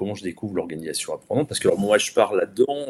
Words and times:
comment 0.00 0.14
je 0.14 0.22
découvre 0.22 0.54
l'organisation 0.54 1.12
apprenante. 1.12 1.46
Parce 1.46 1.60
que 1.60 1.68
moi, 1.76 1.98
je 1.98 2.10
pars 2.12 2.34
là-dedans 2.34 2.86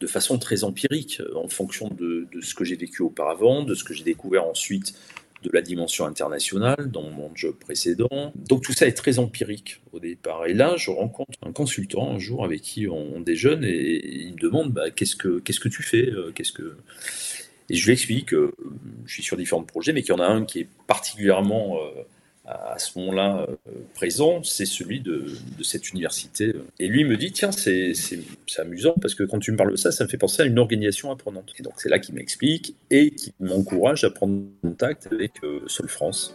de 0.00 0.06
façon 0.06 0.38
très 0.38 0.64
empirique, 0.64 1.22
en 1.34 1.48
fonction 1.48 1.88
de, 1.88 2.28
ce 2.42 2.54
que 2.54 2.64
j'ai 2.64 2.76
vécu 2.76 3.00
auparavant, 3.00 3.62
de 3.62 3.74
ce 3.74 3.84
que 3.84 3.94
j'ai 3.94 4.04
découvert 4.04 4.44
ensuite 4.44 4.94
de 5.42 5.50
la 5.52 5.62
dimension 5.62 6.04
internationale 6.04 6.90
dans 6.90 7.08
mon 7.08 7.30
job 7.34 7.54
précédent. 7.58 8.32
Donc 8.34 8.62
tout 8.62 8.74
ça 8.74 8.86
est 8.86 8.92
très 8.92 9.18
empirique 9.18 9.80
au 9.92 9.98
départ. 9.98 10.46
Et 10.46 10.52
là, 10.52 10.74
je 10.76 10.90
rencontre 10.90 11.38
un 11.42 11.52
consultant 11.52 12.10
un 12.10 12.18
jour 12.18 12.44
avec 12.44 12.60
qui 12.60 12.86
on, 12.86 13.20
déjeune 13.20 13.64
et, 13.64 14.06
il 14.06 14.34
me 14.34 14.38
demande 14.38 14.72
bah, 14.72 14.90
qu'est-ce 14.90 15.16
que 15.16 15.38
que 15.38 15.68
tu 15.68 15.82
fais, 15.82 16.10
euh, 16.10 16.32
qu'est-ce 16.34 16.52
que 16.52 16.76
et 17.68 17.74
je 17.74 17.86
lui 17.86 17.92
explique 17.94 18.26
que 18.26 18.52
je 19.06 19.12
suis 19.12 19.22
sur 19.24 19.36
différents 19.36 19.64
projets, 19.64 19.92
mais 19.92 20.02
qu'il 20.02 20.14
y 20.14 20.16
en 20.16 20.20
a 20.20 20.26
un 20.26 20.44
qui 20.44 20.60
est 20.60 20.68
particulièrement 20.86 21.78
euh, 21.78 22.02
à 22.46 22.78
ce 22.78 22.96
moment-là 22.98 23.46
euh, 23.48 23.72
présent, 23.94 24.42
c'est 24.44 24.66
celui 24.66 25.00
de, 25.00 25.26
cette 25.62 25.90
université. 25.90 26.54
Et 26.78 26.86
lui 26.86 27.04
me 27.04 27.16
dit, 27.16 27.32
tiens, 27.32 27.50
c'est 27.50 27.92
amusant 28.58 28.94
parce 29.00 29.14
que 29.14 29.24
quand 29.24 29.40
tu 29.40 29.50
me 29.50 29.56
parles 29.56 29.72
de 29.72 29.76
ça, 29.76 29.90
ça 29.90 30.04
me 30.04 30.08
fait 30.08 30.16
penser 30.16 30.42
à 30.42 30.46
une 30.46 30.58
organisation 30.58 31.10
apprenante. 31.10 31.52
Et 31.58 31.62
donc 31.62 31.74
c'est 31.78 31.88
là 31.88 31.98
qu'il 31.98 32.14
m'explique 32.14 32.76
et 32.90 33.10
qui 33.10 33.32
m'encourage 33.40 34.04
à 34.04 34.10
prendre 34.10 34.42
contact 34.62 35.08
avec 35.10 35.32
euh, 35.42 35.60
Sol 35.66 35.88
France. 35.88 36.34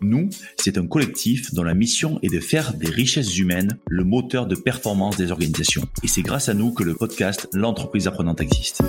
Nous, 0.00 0.30
c'est 0.56 0.78
un 0.78 0.86
collectif 0.86 1.52
dont 1.54 1.62
la 1.62 1.74
mission 1.74 2.18
est 2.22 2.32
de 2.32 2.40
faire 2.40 2.74
des 2.74 2.88
richesses 2.88 3.36
humaines 3.38 3.78
le 3.88 4.04
moteur 4.04 4.46
de 4.46 4.54
performance 4.54 5.16
des 5.16 5.32
organisations. 5.32 5.82
Et 6.02 6.08
c'est 6.08 6.22
grâce 6.22 6.48
à 6.48 6.54
nous 6.54 6.72
que 6.72 6.84
le 6.84 6.94
podcast 6.94 7.48
L'entreprise 7.52 8.06
apprenante 8.06 8.40
existe. 8.40 8.82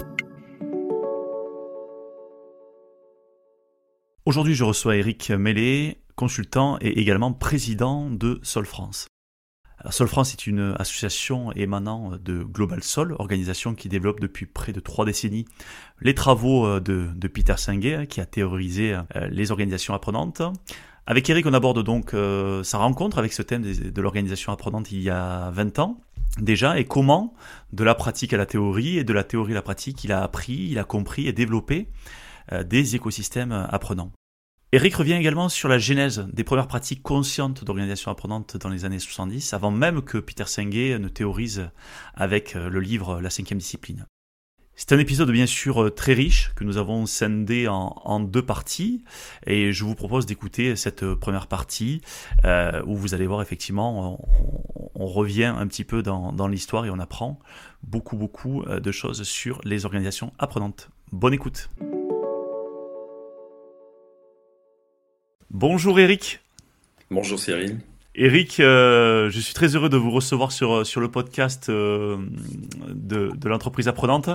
Aujourd'hui, 4.25 4.53
je 4.53 4.63
reçois 4.63 4.97
Eric 4.97 5.31
Mellet, 5.31 5.97
consultant 6.15 6.77
et 6.81 6.99
également 6.99 7.33
président 7.33 8.11
de 8.11 8.39
Sol 8.43 8.65
France. 8.65 9.07
Sol 9.91 10.09
France 10.09 10.33
est 10.33 10.45
une 10.45 10.75
association 10.77 11.53
émanant 11.53 12.11
de 12.17 12.43
Global 12.43 12.83
Sol, 12.83 13.15
organisation 13.17 13.75
qui 13.75 13.87
développe 13.87 14.19
depuis 14.19 14.45
près 14.45 14.73
de 14.73 14.81
trois 14.81 15.05
décennies 15.05 15.45
les 16.01 16.13
travaux 16.13 16.81
de, 16.81 17.27
Peter 17.33 17.55
Senge, 17.55 18.05
qui 18.07 18.19
a 18.19 18.25
théorisé 18.25 18.93
euh, 18.93 19.27
les 19.29 19.51
organisations 19.51 19.93
apprenantes. 19.93 20.41
Avec 21.05 21.29
Eric, 21.29 21.45
on 21.45 21.53
aborde 21.53 21.83
donc 21.83 22.13
euh, 22.13 22.63
sa 22.63 22.77
rencontre 22.77 23.17
avec 23.17 23.33
ce 23.33 23.41
thème 23.41 23.63
de, 23.63 24.01
l'organisation 24.01 24.51
apprenante 24.51 24.91
il 24.91 25.01
y 25.01 25.09
a 25.09 25.49
20 25.51 25.79
ans 25.79 25.99
déjà, 26.39 26.79
et 26.79 26.85
comment, 26.85 27.33
de 27.73 27.83
la 27.83 27.95
pratique 27.95 28.33
à 28.33 28.37
la 28.37 28.45
théorie, 28.45 28.99
et 28.99 29.03
de 29.03 29.13
la 29.13 29.23
théorie 29.23 29.53
à 29.53 29.55
la 29.55 29.61
pratique, 29.61 30.03
il 30.03 30.11
a 30.11 30.21
appris, 30.21 30.67
il 30.69 30.77
a 30.77 30.83
compris 30.83 31.27
et 31.27 31.33
développé 31.33 31.89
euh, 32.51 32.63
des 32.63 32.95
écosystèmes 32.95 33.51
apprenants. 33.51 34.11
Eric 34.71 34.93
revient 34.93 35.13
également 35.13 35.49
sur 35.49 35.67
la 35.67 35.79
genèse 35.79 36.27
des 36.31 36.43
premières 36.43 36.67
pratiques 36.67 37.01
conscientes 37.01 37.63
d'organisation 37.63 38.11
apprenante 38.11 38.55
dans 38.55 38.69
les 38.69 38.85
années 38.85 38.99
70, 38.99 39.53
avant 39.53 39.71
même 39.71 40.03
que 40.03 40.19
Peter 40.19 40.45
Senge 40.45 40.99
ne 40.99 41.07
théorise 41.07 41.71
avec 42.13 42.55
euh, 42.55 42.69
le 42.69 42.79
livre 42.79 43.19
La 43.19 43.31
cinquième 43.31 43.57
discipline. 43.57 44.05
C'est 44.79 44.93
un 44.93 44.99
épisode 44.99 45.29
bien 45.29 45.45
sûr 45.45 45.83
euh, 45.83 45.89
très 45.91 46.13
riche 46.13 46.53
que 46.55 46.63
nous 46.63 46.77
avons 46.77 47.05
scindé 47.05 47.67
en, 47.67 48.21
deux 48.21 48.41
parties 48.41 49.03
et 49.45 49.73
je 49.73 49.83
vous 49.83 49.93
propose 49.93 50.25
d'écouter 50.25 50.77
cette 50.77 51.05
première 51.15 51.47
partie 51.47 51.99
euh, 52.45 52.81
où 52.85 52.95
vous 52.95 53.13
allez 53.13 53.27
voir 53.27 53.41
effectivement 53.41 54.25
on, 54.95 55.05
revient 55.05 55.53
un 55.53 55.67
petit 55.67 55.83
peu 55.83 56.01
dans, 56.01 56.47
l'histoire 56.47 56.85
et 56.85 56.89
on 56.89 56.97
apprend 56.97 57.39
beaucoup 57.83 58.15
beaucoup 58.15 58.63
euh, 58.63 58.79
de 58.79 58.91
choses 58.93 59.23
sur 59.23 59.59
les 59.65 59.83
organisations 59.83 60.31
apprenantes. 60.39 60.89
Bonne 61.11 61.33
écoute. 61.33 61.69
Bonjour 65.49 65.99
Eric. 65.99 66.39
Bonjour 67.11 67.37
Cyril. 67.37 67.79
Eric, 68.21 68.59
euh, 68.59 69.29
je 69.29 69.39
suis 69.39 69.53
très 69.53 69.77
heureux 69.77 69.87
de 69.87 69.95
vous 69.95 70.11
recevoir 70.11 70.51
sur, 70.51 70.85
sur 70.85 70.99
le 70.99 71.09
podcast 71.09 71.69
euh, 71.69 72.17
de, 72.89 73.31
de 73.33 73.47
l'entreprise 73.47 73.87
apprenante 73.87 74.29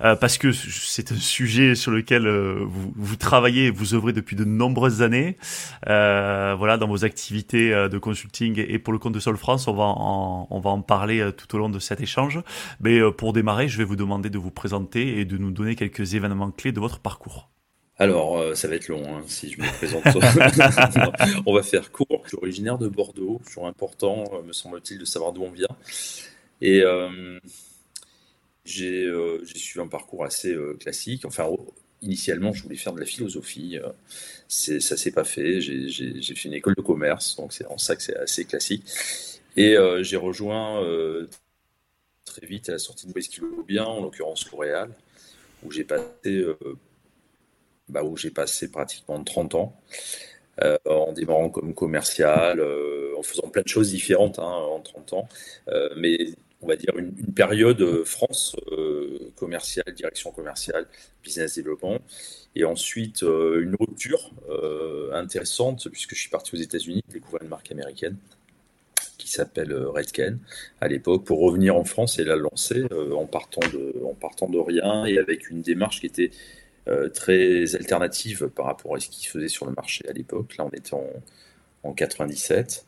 euh, 0.00 0.14
parce 0.14 0.38
que 0.38 0.52
c'est 0.52 1.10
un 1.10 1.16
sujet 1.16 1.74
sur 1.74 1.90
lequel 1.90 2.28
vous, 2.28 2.92
vous 2.94 3.16
travaillez 3.16 3.66
et 3.66 3.70
vous 3.72 3.92
œuvrez 3.94 4.12
depuis 4.12 4.36
de 4.36 4.44
nombreuses 4.44 5.02
années. 5.02 5.36
voilà, 5.84 6.76
dans 6.78 6.86
vos 6.86 7.04
activités 7.04 7.70
de 7.70 7.98
consulting 7.98 8.64
et 8.68 8.78
pour 8.78 8.92
le 8.92 9.00
compte 9.00 9.14
de 9.14 9.20
Sol 9.20 9.36
France, 9.36 9.66
on 9.66 9.74
va 9.74 9.84
on 9.84 10.60
va 10.60 10.70
en 10.70 10.82
parler 10.82 11.28
tout 11.36 11.56
au 11.56 11.58
long 11.58 11.68
de 11.68 11.80
cet 11.80 12.00
échange. 12.00 12.38
Mais 12.78 13.00
pour 13.10 13.32
démarrer, 13.32 13.66
je 13.66 13.78
vais 13.78 13.84
vous 13.84 13.96
demander 13.96 14.30
de 14.30 14.38
vous 14.38 14.52
présenter 14.52 15.18
et 15.18 15.24
de 15.24 15.38
nous 15.38 15.50
donner 15.50 15.74
quelques 15.74 16.14
événements 16.14 16.52
clés 16.52 16.70
de 16.70 16.78
votre 16.78 17.00
parcours. 17.00 17.50
Alors, 17.98 18.38
euh, 18.38 18.54
ça 18.54 18.66
va 18.66 18.74
être 18.74 18.88
long 18.88 19.02
hein, 19.06 19.22
si 19.28 19.52
je 19.52 19.60
me 19.60 19.68
présente. 19.76 20.02
on 21.46 21.54
va 21.54 21.62
faire 21.62 21.92
court. 21.92 22.22
Je 22.24 22.30
suis 22.30 22.38
originaire 22.38 22.76
de 22.76 22.88
Bordeaux. 22.88 23.40
Toujours 23.46 23.68
important, 23.68 24.24
euh, 24.32 24.42
me 24.42 24.52
semble-t-il, 24.52 24.98
de 24.98 25.04
savoir 25.04 25.32
d'où 25.32 25.42
on 25.42 25.50
vient. 25.50 25.68
Et 26.60 26.80
euh, 26.80 27.38
j'ai 28.64 29.12
suivi 29.54 29.80
un 29.80 29.86
parcours 29.86 30.24
assez 30.24 30.56
classique. 30.80 31.24
Enfin, 31.24 31.48
initialement, 32.02 32.52
je 32.52 32.64
voulais 32.64 32.76
faire 32.76 32.92
de 32.94 33.00
la 33.00 33.06
philosophie. 33.06 33.78
ça 34.48 34.96
s'est 34.96 35.12
pas 35.12 35.24
fait. 35.24 35.60
J'ai 35.60 36.34
fait 36.34 36.48
une 36.48 36.54
école 36.54 36.74
de 36.74 36.82
commerce, 36.82 37.36
donc 37.36 37.52
c'est 37.52 37.66
en 37.66 37.78
ça 37.78 37.94
que 37.94 38.02
c'est 38.02 38.16
assez 38.16 38.44
classique. 38.44 38.84
Et 39.56 39.76
j'ai 40.00 40.16
rejoint 40.16 40.82
très 42.24 42.46
vite 42.46 42.68
à 42.70 42.72
la 42.72 42.78
sortie 42.78 43.06
de 43.06 43.12
West 43.12 43.38
bien, 43.68 43.84
en 43.84 44.02
l'occurrence 44.02 44.50
L'Oréal, 44.50 44.90
où 45.62 45.70
j'ai 45.70 45.84
passé 45.84 46.44
bah, 47.88 48.02
où 48.02 48.16
j'ai 48.16 48.30
passé 48.30 48.70
pratiquement 48.70 49.22
30 49.22 49.54
ans, 49.54 49.76
euh, 50.62 50.78
en 50.88 51.12
démarrant 51.12 51.50
comme 51.50 51.74
commercial, 51.74 52.60
euh, 52.60 53.12
en 53.18 53.22
faisant 53.22 53.48
plein 53.48 53.62
de 53.62 53.68
choses 53.68 53.90
différentes 53.90 54.38
hein, 54.38 54.42
en 54.42 54.80
30 54.80 55.12
ans, 55.14 55.28
euh, 55.68 55.88
mais 55.96 56.16
on 56.62 56.66
va 56.66 56.76
dire 56.76 56.96
une, 56.96 57.12
période 57.34 58.04
France 58.04 58.56
commerciale, 59.36 59.92
direction 59.94 60.30
commerciale, 60.30 60.86
business 61.22 61.56
développement, 61.56 61.98
et 62.54 62.64
ensuite 62.64 63.22
une 63.22 63.76
rupture 63.78 64.30
intéressante 65.12 65.88
puisque 65.90 66.14
je 66.14 66.20
suis 66.20 66.30
parti 66.30 66.54
aux 66.54 66.58
États-Unis 66.58 67.02
découvrir 67.08 67.42
une 67.42 67.48
marque 67.48 67.70
américaine 67.70 68.16
qui 69.18 69.28
s'appelle 69.28 69.74
Redken 69.74 70.38
à 70.80 70.88
l'époque 70.88 71.24
pour 71.24 71.40
revenir 71.40 71.76
en 71.76 71.84
France 71.84 72.18
et 72.18 72.24
la 72.24 72.36
lancer 72.36 72.84
en 73.14 73.26
partant 73.26 73.66
de 73.72 74.02
en 74.04 74.14
partant 74.14 74.48
de 74.48 74.58
rien 74.58 75.04
et 75.04 75.18
avec 75.18 75.50
une 75.50 75.60
démarche 75.60 76.00
qui 76.00 76.06
était 76.06 76.30
euh, 76.86 77.08
très 77.08 77.74
alternative 77.74 78.48
par 78.48 78.66
rapport 78.66 78.94
à 78.94 79.00
ce 79.00 79.08
qui 79.08 79.24
se 79.24 79.30
faisait 79.30 79.48
sur 79.48 79.64
le 79.64 79.72
marché 79.72 80.06
à 80.06 80.12
l'époque. 80.12 80.56
Là, 80.58 80.66
on 80.66 80.76
était 80.76 80.92
en, 80.92 81.08
en 81.82 81.94
97. 81.94 82.84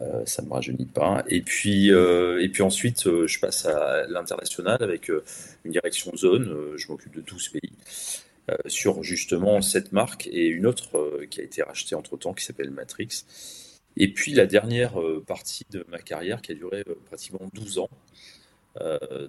Euh, 0.00 0.26
ça 0.26 0.42
ne 0.42 0.48
me 0.48 0.52
rajeunit 0.52 0.86
pas. 0.86 1.22
Et 1.28 1.42
puis, 1.42 1.92
euh, 1.92 2.42
et 2.42 2.48
puis 2.48 2.62
ensuite, 2.62 3.04
je 3.04 3.38
passe 3.38 3.66
à 3.66 4.06
l'international 4.08 4.82
avec 4.82 5.10
une 5.64 5.70
direction 5.70 6.14
zone. 6.16 6.74
je 6.76 6.88
m'occupe 6.88 7.14
de 7.14 7.20
12 7.20 7.48
pays 7.50 7.72
sur 8.66 9.02
justement 9.02 9.60
cette 9.60 9.92
marque 9.92 10.28
et 10.28 10.46
une 10.46 10.66
autre 10.66 11.24
qui 11.30 11.40
a 11.40 11.44
été 11.44 11.62
rachetée 11.62 11.94
entre 11.94 12.16
temps 12.16 12.34
qui 12.34 12.44
s'appelle 12.44 12.70
Matrix. 12.70 13.24
Et 13.96 14.12
puis 14.12 14.34
la 14.34 14.46
dernière 14.46 14.94
partie 15.26 15.66
de 15.70 15.84
ma 15.88 15.98
carrière 15.98 16.42
qui 16.42 16.52
a 16.52 16.54
duré 16.54 16.84
pratiquement 17.06 17.48
12 17.54 17.78
ans. 17.78 17.90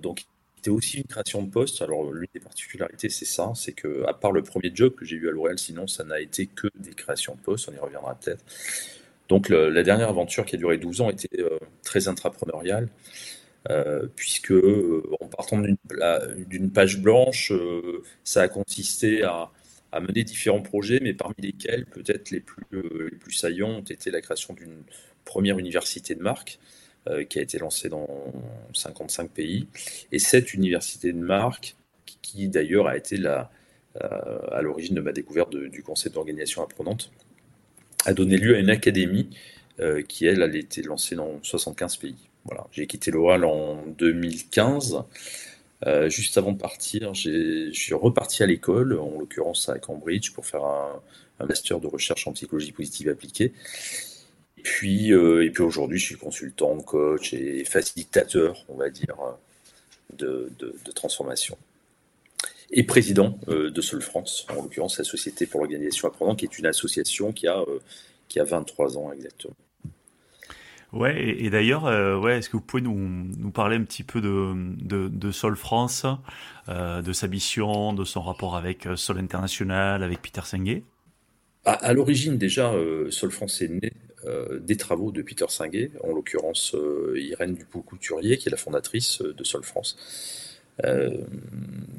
donc 0.01 0.25
c'était 0.57 0.71
aussi 0.71 0.98
une 0.98 1.04
création 1.04 1.44
de 1.44 1.51
poste. 1.51 1.83
Alors, 1.83 2.12
l'une 2.12 2.27
des 2.33 2.39
particularités, 2.39 3.09
c'est 3.09 3.25
ça, 3.25 3.51
c'est 3.56 3.74
que, 3.74 4.04
à 4.07 4.13
part 4.13 4.31
le 4.31 4.42
premier 4.42 4.71
job 4.74 4.95
que 4.95 5.06
j'ai 5.06 5.15
eu 5.15 5.30
à 5.30 5.31
L'Oréal, 5.31 5.59
sinon, 5.59 5.86
ça 5.86 6.04
n'a 6.04 6.19
été 6.19 6.48
que 6.48 6.68
des 6.75 6.94
créations 6.94 7.36
de 7.36 7.42
postes, 7.42 7.69
on 7.69 7.75
y 7.75 7.80
reviendra 7.80 8.15
peut-être. 8.15 8.44
Donc, 9.30 9.50
la 9.50 9.83
dernière 9.83 10.09
aventure 10.09 10.45
qui 10.45 10.56
a 10.56 10.57
duré 10.57 10.77
12 10.77 11.01
ans 11.01 11.09
était 11.12 11.42
euh, 11.42 11.59
très 11.83 12.07
intrapreneuriale, 12.07 12.89
euh, 13.69 14.07
puisque, 14.15 14.51
euh, 14.51 15.04
en 15.21 15.27
partant 15.27 15.59
d'une 15.59 16.71
page 16.71 17.00
blanche, 17.01 17.54
ça 18.24 18.42
a 18.42 18.48
consisté 18.48 19.24
à, 19.24 19.51
à, 19.92 20.00
mener 20.00 20.24
différents 20.24 20.62
projets, 20.63 21.00
mais 21.01 21.13
parmi 21.13 21.36
lesquels, 21.38 21.86
peut-être 21.86 22.31
les 22.31 22.39
plus, 22.39 22.65
les 22.71 23.18
plus 23.18 23.33
saillants 23.33 23.77
ont 23.77 23.81
été 23.81 24.09
la 24.09 24.21
création 24.21 24.56
d'une 24.56 24.81
première 25.24 25.59
université 25.59 26.15
de 26.15 26.24
marque, 26.24 26.57
qui 27.30 27.39
a 27.39 27.42
été 27.42 27.57
lancé 27.57 27.89
dans 27.89 28.07
55 28.74 29.30
pays. 29.30 29.68
Et 30.12 30.19
cette 30.19 30.54
université 30.54 31.12
de 31.12 31.19
marque, 31.19 31.75
qui, 32.21 32.48
d'ailleurs 32.48 32.88
a 32.88 32.98
été 32.98 33.18
la, 33.18 33.50
euh, 34.01 34.39
à 34.51 34.62
l'origine 34.62 34.95
de 34.95 35.01
ma 35.01 35.12
découverte 35.12 35.56
du 35.56 35.83
concept 35.83 36.15
d'organisation 36.15 36.63
apprenante, 36.63 37.12
a 38.06 38.13
donné 38.13 38.38
lieu 38.38 38.56
à 38.56 38.59
une 38.59 38.69
académie 38.69 39.30
qui 40.07 40.25
elle, 40.25 40.42
a 40.42 40.48
été 40.48 40.81
lancée 40.81 41.15
dans 41.15 41.39
75 41.44 41.98
pays. 41.98 42.15
Voilà. 42.45 42.65
J'ai 42.71 42.88
quitté 42.88 43.12
l'Oral 43.12 43.45
en 43.45 43.83
2015. 43.86 45.04
juste 46.07 46.38
avant 46.38 46.51
de 46.51 46.57
partir, 46.57 47.13
je 47.13 47.69
suis 47.71 47.94
reparti 47.94 48.42
à 48.42 48.48
l'école, 48.48 48.98
en 48.98 49.19
l'occurrence 49.19 49.69
à 49.69 49.77
Cambridge, 49.77 50.31
pour 50.31 50.48
faire 50.48 50.63
un, 50.63 51.01
master 51.45 51.80
de 51.80 51.88
recherche 51.88 52.27
en 52.27 52.33
psychologie 52.33 52.71
positive 52.71 53.09
appliquée. 53.09 53.54
Et 54.68 54.80
puis, 54.80 55.12
et 55.12 55.50
puis 55.50 55.64
aujourd'hui, 55.64 55.98
je 55.98 56.06
suis 56.06 56.16
consultant, 56.16 56.78
coach 56.81 57.34
et 57.34 57.64
facilitateur, 57.64 58.66
on 58.68 58.75
va 58.75 58.90
dire, 58.90 59.16
de, 60.18 60.52
transformation. 60.94 61.58
Et 62.69 62.84
président 62.84 63.40
euh, 63.48 63.69
de 63.69 63.81
Sol 63.81 64.02
France, 64.02 64.46
en 64.50 64.56
l'occurrence 64.56 64.98
la 64.98 65.06
Société 65.06 65.46
pour 65.46 65.62
l'organisation 65.62 66.08
apprenant, 66.08 66.36
qui 66.36 66.46
est 66.46 66.60
une 66.60 66.66
association 66.66 67.31
qui 67.31 67.48
a, 67.48 67.60
euh, 67.60 67.80
qui 68.28 68.40
a 68.40 68.44
23 68.44 68.98
ans 68.98 69.12
exactement. 69.14 69.56
Ouais, 70.94 71.22
et, 71.22 71.50
d'ailleurs, 71.50 71.86
euh, 71.86 72.18
ouais, 72.18 72.38
est-ce 72.38 72.50
que 72.50 72.58
vous 72.58 72.64
pouvez 72.64 72.81
nous, 72.81 72.98
nous, 72.98 73.52
parler 73.52 73.75
un 73.75 73.84
petit 73.84 74.04
peu 74.04 74.22
de, 74.22 74.54
de, 75.10 75.31
Sol 75.31 75.58
France, 75.58 76.06
de 76.68 77.14
sa 77.14 77.28
mission, 77.28 77.94
de 77.94 78.06
son 78.06 78.22
rapport 78.22 78.56
avec 78.56 78.88
Sol 78.96 79.19
International, 79.19 80.02
avec 80.02 80.22
Peter 80.22 80.42
Senge 80.46 80.81
À, 81.66 81.94
l'origine, 81.94 82.38
déjà, 82.38 82.74
Sol 83.10 83.31
France 83.31 83.62
est 83.62 83.68
né 83.68 83.92
euh, 83.92 84.06
des 84.25 84.78
travaux 84.78 85.12
de 85.12 85.22
Peter 85.22 85.46
Singuet, 85.48 85.92
en 86.04 86.12
l'occurrence 86.12 86.74
euh, 86.74 87.14
Irène 87.18 87.54
Dupont-Couturier, 87.54 88.38
qui 88.38 88.50
est 88.50 88.52
la 88.52 88.58
fondatrice 88.58 89.22
euh, 89.22 89.34
de 89.34 89.44
Sol 89.44 89.64
France. 89.64 89.98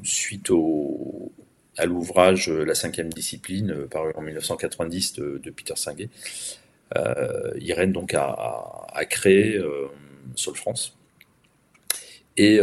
suite 0.03 0.49
à 1.77 1.85
l'ouvrage 1.85 2.49
La 2.49 2.75
cinquième 2.75 3.11
discipline, 3.11 3.87
paru 3.89 4.11
en 4.15 4.21
1990 4.21 5.13
de, 5.13 5.49
Peter 5.49 5.75
Singuet, 5.75 6.09
Irène 7.59 7.91
donc 7.91 8.13
a, 8.13 9.05
créé 9.09 9.61
Sol 10.35 10.55
France. 10.55 10.97
Et 12.37 12.61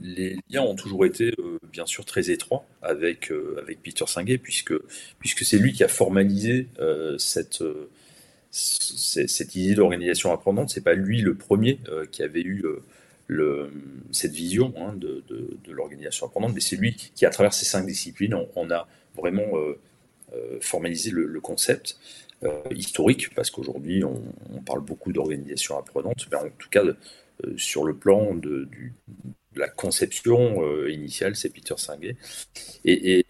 les 0.00 0.36
liens 0.50 0.62
ont 0.62 0.76
toujours 0.76 1.04
été 1.04 1.34
bien 1.72 1.86
sûr 1.86 2.04
très 2.04 2.30
étroits 2.30 2.64
avec, 2.80 3.32
avec 3.58 3.82
Peter 3.82 4.06
Singuet, 4.06 4.38
puisque, 4.38 4.74
puisque 5.18 5.44
c'est 5.44 5.58
lui 5.58 5.72
qui 5.72 5.82
a 5.82 5.88
formalisé 5.88 6.68
cette, 7.18 7.62
cette 8.52 9.56
idée 9.56 9.74
d'organisation 9.74 10.30
apprenante, 10.30 10.70
c'est 10.70 10.84
pas 10.84 10.92
lui 10.92 11.22
le 11.22 11.34
premier 11.34 11.80
euh, 11.88 12.04
qui 12.04 12.22
avait 12.22 12.42
eu 12.42 12.64
euh, 13.30 13.70
cette 14.10 14.32
vision 14.32 14.74
hein, 14.76 14.94
de, 14.94 15.24
l'organisation 15.68 16.26
apprenante, 16.26 16.52
mais 16.54 16.60
c'est 16.60 16.76
lui 16.76 16.94
qui, 16.94 17.24
à 17.24 17.30
travers 17.30 17.54
ces 17.54 17.64
cinq 17.64 17.86
disciplines, 17.86 18.36
on, 18.54 18.70
a 18.70 18.86
vraiment 19.16 19.56
euh, 19.56 20.58
formalisé 20.60 21.10
le, 21.10 21.40
concept 21.40 21.98
historique, 22.74 23.32
parce 23.34 23.50
qu'aujourd'hui, 23.50 24.04
on, 24.04 24.20
parle 24.66 24.80
beaucoup 24.80 25.12
d'organisation 25.12 25.78
apprenante, 25.78 26.26
mais 26.30 26.36
en 26.36 26.50
tout 26.58 26.68
cas, 26.68 26.82
sur 27.56 27.84
le 27.84 27.94
plan 27.96 28.34
de, 28.34 28.68
la 29.54 29.68
conception 29.68 30.86
initiale, 30.88 31.36
c'est 31.36 31.50
Peter 31.50 31.74
Singuet. 31.76 32.16
Et, 32.84 33.18
et, 33.18 33.26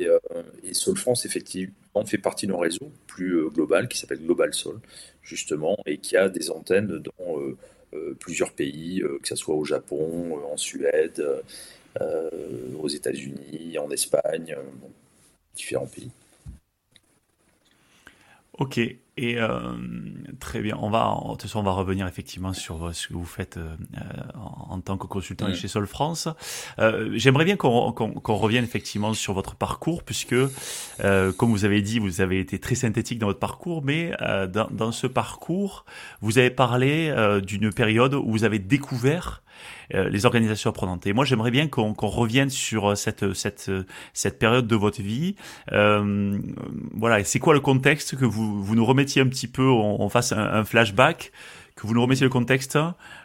et 0.64 0.94
France, 0.96 1.26
effectivement, 1.94 2.06
fait 2.06 2.18
partie 2.18 2.46
d'un 2.46 2.58
réseau 2.58 2.90
plus 3.06 3.50
global 3.50 3.88
qui 3.88 3.98
s'appelle 3.98 4.20
Global 4.20 4.52
Sol, 4.54 4.80
justement, 5.22 5.76
et 5.86 5.98
qui 5.98 6.16
a 6.16 6.28
des 6.28 6.50
antennes 6.50 7.02
dans 7.18 7.38
euh, 7.38 7.56
euh, 7.94 8.14
plusieurs 8.18 8.52
pays, 8.52 9.02
euh, 9.02 9.18
que 9.20 9.28
ce 9.28 9.36
soit 9.36 9.54
au 9.54 9.64
Japon, 9.64 10.40
en 10.50 10.56
Suède, 10.56 11.24
aux 12.80 12.88
États-Unis, 12.88 13.76
en 13.78 13.90
Espagne, 13.90 14.56
différents 15.54 15.86
pays. 15.86 16.10
Ok, 18.62 18.78
et 18.78 19.38
euh, 19.38 19.58
très 20.38 20.60
bien. 20.60 20.78
On 20.80 20.88
va, 20.88 21.18
de 21.24 21.30
toute 21.32 21.42
façon, 21.42 21.58
on 21.58 21.64
va 21.64 21.72
revenir 21.72 22.06
effectivement 22.06 22.52
sur 22.52 22.86
euh, 22.86 22.92
ce 22.92 23.08
que 23.08 23.14
vous 23.14 23.24
faites 23.24 23.56
euh, 23.56 23.74
en, 24.36 24.80
tant 24.80 24.96
que 24.96 25.08
consultant 25.08 25.52
chez 25.52 25.66
Sol 25.66 25.88
France. 25.88 26.28
J'aimerais 27.14 27.44
bien 27.44 27.56
qu'on 27.56 27.90
revienne 28.36 28.62
effectivement 28.62 29.14
sur 29.14 29.34
votre 29.34 29.56
parcours, 29.56 30.04
puisque, 30.04 30.36
comme 31.00 31.50
vous 31.50 31.64
avez 31.64 31.82
dit, 31.82 31.98
vous 31.98 32.20
avez 32.20 32.38
été 32.38 32.60
très 32.60 32.76
synthétique 32.76 33.18
dans 33.18 33.26
votre 33.26 33.40
parcours, 33.40 33.82
mais 33.82 34.12
dans, 34.20 34.68
dans, 34.70 34.92
ce 34.92 35.08
parcours, 35.08 35.84
vous 36.20 36.38
avez 36.38 36.50
parlé 36.50 37.12
d'une 37.44 37.72
période 37.72 38.14
où 38.14 38.30
vous 38.30 38.44
avez 38.44 38.60
découvert 38.60 39.41
les 39.90 40.26
organisations 40.26 40.70
apprenantes. 40.70 41.06
Et 41.06 41.12
moi, 41.12 41.24
j'aimerais 41.24 41.50
bien 41.50 41.68
qu'on 41.68 41.92
revienne 41.92 42.50
sur 42.50 42.90
euh, 42.90 42.94
cette, 42.94 43.34
cette, 43.34 43.70
cette 44.12 44.38
période 44.38 44.66
de 44.66 44.76
votre 44.76 45.02
vie. 45.02 45.36
Euh, 45.72 46.38
voilà, 46.94 47.22
c'est 47.24 47.38
quoi 47.38 47.54
le 47.54 47.60
contexte 47.60 48.16
que 48.16 48.24
vous, 48.24 48.62
vous 48.62 48.74
nous 48.74 48.84
remettiez 48.84 49.22
un 49.22 49.28
petit 49.28 49.48
peu, 49.48 49.66
on, 49.68 50.08
fasse 50.08 50.32
un, 50.32 50.64
flashback 50.64 51.32
que 51.74 51.86
vous 51.86 51.94
nous 51.94 52.02
remettiez 52.02 52.24
le 52.24 52.30
contexte. 52.30 52.78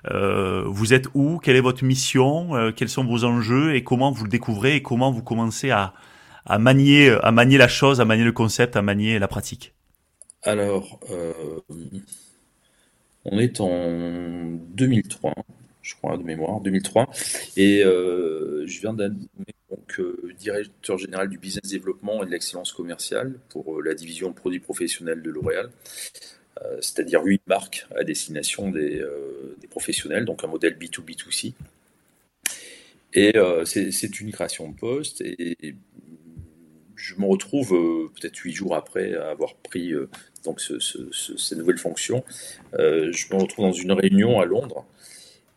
Euh, 0.09 0.63
vous 0.67 0.93
êtes 0.93 1.07
où? 1.13 1.37
Quelle 1.39 1.55
est 1.55 1.61
votre 1.61 1.83
mission? 1.83 2.55
Euh, 2.55 2.71
Quels 2.71 2.89
sont 2.89 3.03
vos 3.03 3.23
enjeux? 3.23 3.75
Et 3.75 3.83
comment 3.83 4.11
vous 4.11 4.23
le 4.23 4.29
découvrez? 4.29 4.75
Et 4.75 4.81
comment 4.81 5.11
vous 5.11 5.23
commencez 5.23 5.69
à, 5.69 5.93
à, 6.45 6.57
manier, 6.57 7.09
à 7.23 7.31
manier 7.31 7.57
la 7.57 7.67
chose, 7.67 7.99
à 7.99 8.05
manier 8.05 8.23
le 8.23 8.31
concept, 8.31 8.75
à 8.75 8.81
manier 8.81 9.19
la 9.19 9.27
pratique? 9.27 9.73
Alors, 10.43 10.99
euh, 11.11 11.33
on 13.25 13.37
est 13.37 13.59
en 13.59 14.57
2003 14.69 15.33
je 15.87 15.95
crois, 15.95 16.17
de 16.17 16.23
mémoire, 16.23 16.59
2003. 16.59 17.09
Et 17.55 17.83
euh, 17.83 18.67
je 18.67 18.81
viens 18.81 18.93
d'être 18.93 19.15
euh, 19.99 20.33
directeur 20.37 20.97
général 20.97 21.29
du 21.29 21.37
business 21.37 21.63
développement 21.63 22.21
et 22.23 22.25
de 22.25 22.31
l'excellence 22.31 22.73
commerciale 22.73 23.39
pour 23.49 23.79
euh, 23.79 23.81
la 23.81 23.93
division 23.93 24.33
produits 24.33 24.59
professionnels 24.59 25.21
de 25.21 25.31
L'Oréal, 25.31 25.69
c'est-à-dire 26.81 27.21
huit 27.23 27.43
marques 27.45 27.85
à 27.95 28.03
destination 28.03 28.71
des, 28.71 29.05
professionnels, 29.69 30.25
donc 30.25 30.43
un 30.43 30.47
modèle 30.47 30.75
B2B2C. 30.75 31.53
Et 33.13 33.33
c'est 33.65 34.19
une 34.19 34.31
création 34.31 34.69
de 34.69 34.75
poste 34.75 35.21
et, 35.21 35.75
je 36.95 37.13
me 37.19 37.25
retrouve 37.25 38.09
peut-être 38.15 38.35
huit 38.37 38.53
jours 38.53 38.75
après 38.75 39.13
avoir 39.13 39.53
pris 39.53 39.93
donc 40.43 40.59
cette 40.59 41.57
nouvelle 41.59 41.77
fonction. 41.77 42.23
je 42.73 43.33
me 43.35 43.39
retrouve 43.39 43.65
dans 43.65 43.71
une 43.71 43.91
réunion 43.91 44.39
à 44.39 44.45
Londres 44.45 44.87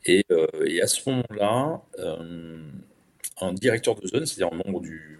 euh, 0.09 0.47
et, 0.67 0.83
à 0.83 0.87
ce 0.87 1.09
moment-là, 1.11 1.83
euh, 1.99 2.63
un 3.41 3.53
directeur 3.53 3.95
de 3.95 4.07
zone, 4.07 4.27
c'est-à-dire 4.27 4.53
un 4.53 4.63
membre 4.65 4.81
du, 4.81 5.19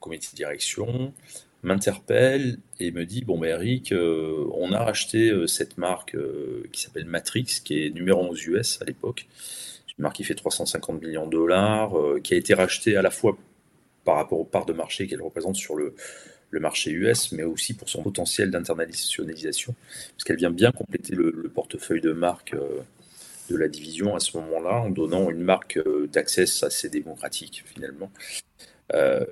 comité 0.00 0.28
de 0.32 0.36
direction, 0.36 1.14
m'interpelle 1.62 2.58
et 2.78 2.90
me 2.90 3.06
dit 3.06 3.24
Bon, 3.24 3.38
ben 3.38 3.48
Eric, 3.48 3.92
euh, 3.92 4.46
on 4.54 4.72
a 4.72 4.78
racheté 4.78 5.32
cette 5.46 5.78
marque 5.78 6.16
qui 6.72 6.82
s'appelle 6.82 7.06
Matrix, 7.06 7.60
qui 7.64 7.86
est 7.86 7.90
numéro 7.90 8.22
1 8.24 8.28
aux 8.28 8.36
US 8.36 8.82
à 8.82 8.84
l'époque. 8.84 9.26
Une 9.98 10.02
marque 10.02 10.16
qui 10.16 10.24
fait 10.24 10.34
350 10.34 11.00
millions 11.00 11.26
de 11.26 11.30
dollars, 11.30 11.94
qui 12.22 12.34
a 12.34 12.36
été 12.36 12.52
rachetée 12.52 12.96
à 12.96 13.02
la 13.02 13.10
fois 13.10 13.38
par 14.04 14.16
rapport 14.16 14.40
aux 14.40 14.44
parts 14.44 14.66
de 14.66 14.72
marché 14.72 15.06
qu'elle 15.06 15.22
représente 15.22 15.56
sur 15.56 15.76
le, 15.76 15.94
marché 16.52 16.92
US, 16.92 17.32
mais 17.32 17.42
aussi 17.42 17.74
pour 17.74 17.88
son 17.88 18.04
potentiel 18.04 18.50
d'internationalisation, 18.52 19.74
parce 20.12 20.22
qu'elle 20.22 20.36
vient 20.36 20.52
bien 20.52 20.70
compléter 20.70 21.16
le, 21.16 21.32
le 21.34 21.48
portefeuille 21.48 22.00
de 22.00 22.12
marques 22.12 22.54
de 23.50 23.56
la 23.56 23.68
division 23.68 24.14
à 24.14 24.20
ce 24.20 24.36
moment-là, 24.38 24.80
en 24.80 24.90
donnant 24.90 25.30
une 25.30 25.42
marque 25.42 25.76
euh, 25.76 26.08
d'accès 26.12 26.44
assez 26.62 26.88
démocratique 26.88 27.64
finalement. 27.66 28.10
Euh, 28.94 29.24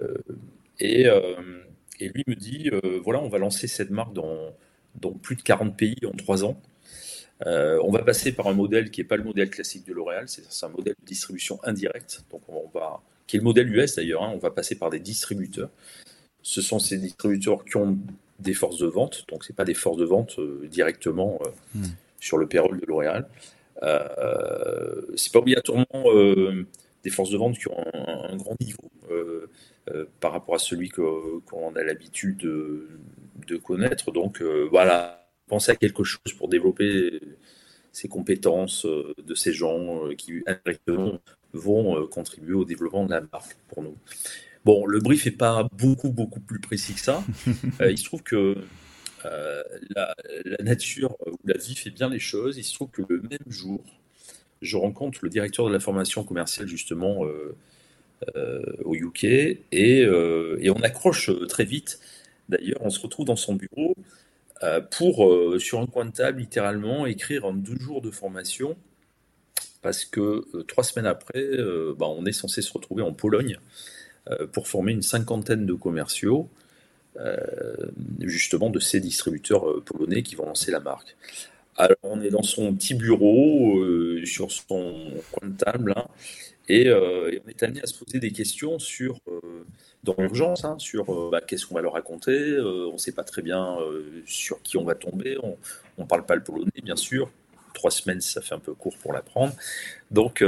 et, 0.78 1.06
euh, 1.06 1.62
et, 2.00 2.08
lui 2.08 2.24
me 2.26 2.34
dit, 2.34 2.70
voilà, 3.04 3.20
on 3.20 3.28
va 3.28 3.38
lancer 3.38 3.68
cette 3.68 3.90
marque 3.90 4.12
dans, 4.12 4.54
dans 4.96 5.12
plus 5.12 5.36
de 5.36 5.42
40 5.42 5.76
pays 5.76 5.96
en 6.06 6.16
3 6.16 6.44
ans. 6.44 6.60
on 7.44 7.90
va 7.90 8.02
passer 8.02 8.32
par 8.32 8.48
un 8.48 8.54
modèle 8.54 8.90
qui 8.90 9.00
n'est 9.00 9.06
pas 9.06 9.16
le 9.16 9.24
modèle 9.24 9.50
classique 9.50 9.86
de 9.86 9.92
L'Oréal, 9.92 10.24
c'est 10.26 10.64
un 10.64 10.68
modèle 10.68 10.94
de 11.00 11.06
distribution 11.06 11.60
indirecte, 11.62 12.24
donc 12.30 12.42
on 12.48 12.68
va, 12.74 13.00
qui 13.26 13.36
est 13.36 13.38
le 13.40 13.44
modèle 13.44 13.72
US 13.72 13.94
d'ailleurs, 13.96 14.24
hein. 14.24 14.32
on 14.34 14.38
va 14.38 14.50
passer 14.50 14.74
par 14.74 14.90
des 14.90 14.98
distributeurs. 14.98 15.70
Ce 16.42 16.60
sont 16.60 16.80
ces 16.80 16.98
distributeurs 16.98 17.64
qui 17.64 17.76
ont 17.76 17.96
des 18.40 18.54
forces 18.54 18.78
de 18.78 18.86
vente, 18.86 19.24
donc 19.28 19.44
ce 19.44 19.52
pas 19.52 19.64
des 19.64 19.74
forces 19.74 19.98
de 19.98 20.04
vente 20.04 20.40
directement 20.64 21.38
hmm. 21.76 21.84
sur 22.18 22.38
le 22.38 22.48
payroll 22.48 22.80
de 22.80 22.86
L'Oréal. 22.86 23.28
Euh, 23.82 25.02
c'est 25.16 25.32
pas 25.32 25.40
obligatoirement 25.40 25.86
euh, 26.06 26.66
des 27.02 27.10
forces 27.10 27.30
de 27.30 27.36
vente 27.36 27.58
qui 27.58 27.68
ont 27.68 27.84
un, 27.94 28.36
grand 28.36 28.56
niveau 28.60 28.90
euh, 29.10 29.48
par 30.20 30.32
rapport 30.32 30.54
à 30.54 30.58
celui 30.58 30.88
qu'on 30.88 31.74
a 31.74 31.82
l'habitude 31.82 32.38
de, 32.38 33.56
connaître. 33.56 34.12
Donc 34.12 34.40
voilà, 34.70 35.28
pensez 35.46 35.72
à 35.72 35.76
quelque 35.76 36.04
chose 36.04 36.32
pour 36.38 36.48
développer 36.48 37.20
ces 37.92 38.08
compétences 38.08 38.86
de 38.86 39.34
ces 39.34 39.52
gens 39.52 40.08
qui 40.16 40.42
indirectement 40.46 41.20
vont 41.52 42.06
contribuer 42.06 42.54
au 42.54 42.64
développement 42.64 43.04
de 43.04 43.10
la 43.10 43.20
marque 43.20 43.56
pour 43.68 43.82
nous. 43.82 43.94
Bon, 44.64 44.86
le 44.86 45.00
brief 45.00 45.26
n'est 45.26 45.32
pas 45.32 45.68
beaucoup, 45.76 46.10
beaucoup 46.10 46.40
plus 46.40 46.60
précis 46.60 46.94
que 46.94 47.00
ça. 47.00 47.22
il 47.80 47.98
se 47.98 48.04
trouve 48.04 48.22
que 48.22 48.56
euh, 49.26 49.62
la, 49.94 50.14
nature 50.60 51.16
ou 51.26 51.36
la 51.44 51.56
vie 51.56 51.74
fait 51.74 51.90
bien 51.90 52.08
les 52.08 52.18
choses. 52.18 52.58
Il 52.58 52.64
se 52.64 52.74
trouve 52.74 52.90
que 52.90 53.02
le 53.08 53.20
même 53.22 53.38
jour, 53.48 53.82
je 54.60 54.76
rencontre 54.76 55.20
le 55.22 55.28
directeur 55.28 55.66
de 55.66 55.72
la 55.72 55.80
formation 55.80 56.24
commerciale 56.24 56.68
justement 56.68 57.24
euh, 57.24 57.54
euh, 58.36 58.62
au 58.84 58.94
UK 58.94 59.24
et, 59.72 60.06
on 60.08 60.82
accroche 60.82 61.30
très 61.48 61.64
vite. 61.64 62.00
D'ailleurs, 62.48 62.78
on 62.80 62.90
se 62.90 63.00
retrouve 63.00 63.26
dans 63.26 63.36
son 63.36 63.54
bureau 63.54 63.96
pour, 64.92 65.28
sur 65.58 65.80
un 65.80 65.86
coin 65.86 66.04
de 66.04 66.12
table, 66.12 66.38
littéralement, 66.40 67.06
écrire 67.06 67.44
en 67.44 67.52
deux 67.52 67.78
jours 67.78 68.00
de 68.00 68.12
formation, 68.12 68.76
parce 69.80 70.04
que 70.04 70.44
trois 70.68 70.84
semaines 70.84 71.06
après, 71.06 71.44
bah, 71.98 72.06
on 72.06 72.24
est 72.26 72.32
censé 72.32 72.62
se 72.62 72.72
retrouver 72.72 73.02
en 73.02 73.12
Pologne 73.12 73.58
pour 74.52 74.68
former 74.68 74.92
une 74.92 75.02
cinquantaine 75.02 75.66
de 75.66 75.74
commerciaux, 75.74 76.48
justement 78.20 78.70
de 78.70 78.78
ces 78.80 79.00
distributeurs 79.00 79.82
polonais 79.84 80.22
qui 80.22 80.34
vont 80.34 80.46
lancer 80.46 80.70
la 80.70 80.80
marque. 80.80 81.16
Alors, 81.76 81.96
on 82.02 82.20
est 82.20 82.30
dans 82.30 82.42
son 82.42 82.74
petit 82.74 82.94
bureau, 82.94 83.78
euh, 83.80 84.24
sur 84.26 84.52
son 84.52 84.94
coin 85.30 85.48
de 85.48 85.56
table, 85.56 85.94
hein, 85.96 86.06
euh, 86.70 87.30
et, 87.30 87.40
on 87.44 87.48
est 87.48 87.62
amené 87.62 87.80
à 87.82 87.86
se 87.86 87.98
poser 87.98 88.18
des 88.18 88.30
questions 88.30 88.78
sur, 88.78 89.18
euh, 89.28 89.40
dans 90.04 90.14
l'urgence, 90.18 90.64
hein, 90.64 90.76
sur 90.78 91.30
bah, 91.30 91.40
qu'est-ce 91.40 91.66
qu'on 91.66 91.74
va 91.74 91.80
leur 91.80 91.94
raconter. 91.94 92.58
on 92.60 92.92
ne 92.92 92.98
sait 92.98 93.12
pas 93.12 93.24
très 93.24 93.42
bien 93.42 93.78
sur 94.26 94.60
qui 94.62 94.76
on 94.76 94.84
va 94.84 94.94
tomber. 94.94 95.38
On 95.42 95.56
ne 95.98 96.06
parle 96.06 96.26
pas 96.26 96.34
le 96.34 96.42
polonais, 96.42 96.70
bien 96.82 96.96
sûr. 96.96 97.30
Trois 97.74 97.90
semaines, 97.90 98.20
ça 98.20 98.40
fait 98.40 98.54
un 98.54 98.58
peu 98.58 98.74
court 98.74 98.96
pour 98.98 99.12
l'apprendre. 99.12 99.54
Donc, 100.10 100.42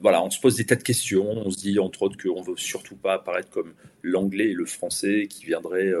voilà, 0.00 0.22
on 0.22 0.30
se 0.30 0.40
pose 0.40 0.56
des 0.56 0.66
tas 0.66 0.76
de 0.76 0.82
questions. 0.82 1.30
On 1.30 1.50
se 1.50 1.58
dit, 1.58 1.78
entre 1.78 2.02
autres, 2.02 2.16
qu'on 2.20 2.40
ne 2.40 2.46
veut 2.46 2.56
surtout 2.56 2.96
pas 2.96 3.14
apparaître 3.14 3.50
comme 3.50 3.74
l'anglais 4.02 4.50
et 4.50 4.54
le 4.54 4.66
français 4.66 5.26
qui 5.28 5.44
viendraient 5.46 5.92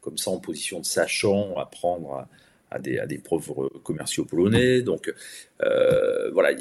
comme 0.00 0.18
ça 0.18 0.30
en 0.30 0.38
position 0.38 0.80
de 0.80 0.86
sachant, 0.86 1.56
apprendre 1.56 2.14
à 2.14 2.28
à 2.70 2.78
des, 2.78 2.98
à 2.98 3.06
des 3.06 3.18
pauvres 3.18 3.68
commerciaux 3.82 4.24
polonais. 4.24 4.82
Donc 4.82 5.12
euh, 5.62 6.30
voilà, 6.30 6.56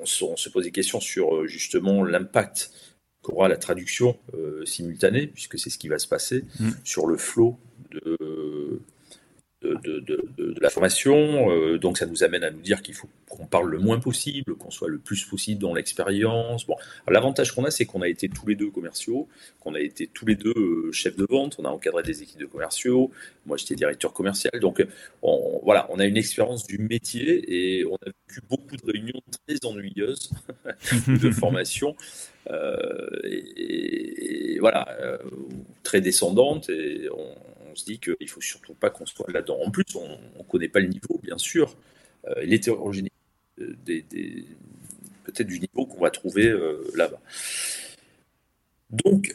on, 0.00 0.06
se 0.06 0.48
pose 0.48 0.64
des 0.64 0.70
questions 0.70 1.00
sur 1.00 1.36
euh, 1.36 1.46
justement 1.46 2.04
l'impact 2.04 2.70
qu'aura 3.22 3.48
la 3.48 3.56
traduction 3.56 4.16
euh, 4.34 4.64
simultanée, 4.64 5.26
puisque 5.26 5.58
c'est 5.58 5.70
ce 5.70 5.78
qui 5.78 5.88
va 5.88 5.98
se 5.98 6.08
passer, 6.08 6.44
mm. 6.60 6.70
sur 6.84 7.06
le 7.06 7.16
flot 7.16 7.58
de, 7.90 8.16
de, 9.82 10.54
la 10.60 10.70
formation. 10.70 11.50
Euh, 11.50 11.78
donc 11.78 11.98
ça 11.98 12.06
nous 12.06 12.24
amène 12.24 12.44
à 12.44 12.50
nous 12.50 12.60
dire 12.60 12.82
qu'il 12.82 12.94
faut 12.94 13.08
qu'on 13.28 13.46
parle 13.46 13.70
le 13.70 13.78
moins 13.78 13.98
possible, 13.98 14.54
qu'on 14.54 14.70
soit 14.70 14.88
le 14.88 14.98
plus 14.98 15.24
possible 15.24 15.60
dans 15.60 15.74
l'expérience. 15.74 16.66
Bon, 16.66 16.76
l'avantage 17.08 17.52
qu'on 17.52 17.64
a, 17.64 17.70
c'est 17.70 17.84
qu'on 17.84 18.02
a 18.02 18.08
été 18.08 18.28
tous 18.28 18.46
les 18.46 18.54
deux 18.54 18.70
commerciaux, 18.70 19.28
qu'on 19.60 19.74
a 19.74 19.80
été 19.80 20.06
tous 20.06 20.26
les 20.26 20.36
deux 20.36 20.54
euh, 20.56 20.92
chefs 20.92 21.16
de 21.16 21.26
vente, 21.28 21.56
on 21.58 21.64
a 21.64 21.68
encadré 21.68 22.02
des 22.02 22.22
équipes 22.22 22.40
de 22.40 22.46
commerciaux. 22.46 23.10
Moi, 23.46 23.56
j'étais 23.56 23.74
directeur 23.74 24.12
commercial. 24.12 24.58
Donc 24.60 24.84
on, 25.22 25.60
voilà, 25.62 25.86
on 25.90 25.98
a 25.98 26.06
une 26.06 26.16
expérience 26.16 26.66
du 26.66 26.78
métier 26.78 27.78
et 27.78 27.84
on 27.84 27.96
a 27.96 28.06
vécu 28.06 28.40
beaucoup 28.48 28.76
de 28.76 28.90
réunions 28.90 29.20
très 29.46 29.64
ennuyeuses 29.66 30.30
de 31.08 31.30
formation. 31.30 31.96
Euh, 32.50 33.08
et, 33.24 34.58
voilà, 34.60 34.86
très 35.82 36.00
descendantes 36.00 36.70
et 36.70 37.08
on, 37.10 37.34
on 37.76 37.78
se 37.78 37.84
dit 37.84 37.98
qu'il 37.98 38.16
ne 38.18 38.26
faut 38.26 38.40
surtout 38.40 38.74
pas 38.74 38.90
qu'on 38.90 39.06
soit 39.06 39.30
là-dedans. 39.30 39.58
En 39.62 39.70
plus, 39.70 39.84
on 39.94 40.08
ne 40.38 40.42
connaît 40.48 40.68
pas 40.68 40.80
le 40.80 40.88
niveau, 40.88 41.20
bien 41.22 41.36
sûr, 41.36 41.76
euh, 42.26 42.42
l'hétérogénéité 42.42 43.14
euh, 43.60 43.74
peut-être 45.24 45.46
du 45.46 45.60
niveau 45.60 45.86
qu'on 45.86 46.00
va 46.00 46.10
trouver 46.10 46.46
euh, 46.46 46.82
là-bas. 46.94 47.20
Donc, 48.90 49.34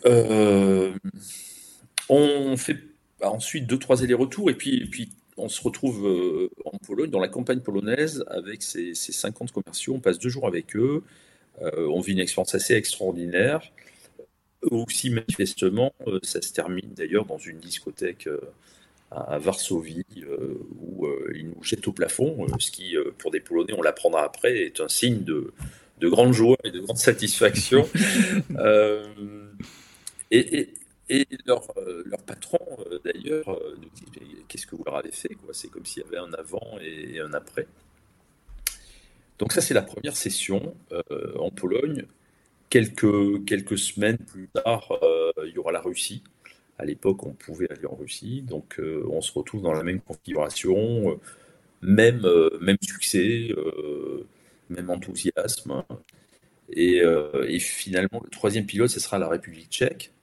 on 2.10 2.58
fait 2.58 2.78
ensuite 3.22 3.68
deux, 3.68 3.78
trois 3.78 4.02
allers-retours, 4.02 4.50
et 4.50 4.56
puis, 4.56 4.88
puis 4.88 5.10
on 5.38 5.50
se 5.50 5.62
retrouve 5.62 6.50
en 6.66 6.78
Pologne, 6.80 7.12
dans 7.12 7.20
la 7.20 7.28
campagne 7.28 7.60
polonaise, 7.60 8.24
avec 8.28 8.64
ces, 8.64 8.96
ces 8.96 9.12
50 9.12 9.52
commerciaux. 9.52 9.94
On 9.96 10.00
passe 10.00 10.18
deux 10.20 10.30
jours 10.30 10.48
avec 10.48 10.76
eux. 10.76 11.04
on 11.62 12.00
vit 12.00 12.14
une 12.14 12.20
expérience 12.20 12.56
assez 12.56 12.74
extraordinaire 12.74 13.72
aussi, 14.70 15.10
manifestement, 15.10 15.94
euh, 16.08 16.20
ça 16.24 16.42
se 16.42 16.54
termine 16.54 16.94
d'ailleurs 16.94 17.26
dans 17.26 17.38
une 17.38 17.60
discothèque 17.60 18.28
euh, 18.28 18.40
à 19.10 19.40
Varsovie 19.40 20.06
euh, 20.18 20.58
où 20.80 21.08
ils 21.36 21.48
nous 21.48 21.64
jettent 21.64 21.88
au 21.88 21.92
plafond, 21.92 22.48
ce 22.60 22.72
qui, 22.72 22.96
pour 23.18 23.32
des 23.32 23.42
Polonais, 23.42 23.74
on 23.74 23.82
l'apprendra 23.82 24.24
après, 24.24 24.62
est 24.62 24.80
un 24.80 24.88
signe 24.88 25.24
de, 25.24 25.52
de 26.00 26.08
grande 26.08 26.32
joie 26.34 26.58
et 26.64 26.72
de 26.72 26.80
grande 26.80 26.98
satisfaction. 26.98 27.90
et, 30.32 30.70
et, 31.10 31.28
leur, 31.46 31.68
leur, 32.06 32.22
patron, 32.22 32.60
d'ailleurs, 33.04 33.60
nous 33.82 33.90
dit 33.96 34.06
Qu'est-ce 34.48 34.66
que 34.66 34.78
vous 34.78 34.84
leur 34.86 34.96
avez 34.96 35.12
fait 35.12 35.36
C'est 35.52 35.68
comme 35.70 35.86
s'il 35.86 36.04
y 36.04 36.06
avait 36.06 36.20
un 36.20 36.32
avant 36.34 36.80
et 36.82 37.20
un 37.20 37.34
après. 37.34 37.68
Donc, 39.40 39.52
ça, 39.52 39.60
c'est 39.60 39.74
la 39.74 39.82
première 39.82 40.16
session 40.16 40.74
en 41.38 41.50
Pologne. 41.50 42.06
Quelques, 42.72 43.44
quelques 43.44 43.78
semaines 43.78 44.18
plus 44.18 44.48
tard, 44.48 44.98
euh, 45.04 45.34
il 45.46 45.52
y 45.52 45.58
aura 45.58 45.74
la 45.74 45.82
Russie. 45.82 46.24
À 46.78 46.86
l'époque, 46.86 47.26
on 47.26 47.34
pouvait 47.34 47.70
aller 47.70 47.86
en 47.86 47.96
Russie. 47.96 48.44
Donc, 48.44 48.80
euh, 48.80 49.06
on 49.12 49.20
se 49.20 49.34
retrouve 49.34 49.62
dans 49.62 49.74
la 49.74 49.84
même 49.84 50.00
configuration, 50.00 51.12
euh, 51.12 51.16
même, 51.82 52.26
même 52.62 52.78
succès, 52.82 53.50
même 54.70 54.90
enthousiasme. 54.90 55.84
Et, 56.70 57.02
finalement, 57.60 58.22
le 58.24 58.30
troisième 58.30 58.66
pilote, 58.66 58.90
ce 58.90 59.02
sera 59.02 59.20
la 59.20 59.28
République 59.28 59.70
tchèque. 59.70 60.14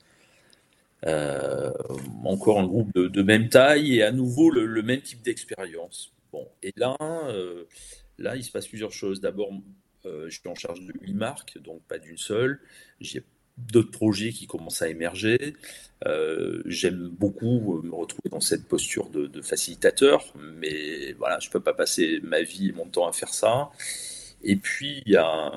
encore 1.04 2.60
un 2.60 2.66
groupe 2.66 2.94
de, 2.94 3.22
même 3.22 3.50
taille 3.50 3.96
et 3.96 4.02
à 4.02 4.10
nouveau 4.10 4.50
le, 4.50 4.82
même 4.82 5.02
type 5.02 5.20
d'expérience. 5.20 6.14
Bon, 6.32 6.48
et 6.62 6.72
là, 6.76 6.96
là, 8.16 8.36
il 8.36 8.42
se 8.42 8.50
passe 8.50 8.68
plusieurs 8.68 8.92
choses. 8.92 9.20
D'abord, 9.20 9.52
je 10.04 10.30
suis 10.30 10.48
en 10.48 10.54
charge 10.54 10.80
de 10.80 10.92
huit 11.00 11.14
marques, 11.14 11.58
donc 11.58 11.82
pas 11.82 11.98
d'une 11.98 12.18
seule. 12.18 12.60
J'ai 13.00 13.22
d'autres 13.58 13.90
projets 13.90 14.30
qui 14.30 14.46
commencent 14.46 14.82
à 14.82 14.88
émerger. 14.88 15.54
Euh, 16.06 16.62
j'aime 16.66 17.08
beaucoup 17.08 17.82
me 17.82 17.94
retrouver 17.94 18.30
dans 18.30 18.40
cette 18.40 18.66
posture 18.66 19.10
de, 19.10 19.42
facilitateur, 19.42 20.24
mais 20.36 21.12
voilà, 21.12 21.38
je 21.40 21.48
ne 21.48 21.52
peux 21.52 21.60
pas 21.60 21.74
passer 21.74 22.20
ma 22.22 22.42
vie 22.42 22.68
et 22.68 22.72
mon 22.72 22.86
temps 22.86 23.08
à 23.08 23.12
faire 23.12 23.32
ça. 23.34 23.70
Et 24.42 24.56
puis, 24.56 25.02
il 25.06 25.12
y 25.12 25.16
a, 25.16 25.52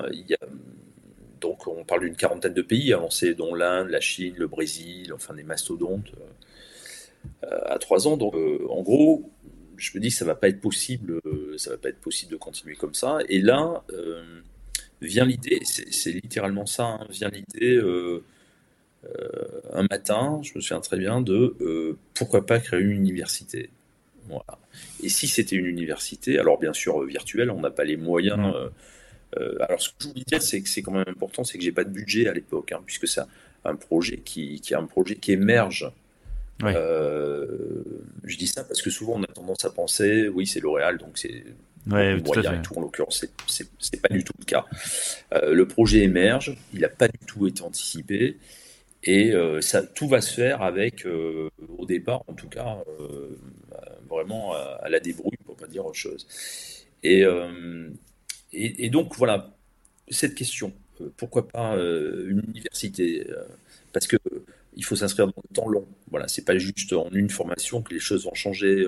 donc 1.40 1.66
on 1.66 1.84
parle 1.84 2.02
d'une 2.02 2.16
quarantaine 2.16 2.54
de 2.54 2.62
pays 2.62 2.92
avancés, 2.92 3.34
dont 3.34 3.54
l'Inde, 3.54 3.88
la 3.88 4.00
Chine, 4.00 4.34
le 4.36 4.48
Brésil, 4.48 5.12
enfin 5.14 5.34
des 5.34 5.44
mastodontes 5.44 6.12
euh, 7.44 7.58
à 7.66 7.78
trois 7.78 8.08
ans. 8.08 8.16
Donc, 8.16 8.34
en 8.34 8.82
gros, 8.82 9.30
je 9.76 9.90
me 9.94 10.00
dis 10.00 10.08
que 10.08 10.14
ça 10.14 10.24
va 10.24 10.34
pas 10.34 10.48
être 10.48 10.60
possible, 10.60 11.20
euh, 11.26 11.56
ça 11.58 11.70
va 11.70 11.76
pas 11.76 11.88
être 11.88 12.00
possible 12.00 12.32
de 12.32 12.36
continuer 12.36 12.74
comme 12.74 12.94
ça. 12.94 13.18
Et 13.28 13.40
là 13.40 13.82
euh, 13.92 14.40
vient 15.00 15.24
l'idée, 15.24 15.60
c'est 15.64 16.12
littéralement 16.12 16.66
ça, 16.66 16.84
hein, 16.84 17.06
vient 17.10 17.28
l'idée 17.28 17.76
euh, 17.76 18.22
un 19.72 19.82
matin, 19.90 20.40
je 20.42 20.52
me 20.54 20.60
souviens 20.60 20.80
très 20.80 20.96
bien 20.96 21.20
de 21.20 21.96
pourquoi 22.14 22.46
pas 22.46 22.60
créer 22.60 22.80
une 22.80 22.92
université. 22.92 23.70
Voilà. 24.28 24.58
Et 25.02 25.08
si 25.08 25.26
c'était 25.26 25.56
une 25.56 25.66
université, 25.66 26.38
alors 26.38 26.58
bien 26.58 26.72
sûr 26.72 27.02
virtuelle, 27.04 27.50
on 27.50 27.60
n'a 27.60 27.70
pas 27.70 27.84
les 27.84 27.96
moyens. 27.96 28.54
alors 29.60 29.82
ce 29.82 29.88
que 29.88 29.94
je 30.00 30.08
voulais 30.08 30.24
dire, 30.24 30.40
c'est 30.40 30.62
que 30.62 30.68
c'est 30.68 30.82
quand 30.82 30.92
même 30.92 31.04
important, 31.08 31.42
c'est 31.42 31.58
que 31.58 31.64
j'ai 31.64 31.72
pas 31.72 31.82
de 31.82 31.90
budget 31.90 32.28
à 32.28 32.32
l'époque, 32.32 32.70
hein, 32.70 32.80
puisque 32.86 33.08
c'est 33.08 33.22
un 33.64 33.74
projet 33.74 34.18
qui, 34.18 34.60
qui, 34.60 34.72
est 34.72 34.76
un 34.76 34.86
projet 34.86 35.16
qui 35.16 35.32
émerge 35.32 35.90
euh, 36.62 37.82
je 38.24 38.36
dis 38.36 38.46
ça 38.46 38.64
parce 38.64 38.82
que 38.82 38.90
souvent 38.90 39.14
on 39.16 39.22
a 39.22 39.26
tendance 39.26 39.64
à 39.64 39.70
penser, 39.70 40.28
oui, 40.28 40.46
c'est 40.46 40.60
L'Oréal, 40.60 40.98
donc 40.98 41.18
c'est 41.18 41.44
ouais, 41.90 42.20
tout 42.20 42.38
et 42.38 42.62
tout. 42.62 42.74
En 42.76 42.80
l'occurrence, 42.80 43.24
c'est 43.46 44.00
pas 44.00 44.08
du 44.08 44.24
tout 44.24 44.34
le 44.38 44.44
cas. 44.44 44.64
Euh, 45.34 45.54
le 45.54 45.66
projet 45.66 46.00
émerge, 46.00 46.56
il 46.72 46.80
n'a 46.80 46.88
pas 46.88 47.08
du 47.08 47.18
tout 47.26 47.46
été 47.46 47.62
anticipé. 47.62 48.38
Et 49.04 49.32
euh, 49.32 49.60
ça, 49.60 49.82
tout 49.82 50.06
va 50.06 50.20
se 50.20 50.32
faire 50.32 50.62
avec, 50.62 51.06
au 51.06 51.86
départ 51.86 52.22
en 52.28 52.34
tout 52.34 52.48
cas, 52.48 52.78
vraiment 54.08 54.54
à, 54.54 54.88
la 54.88 55.00
débrouille, 55.00 55.38
pour 55.44 55.56
pas 55.56 55.66
dire 55.66 55.84
autre 55.84 55.98
chose. 55.98 56.26
Et, 57.02 57.24
et, 58.52 58.86
et 58.86 58.90
donc 58.90 59.16
voilà, 59.16 59.52
cette 60.08 60.36
question, 60.36 60.72
pourquoi 61.16 61.48
pas 61.48 61.74
une 61.74 62.42
université 62.46 63.26
Parce 63.92 64.06
que 64.06 64.18
il 64.76 64.84
faut 64.84 64.96
s'inscrire 64.96 65.26
dans 65.26 65.42
le 65.48 65.54
temps 65.54 65.68
long. 65.68 65.86
Voilà, 66.10 66.28
c'est 66.28 66.44
pas 66.44 66.58
juste 66.58 66.92
en 66.92 67.10
une 67.12 67.30
formation 67.30 67.82
que 67.82 67.92
les 67.92 68.00
choses 68.00 68.24
vont 68.24 68.34
changer. 68.34 68.86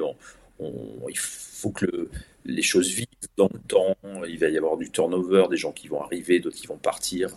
il 0.61 1.19
faut 1.19 1.71
que 1.71 2.09
les 2.45 2.63
choses 2.63 2.91
vivent 2.91 3.07
dans 3.37 3.51
le 3.53 3.59
temps. 3.61 3.97
Il 4.29 4.39
va 4.39 4.49
y 4.49 4.57
avoir 4.57 4.77
du 4.77 4.91
turnover, 4.91 5.47
des 5.51 5.57
gens 5.57 5.73
qui 5.73 5.89
vont 5.89 6.03
arriver, 6.03 6.41
d'autres 6.41 6.57
qui 6.57 6.67
vont 6.67 6.77
partir. 6.77 7.31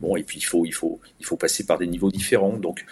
Bon, 0.00 0.16
et 0.16 0.22
puis 0.22 0.38
il 0.38 0.44
faut, 0.44 0.64
il 0.66 0.74
faut, 0.74 1.00
il 1.20 1.26
faut 1.26 1.36
passer 1.36 1.64
par 1.64 1.78
des 1.78 1.86
niveaux 1.86 2.10
différents. 2.10 2.56
Donc, 2.56 2.84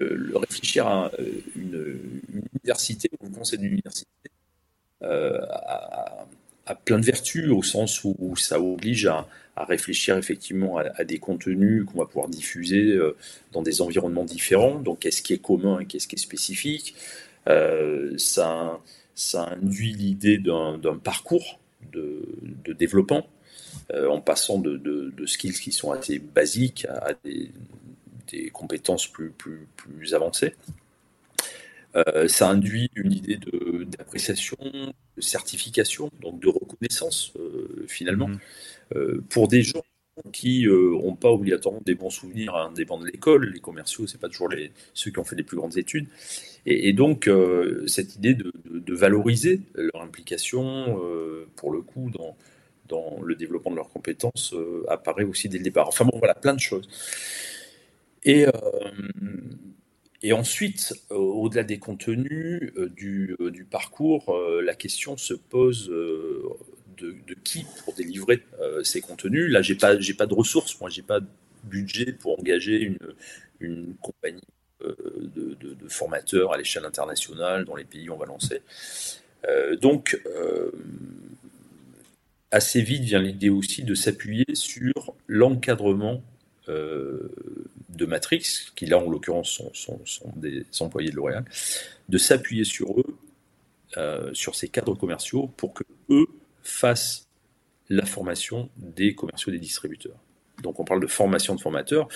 réfléchir 0.00 0.86
à 0.86 1.10
euh, 1.18 1.32
une, 1.56 1.98
université, 2.54 3.10
ou 3.20 3.26
le 3.26 3.34
conseil 3.34 3.58
d'une 3.58 3.72
université, 3.72 4.08
euh, 5.02 5.40
a, 6.66 6.74
plein 6.84 6.98
de 6.98 7.04
vertus 7.04 7.50
au 7.50 7.62
sens 7.62 8.02
où 8.04 8.36
ça 8.36 8.58
oblige 8.58 9.06
à, 9.06 9.28
à 9.56 9.64
réfléchir 9.64 10.16
effectivement 10.16 10.78
à, 10.78 11.04
des 11.04 11.18
contenus 11.18 11.84
qu'on 11.86 11.98
va 11.98 12.06
pouvoir 12.06 12.28
diffuser 12.28 12.92
euh, 12.92 13.16
dans 13.52 13.62
des 13.62 13.80
environnements 13.80 14.24
différents. 14.24 14.78
Donc, 14.80 15.00
qu'est-ce 15.00 15.22
qui 15.22 15.32
est 15.32 15.38
commun 15.38 15.80
et 15.80 15.86
qu'est-ce 15.86 16.08
qui 16.08 16.16
est 16.16 16.18
spécifique? 16.18 16.94
Euh, 17.48 18.14
ça, 18.18 18.80
induit 19.34 19.92
l'idée 19.92 20.38
d'un 20.38 20.98
parcours 21.02 21.60
de, 21.92 22.26
développement 22.72 23.28
euh, 23.92 24.08
en 24.08 24.20
passant 24.20 24.58
de, 24.58 25.12
skills 25.26 25.52
qui 25.52 25.70
sont 25.70 25.92
assez 25.92 26.18
basiques 26.18 26.86
à, 26.86 27.12
des, 27.24 27.50
compétences 28.52 29.06
plus, 29.06 29.32
avancées. 30.14 30.54
ça 32.26 32.48
induit 32.48 32.90
une 32.96 33.12
idée 33.12 33.38
d'appréciation, 33.86 34.56
de, 35.16 35.20
certification, 35.20 36.10
donc 36.20 36.40
de 36.40 36.48
reconnaissance 36.48 37.32
finalement, 37.86 38.26
mmh. 38.26 38.38
Pour 39.28 39.48
des 39.48 39.62
gens 39.62 39.82
qui 40.32 40.66
n'ont 40.66 41.16
pas 41.16 41.30
obligatoirement 41.30 41.82
des 41.84 41.94
bons 41.94 42.10
souvenirs 42.10 42.54
à 42.54 42.66
un 42.66 42.72
dépend 42.72 42.98
de 42.98 43.06
l'école. 43.06 43.50
Les 43.52 43.60
commerciaux, 43.60 44.06
c'est 44.06 44.20
pas 44.20 44.28
toujours 44.28 44.48
les, 44.48 44.70
ceux 44.92 45.10
qui 45.10 45.18
ont 45.18 45.24
fait 45.24 45.36
les 45.36 45.42
plus 45.42 45.56
grandes 45.56 45.76
études. 45.76 46.06
Et, 46.66 46.92
donc, 46.92 47.28
cette 47.86 48.16
idée 48.16 48.34
de, 48.34 48.94
valoriser 48.94 49.60
leur 49.74 50.02
implication, 50.02 50.98
pour 51.56 51.72
le 51.72 51.80
coup, 51.80 52.10
dans, 52.10 52.36
le 53.22 53.34
développement 53.34 53.70
de 53.70 53.76
leurs 53.76 53.90
compétences 53.90 54.52
euh, 54.54 54.84
apparaît 54.88 55.24
aussi 55.24 55.48
dès 55.48 55.58
le 55.58 55.64
départ. 55.64 55.88
Enfin 55.88 56.04
bon, 56.04 56.18
voilà, 56.18 56.34
plein 56.34 56.54
de 56.54 56.60
choses. 56.60 56.88
Et, 58.24 58.46
euh, 58.46 60.32
ensuite, 60.32 60.94
euh, 61.10 61.16
au-delà 61.16 61.64
des 61.64 61.78
contenus 61.78 62.72
du, 62.96 63.36
parcours, 63.70 64.38
la 64.62 64.74
question 64.74 65.16
se 65.16 65.34
pose 65.34 65.92
de, 66.98 67.34
qui 67.42 67.66
pour 67.84 67.94
délivrer 67.94 68.42
ces 68.82 69.00
contenus. 69.00 69.50
Là, 69.50 69.62
j'ai 69.62 69.74
pas, 69.74 69.98
j'ai 69.98 70.14
pas 70.14 70.26
de 70.26 70.34
ressources, 70.34 70.80
moi, 70.80 70.90
j'ai 70.90 71.02
pas 71.02 71.20
de 71.20 71.26
budget 71.64 72.12
pour 72.12 72.38
engager 72.38 72.80
une, 72.80 72.98
une 73.60 73.94
compagnie 74.00 74.42
de, 74.80 75.56
de, 75.60 75.88
formateurs 75.88 76.52
à 76.52 76.58
l'échelle 76.58 76.84
internationale 76.84 77.64
dans 77.64 77.76
les 77.76 77.84
pays 77.84 78.08
où 78.08 78.14
on 78.14 78.16
va 78.16 78.26
lancer. 78.26 78.62
donc, 79.80 80.18
assez 82.54 82.82
vite 82.82 83.02
vient 83.02 83.20
l'idée 83.20 83.50
aussi 83.50 83.82
de 83.82 83.94
s'appuyer 83.94 84.46
sur 84.54 85.14
l'encadrement 85.26 86.22
euh, 86.68 87.28
de 87.88 88.06
Matrix, 88.06 88.70
qui 88.74 88.86
là 88.86 88.98
en 88.98 89.10
l'occurrence 89.10 89.60
sont, 89.72 90.32
des 90.36 90.64
employés 90.80 91.10
de 91.10 91.16
L'Oréal, 91.16 91.44
de 92.08 92.18
s'appuyer 92.18 92.64
sur 92.64 93.00
eux, 93.00 93.16
euh, 93.96 94.32
sur 94.34 94.54
ces 94.54 94.68
cadres 94.68 94.94
commerciaux, 94.94 95.50
pour 95.56 95.74
que 95.74 95.82
eux 96.10 96.26
fassent 96.64 97.28
la 97.88 98.04
formation 98.04 98.70
des 98.76 99.14
commerciaux 99.14 99.52
des 99.52 99.58
distributeurs. 99.58 100.16
Donc 100.62 100.80
on 100.80 100.84
parle 100.84 101.00
de 101.00 101.06
formation 101.06 101.54
de 101.54 101.60
formateurs. 101.60 102.08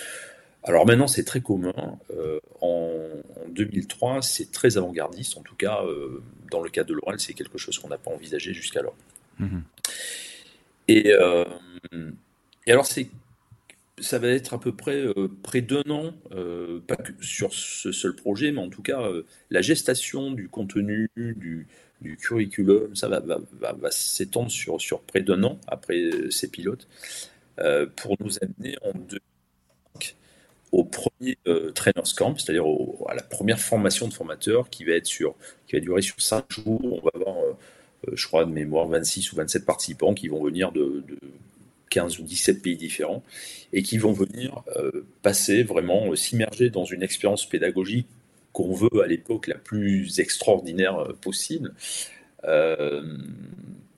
Alors 0.65 0.87
maintenant 0.87 1.07
c'est 1.07 1.25
très 1.25 1.41
commun. 1.41 1.99
Euh, 2.11 2.41
en, 2.61 2.91
2003 3.51 4.23
c'est 4.23 4.51
très 4.51 4.77
avant-gardiste. 4.77 5.37
En 5.39 5.43
tout 5.43 5.55
cas 5.55 5.83
dans 6.51 6.63
le 6.63 6.71
cas 6.71 6.85
de 6.85 6.95
L'Oréal 6.95 7.21
c'est 7.21 7.35
quelque 7.35 7.59
chose 7.59 7.79
qu'on 7.79 7.89
n'a 7.89 7.99
pas 7.99 8.11
envisagé 8.11 8.53
jusqu'alors. 8.53 8.97
Mmh 9.39 9.59
et, 10.89 11.13
euh, 11.13 11.45
et 12.67 12.73
alors, 12.73 12.87
c'est 12.87 13.09
ça 14.01 14.21
va 14.21 14.29
être 14.29 14.55
à 14.55 14.61
peu 14.61 14.73
près 14.73 14.95
euh, 14.95 15.29
près 15.43 15.61
d'un 15.61 15.83
an, 15.91 16.15
euh, 16.31 16.79
pas 16.87 16.95
que 16.95 17.11
sur 17.21 17.53
ce 17.53 17.91
seul 17.91 18.15
projet, 18.15 18.53
mais 18.53 18.61
en 18.61 18.71
tout 18.71 18.83
cas, 18.83 19.03
la 19.51 19.61
gestation 19.61 20.31
du 20.31 20.49
contenu, 20.49 21.11
du, 21.17 21.67
du 22.01 22.17
curriculum, 22.17 22.95
ça 22.95 23.09
va, 23.09 23.91
s'étendre 23.91 24.51
sur, 24.51 25.01
près 25.03 25.21
d'un 25.21 25.43
an 25.43 25.59
après 25.67 26.11
ces 26.31 26.49
pilotes, 26.49 26.87
pour 27.97 28.17
nous 28.21 28.39
amener 28.41 28.77
en 28.83 28.93
2005 28.93 30.17
au 30.71 30.85
premier 30.85 31.39
Trainers 31.75 32.15
Camp, 32.17 32.37
c'est-à-dire 32.39 32.65
à 33.09 33.15
la 33.15 33.23
première 33.23 33.59
formation 33.59 34.07
de 34.07 34.15
formateurs 34.15 34.71
qui 34.71 34.85
va, 34.85 34.93
être 34.93 35.07
sur, 35.07 35.35
qui 35.67 35.75
va 35.75 35.81
durer 35.81 36.03
sur 36.03 36.21
cinq 36.21 36.53
jours. 36.53 36.81
On 36.85 37.01
va 37.01 37.11
avoir 37.15 37.37
euh, 38.07 38.13
je 38.15 38.27
crois 38.27 38.45
de 38.45 38.51
mémoire, 38.51 38.87
26 38.87 39.33
ou 39.33 39.37
27 39.37 39.65
participants 39.65 40.15
qui 40.15 40.29
vont 40.29 40.43
venir 40.43 40.73
de, 40.73 41.05
15 41.91 42.19
ou 42.19 42.23
17 42.23 42.63
pays 42.63 42.77
différents 42.77 43.25
et 43.73 43.83
qui 43.83 43.97
vont 43.97 44.13
venir 44.13 44.63
euh, 44.77 45.07
passer 45.23 45.63
vraiment, 45.63 46.13
euh, 46.13 46.17
s'immerger 46.17 46.69
dans 46.69 46.85
une 46.85 47.03
expérience 47.03 47.49
pédagogique 47.49 48.07
qu'on 48.53 48.75
veut 48.75 49.03
à 49.03 49.07
l'époque 49.07 49.47
la 49.47 49.57
plus 49.57 50.21
extraordinaire 50.21 51.09
possible, 51.21 51.75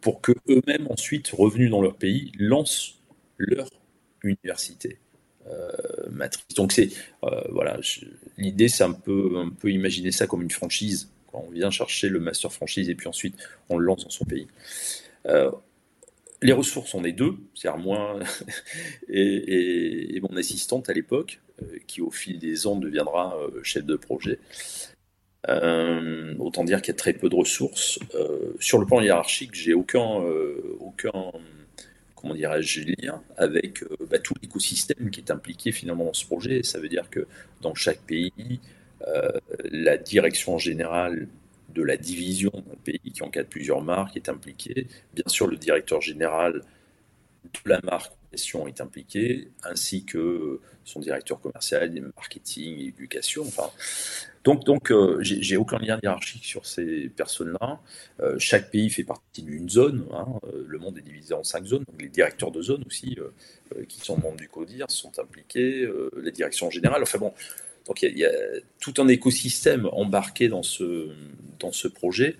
pour 0.00 0.20
que 0.20 0.32
eux-mêmes 0.48 0.86
ensuite, 0.88 1.28
revenus 1.28 1.70
dans 1.70 1.82
leur 1.82 1.96
pays, 1.96 2.32
lancent 2.38 3.00
leur 3.38 3.68
université. 4.22 4.98
matrice. 6.10 6.54
Donc 6.56 6.72
c'est 6.72 6.88
voilà, 7.50 7.78
l'idée 8.38 8.68
c'est 8.68 8.84
un 8.84 8.92
peu 8.92 9.38
un 9.38 9.50
peu 9.50 9.70
imaginer 9.70 10.12
ça 10.12 10.26
comme 10.26 10.42
une 10.42 10.50
franchise 10.50 11.10
on 11.32 11.50
vient 11.50 11.70
chercher 11.70 12.08
le 12.08 12.20
master 12.20 12.52
franchise 12.52 12.88
et 12.88 12.94
puis 12.94 13.08
ensuite 13.08 13.36
on 13.68 13.78
le 13.78 13.84
lance 13.84 14.04
dans 14.04 14.10
son 14.10 14.24
pays. 14.24 14.46
Euh, 16.42 16.46
les 16.46 16.52
ressources, 16.52 16.94
on 16.94 17.04
est 17.04 17.12
deux, 17.12 17.36
c'est-à-dire 17.54 17.82
moi 17.82 18.18
et, 19.08 20.20
mon 20.22 20.36
assistante 20.36 20.88
à 20.88 20.92
l'époque, 20.92 21.40
euh, 21.62 21.78
qui 21.86 22.00
au 22.00 22.10
fil 22.10 22.38
des 22.38 22.66
ans 22.66 22.76
deviendra 22.76 23.36
euh, 23.36 23.62
chef 23.62 23.84
de 23.84 23.96
projet. 23.96 24.38
autant 26.38 26.64
dire 26.64 26.82
qu'il 26.82 26.92
y 26.92 26.96
a 26.96 26.98
très 26.98 27.14
peu 27.14 27.28
de 27.28 27.34
ressources. 27.34 27.98
sur 28.58 28.78
le 28.78 28.86
plan 28.86 29.00
hiérarchique, 29.00 29.54
j'ai 29.54 29.74
aucun, 29.74 30.22
comment 32.14 32.34
dirais-je, 32.34 32.82
lien 32.98 33.22
avec 33.36 33.82
bah, 34.10 34.18
tout 34.18 34.34
l'écosystème 34.42 35.10
qui 35.10 35.20
est 35.20 35.30
impliqué 35.30 35.72
finalement 35.72 36.04
dans 36.04 36.12
ce 36.14 36.26
projet. 36.26 36.62
Ça 36.62 36.78
veut 36.78 36.88
dire 36.88 37.08
que 37.08 37.26
dans 37.62 37.74
chaque 37.74 38.00
pays, 38.00 38.60
euh, 39.06 39.30
la 39.64 39.96
direction 39.96 40.58
générale 40.58 41.26
de 41.74 41.82
la 41.82 41.96
division 41.96 42.50
d'un 42.50 42.76
pays 42.84 43.12
qui 43.12 43.22
encadre 43.22 43.48
plusieurs 43.48 43.82
marques 43.82 44.16
est 44.16 44.28
impliquée. 44.28 44.86
Bien 45.14 45.24
sûr, 45.26 45.46
le 45.46 45.56
directeur 45.56 46.00
général 46.00 46.62
de 47.44 47.70
la 47.70 47.80
marque 47.82 48.12
en 48.12 48.30
question 48.30 48.66
est 48.68 48.80
impliqué, 48.80 49.48
ainsi 49.64 50.04
que 50.04 50.60
son 50.84 51.00
directeur 51.00 51.40
commercial, 51.40 51.90
marketing, 52.16 52.88
éducation. 52.88 53.42
Enfin, 53.46 53.70
donc, 54.44 54.64
donc 54.64 54.92
euh, 54.92 55.18
j'ai 55.22 55.56
aucun 55.56 55.78
lien 55.78 55.98
hiérarchique 56.02 56.44
sur 56.44 56.66
ces 56.66 57.08
personnes-là. 57.08 57.80
Euh, 58.20 58.38
chaque 58.38 58.70
pays 58.70 58.90
fait 58.90 59.04
partie 59.04 59.42
d'une 59.42 59.68
zone. 59.68 60.06
Hein. 60.12 60.26
Le 60.66 60.78
monde 60.78 60.98
est 60.98 61.02
divisé 61.02 61.34
en 61.34 61.42
cinq 61.42 61.66
zones. 61.66 61.84
Les 61.98 62.08
directeurs 62.08 62.50
de 62.50 62.62
zone 62.62 62.84
aussi, 62.86 63.16
qui 63.88 64.00
sont 64.00 64.18
membres 64.18 64.36
du 64.36 64.48
CODIR, 64.48 64.90
sont 64.90 65.18
impliqués. 65.18 65.88
la 66.16 66.30
direction 66.30 66.70
générale. 66.70 67.02
Enfin 67.02 67.18
bon, 67.18 67.32
donc 67.90 68.02
il 68.02 68.18
y, 68.18 68.24
a 68.24 68.30
tout 68.78 68.94
un 68.98 69.08
écosystème 69.08 69.88
embarqué 69.90 70.46
dans 70.46 70.62
ce, 70.62 71.08
dans 71.58 71.72
ce 71.72 71.88
projet, 71.88 72.36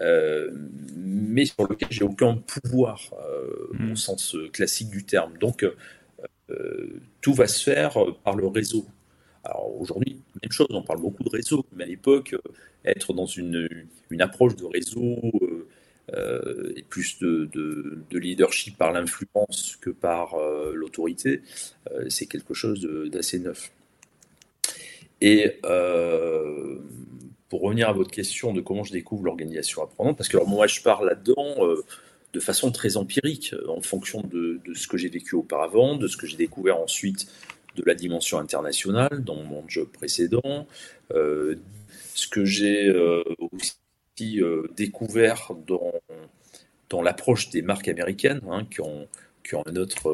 euh, 0.00 0.50
mais 0.96 1.44
sur 1.44 1.62
lequel 1.68 1.86
j'ai 1.92 2.02
aucun 2.02 2.34
pouvoir 2.34 3.12
euh, 3.24 3.68
au 3.70 3.92
hmm. 3.92 3.96
sens 3.96 4.36
classique 4.52 4.90
du 4.90 5.04
terme. 5.04 5.38
Donc 5.38 5.64
euh, 6.50 7.00
tout 7.20 7.34
va 7.34 7.46
se 7.46 7.62
faire 7.62 7.98
par 8.24 8.34
le 8.34 8.48
réseau. 8.48 8.84
Alors 9.44 9.80
aujourd'hui, 9.80 10.22
même 10.42 10.50
chose, 10.50 10.66
on 10.70 10.82
parle 10.82 11.02
beaucoup 11.02 11.22
de 11.22 11.30
réseau, 11.30 11.64
mais 11.76 11.84
à 11.84 11.86
l'époque, 11.86 12.34
être 12.84 13.12
dans 13.12 13.26
une, 13.26 13.68
une, 14.10 14.22
approche 14.22 14.56
de 14.56 14.64
réseau 14.64 15.20
et 16.74 16.82
plus 16.82 17.20
de, 17.20 17.48
de, 17.52 18.18
leadership 18.18 18.76
par 18.76 18.92
l'influence 18.92 19.78
que 19.80 19.90
par 19.90 20.34
l'autorité, 20.74 21.42
c'est 22.08 22.26
quelque 22.26 22.54
chose 22.54 22.80
d'assez 23.08 23.38
neuf. 23.38 23.70
Et 25.20 25.58
euh, 25.64 26.78
pour 27.48 27.62
revenir 27.62 27.88
à 27.88 27.92
votre 27.92 28.10
question 28.10 28.52
de 28.52 28.60
comment 28.60 28.84
je 28.84 28.92
découvre 28.92 29.24
l'organisation 29.24 29.82
apprenante, 29.82 30.16
parce 30.16 30.28
que 30.28 30.38
moi 30.38 30.66
je 30.66 30.80
parle 30.80 31.08
là-dedans 31.08 31.56
euh, 31.58 31.84
de 32.32 32.40
façon 32.40 32.70
très 32.70 32.96
empirique, 32.96 33.52
euh, 33.52 33.68
en 33.68 33.80
fonction 33.82 34.22
de, 34.22 34.60
ce 34.74 34.86
que 34.86 34.96
j'ai 34.96 35.08
vécu 35.08 35.34
auparavant, 35.34 35.96
de 35.96 36.06
ce 36.06 36.16
que 36.16 36.26
j'ai 36.26 36.36
découvert 36.36 36.78
ensuite 36.78 37.26
de 37.76 37.82
la 37.86 37.94
dimension 37.94 38.38
internationale 38.38 39.22
dans 39.22 39.42
mon 39.42 39.62
job 39.68 39.88
précédent, 39.88 40.66
ce 41.10 42.26
que 42.28 42.44
j'ai 42.44 42.92
aussi 43.52 44.40
découvert 44.76 45.52
dans, 45.68 45.92
dans 46.88 47.00
l'approche 47.00 47.50
des 47.50 47.62
marques 47.62 47.86
américaines, 47.86 48.40
hein, 48.50 48.66
qui, 48.68 48.80
ont, 48.80 49.06
qui 49.44 49.54
ont 49.54 49.62
autre, 49.76 50.12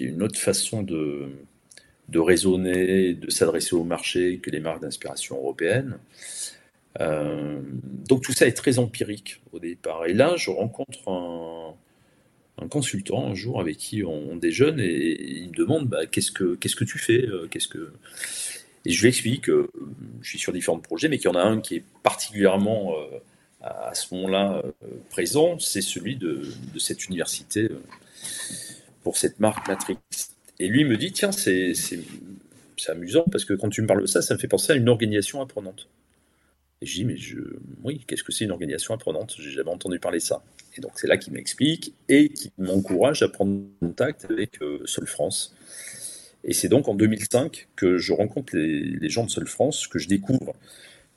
une 0.00 0.20
autre 0.20 0.38
façon 0.38 0.82
de 0.82 1.30
de 2.12 2.18
raisonner, 2.18 3.14
de 3.14 3.30
s'adresser 3.30 3.74
au 3.74 3.84
marché 3.84 4.38
que 4.38 4.50
les 4.50 4.60
marques 4.60 4.82
d'inspiration 4.82 5.36
européennes. 5.36 5.98
Euh, 7.00 7.58
donc 8.06 8.22
tout 8.22 8.32
ça 8.32 8.46
est 8.46 8.52
très 8.52 8.78
empirique 8.78 9.40
au 9.52 9.58
départ. 9.58 10.04
Et 10.06 10.12
là, 10.12 10.36
je 10.36 10.50
rencontre 10.50 11.08
un, 11.08 11.74
consultant 12.68 13.26
un 13.26 13.34
jour 13.34 13.60
avec 13.60 13.78
qui 13.78 14.04
on, 14.04 14.36
déjeune 14.36 14.78
et, 14.78 15.20
il 15.20 15.48
me 15.48 15.54
demande 15.54 15.88
bah, 15.88 16.06
qu'est-ce 16.06 16.30
que 16.30 16.54
qu'est-ce 16.54 16.76
que 16.76 16.84
tu 16.84 16.98
fais, 16.98 17.26
euh, 17.26 17.48
qu'est-ce 17.50 17.66
que 17.66 17.92
et 18.84 18.90
je 18.90 19.00
lui 19.00 19.08
explique 19.08 19.44
que 19.44 19.70
je 20.20 20.28
suis 20.28 20.38
sur 20.38 20.52
différents 20.52 20.78
projets, 20.78 21.08
mais 21.08 21.18
qu'il 21.18 21.30
y 21.30 21.32
en 21.32 21.36
a 21.36 21.42
un 21.42 21.60
qui 21.60 21.76
est 21.76 21.84
particulièrement 22.02 22.94
euh, 22.96 23.18
à 23.62 23.94
ce 23.94 24.12
moment-là 24.14 24.62
présent, 25.10 25.58
c'est 25.58 25.80
celui 25.80 26.16
de, 26.16 26.42
cette 26.78 27.06
université 27.06 27.68
pour 29.02 29.16
cette 29.16 29.38
marque 29.38 29.68
Matrix. 29.68 29.98
Et 30.62 30.68
lui 30.68 30.84
me 30.84 30.96
dit, 30.96 31.10
tiens, 31.10 31.32
c'est 31.32 31.74
amusant 32.86 33.24
parce 33.32 33.44
que 33.44 33.52
quand 33.52 33.68
tu 33.68 33.82
me 33.82 33.88
parles 33.88 34.02
de 34.02 34.06
ça, 34.06 34.22
ça 34.22 34.34
me 34.34 34.38
fait 34.38 34.46
penser 34.46 34.72
à 34.72 34.76
une 34.76 34.88
organisation 34.88 35.40
apprenante. 35.40 35.88
Et 36.80 36.86
je 36.86 36.94
dis, 36.94 37.04
mais 37.04 37.16
je, 37.16 37.40
oui, 37.82 38.04
qu'est-ce 38.06 38.22
que 38.22 38.30
c'est 38.30 38.44
une 38.44 38.52
organisation 38.52 38.94
apprenante? 38.94 39.34
J'ai 39.40 39.50
jamais 39.50 39.70
entendu 39.70 39.98
parler 39.98 40.18
de 40.18 40.22
ça. 40.22 40.44
Et 40.76 40.80
donc 40.80 40.92
c'est 40.94 41.08
là 41.08 41.16
qu'il 41.16 41.32
m'explique 41.32 41.94
et 42.08 42.28
qui 42.28 42.52
m'encourage 42.58 43.24
à 43.24 43.28
prendre 43.28 43.60
contact 43.80 44.26
avec 44.30 44.62
euh, 44.62 44.80
Sol 44.84 45.08
France. 45.08 45.52
Et 46.44 46.52
c'est 46.52 46.68
donc 46.68 46.86
en 46.86 46.94
2005 46.94 47.66
que 47.74 47.98
je 47.98 48.12
rencontre 48.12 48.56
les, 48.56 49.08
gens 49.08 49.24
de 49.24 49.30
Seul 49.30 49.48
France, 49.48 49.88
que 49.88 49.98
je 49.98 50.06
découvre 50.06 50.54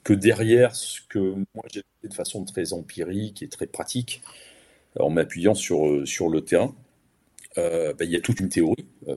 que 0.03 0.13
derrière 0.13 0.75
ce 0.75 1.01
que 1.07 1.19
moi 1.19 1.65
j'ai 1.71 1.83
fait 2.01 2.07
de 2.07 2.13
façon 2.15 2.45
très 2.45 2.73
empirique 2.73 3.43
et 3.43 3.47
très 3.47 3.67
pratique, 3.67 4.23
en 4.99 5.11
m'appuyant 5.11 5.53
sur, 5.53 5.87
euh, 5.87 6.05
sur 6.07 6.29
le 6.29 6.41
terrain, 6.41 6.73
euh, 7.57 7.93
ben, 7.93 8.05
il 8.05 8.11
y 8.11 8.15
a 8.15 8.21
toute 8.21 8.39
une 8.39 8.49
théorie 8.49 8.85
euh, 9.07 9.15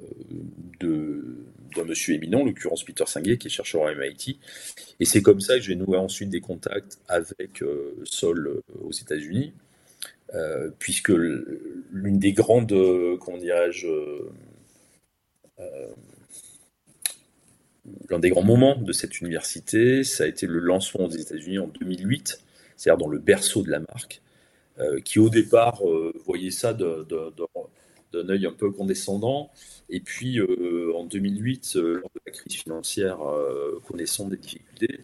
d'un 0.80 1.84
monsieur 1.84 2.14
éminent, 2.14 2.44
l'occurrence 2.44 2.84
Peter 2.84 3.04
Singuet, 3.06 3.38
qui 3.38 3.48
est 3.48 3.50
chercheur 3.50 3.86
à 3.86 3.94
MIT. 3.94 4.38
Et 5.00 5.04
c'est 5.04 5.22
comme 5.22 5.40
ça 5.40 5.56
que 5.56 5.62
j'ai 5.62 5.76
noué 5.76 5.96
ensuite 5.96 6.30
des 6.30 6.40
contacts 6.40 6.98
avec 7.08 7.62
Sol 8.04 8.62
aux 8.80 8.92
États-Unis, 8.92 9.52
puisque 10.78 11.10
l'une 11.10 12.18
des 12.18 12.32
grandes, 12.32 12.74
comment 13.20 13.38
dirais-je, 13.38 13.88
l'un 18.10 18.18
des 18.18 18.30
grands 18.30 18.44
moments 18.44 18.76
de 18.76 18.92
cette 18.92 19.20
université, 19.20 20.04
ça 20.04 20.24
a 20.24 20.26
été 20.26 20.46
le 20.46 20.58
lancement 20.58 21.08
des 21.08 21.20
États-Unis 21.20 21.58
en 21.58 21.68
2008, 21.68 22.42
c'est-à-dire 22.76 22.98
dans 22.98 23.10
le 23.10 23.18
berceau 23.18 23.62
de 23.62 23.70
la 23.70 23.80
marque, 23.80 24.22
euh, 24.78 25.00
qui 25.00 25.18
au 25.18 25.28
départ 25.28 25.86
euh, 25.88 26.12
voyait 26.24 26.50
ça 26.50 26.72
d'un 28.12 28.28
œil 28.28 28.46
un 28.46 28.52
peu 28.52 28.70
condescendant, 28.70 29.50
et 29.90 30.00
puis 30.00 30.38
euh, 30.38 30.92
en 30.96 31.04
2008, 31.04 31.74
lors 31.76 32.10
de 32.14 32.20
la 32.26 32.32
crise 32.32 32.54
financière, 32.54 33.18
connaissant 33.86 34.28
des 34.28 34.36
difficultés, 34.36 35.00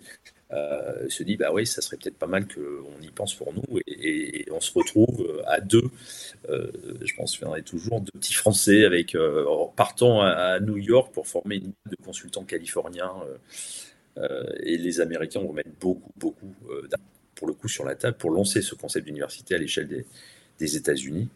euh, 0.55 1.09
se 1.09 1.23
dit 1.23 1.37
bah 1.37 1.51
oui, 1.53 1.67
ça 1.67 1.81
serait 1.81 1.97
peut-être 1.97 2.19
pas 2.19 2.27
mal 2.27 2.47
qu'on 2.47 3.03
y 3.03 3.09
pense 3.09 3.35
pour 3.35 3.53
nous 3.53 3.81
et, 3.87 4.47
on 4.51 4.61
se 4.61 4.73
retrouve 4.73 5.43
à 5.47 5.61
deux. 5.61 5.91
Euh, 6.49 6.71
je 7.03 7.15
pense 7.17 7.37
qu'il 7.37 7.47
y 7.47 7.51
en 7.51 7.55
a 7.55 7.63
toujours 7.63 8.01
deux 8.01 8.13
petits 8.13 8.35
Français 8.35 8.85
avec 8.85 9.15
euh, 9.15 9.45
partant 9.75 10.21
à, 10.21 10.61
New 10.61 10.77
York 10.77 11.13
pour 11.13 11.27
former 11.27 11.57
une 11.57 11.73
de 11.91 11.97
consultants 12.05 12.45
californiens 12.45 13.15
et 14.63 14.77
les 14.79 15.01
Américains 15.01 15.41
vont 15.41 15.53
mettre 15.53 15.73
beaucoup 15.81 16.13
beaucoup 16.17 16.55
pour 17.35 17.49
le 17.49 17.55
coup 17.55 17.67
sur 17.67 17.85
la 17.85 17.97
table 17.97 18.17
pour 18.17 18.31
lancer 18.31 18.63
ce 18.63 18.77
concept 18.77 19.07
d'université 19.07 19.57
à 19.57 19.59
l'échelle 19.59 19.89
des, 20.59 20.77
États-Unis. 20.77 21.29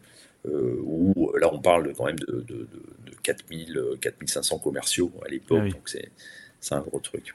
Où 0.45 1.31
là 1.39 1.49
on 1.53 1.59
parle 1.59 1.93
quand 1.93 2.05
même 2.05 2.19
de, 2.19 2.45
de, 2.47 2.67
4000, 3.23 3.97
4500 4.01 4.59
commerciaux 4.59 5.11
à 5.25 5.29
l'époque, 5.29 5.63
ah 5.65 5.69
donc 5.69 5.89
c'est 6.59 6.75
un 6.75 6.81
gros 6.81 6.99
truc. 6.99 7.33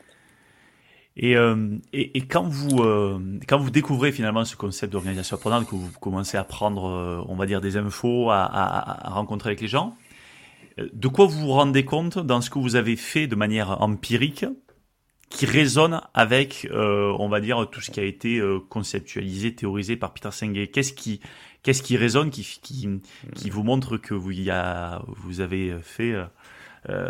Euh, 1.23 1.79
et, 1.93 2.19
et, 2.19 2.27
quand, 2.27 2.49
vous, 2.49 2.83
euh, 2.83 3.21
quand 3.47 3.59
vous 3.59 3.71
découvrez 3.71 4.11
finalement 4.11 4.45
ce 4.45 4.57
concept 4.57 4.93
d'organisation 4.93 5.37
apprenante, 5.37 5.67
que 5.67 5.77
vous 5.77 5.91
commencez 6.01 6.37
à 6.37 6.45
prendre, 6.45 6.87
euh, 6.87 7.25
on 7.29 7.37
va 7.37 7.47
dire, 7.47 7.61
des 7.61 7.77
infos, 7.77 8.31
à, 8.31 8.43
à, 8.43 9.11
rencontrer 9.11 9.51
avec 9.51 9.61
les 9.61 9.69
gens, 9.69 9.97
de 10.79 11.07
quoi 11.07 11.27
vous 11.27 11.39
vous 11.39 11.53
rendez 11.53 11.85
compte 11.85 12.19
dans 12.19 12.41
ce 12.41 12.51
que 12.51 12.59
vous 12.59 12.75
avez 12.75 12.97
fait 12.97 13.29
de 13.29 13.37
manière 13.37 13.81
empirique? 13.81 14.45
Qui 15.35 15.47
résonne 15.47 16.01
avec, 16.15 16.69
on 16.73 17.29
va 17.29 17.41
dire, 17.41 17.69
tout 17.71 17.81
ce 17.81 17.91
qui 17.91 18.01
a 18.01 18.05
été 18.05 18.43
conceptualisé, 18.69 19.55
théorisé 19.55 19.97
par 19.97 20.15
Peter 20.15 20.31
Senge 20.31 20.71
Qu'est-ce 20.73 20.93
qui, 20.93 21.21
qu'est-ce 21.63 21.83
qui 21.83 21.97
résonne, 21.97 22.31
qui, 22.31 22.43
qui, 22.63 22.89
qui 23.35 23.51
vous 23.51 23.63
montre 23.63 23.97
que 23.97 24.15
vous, 24.15 24.33
y 24.33 24.51
a, 24.51 25.03
vous 25.07 25.41
avez 25.41 25.77
fait, 25.83 26.15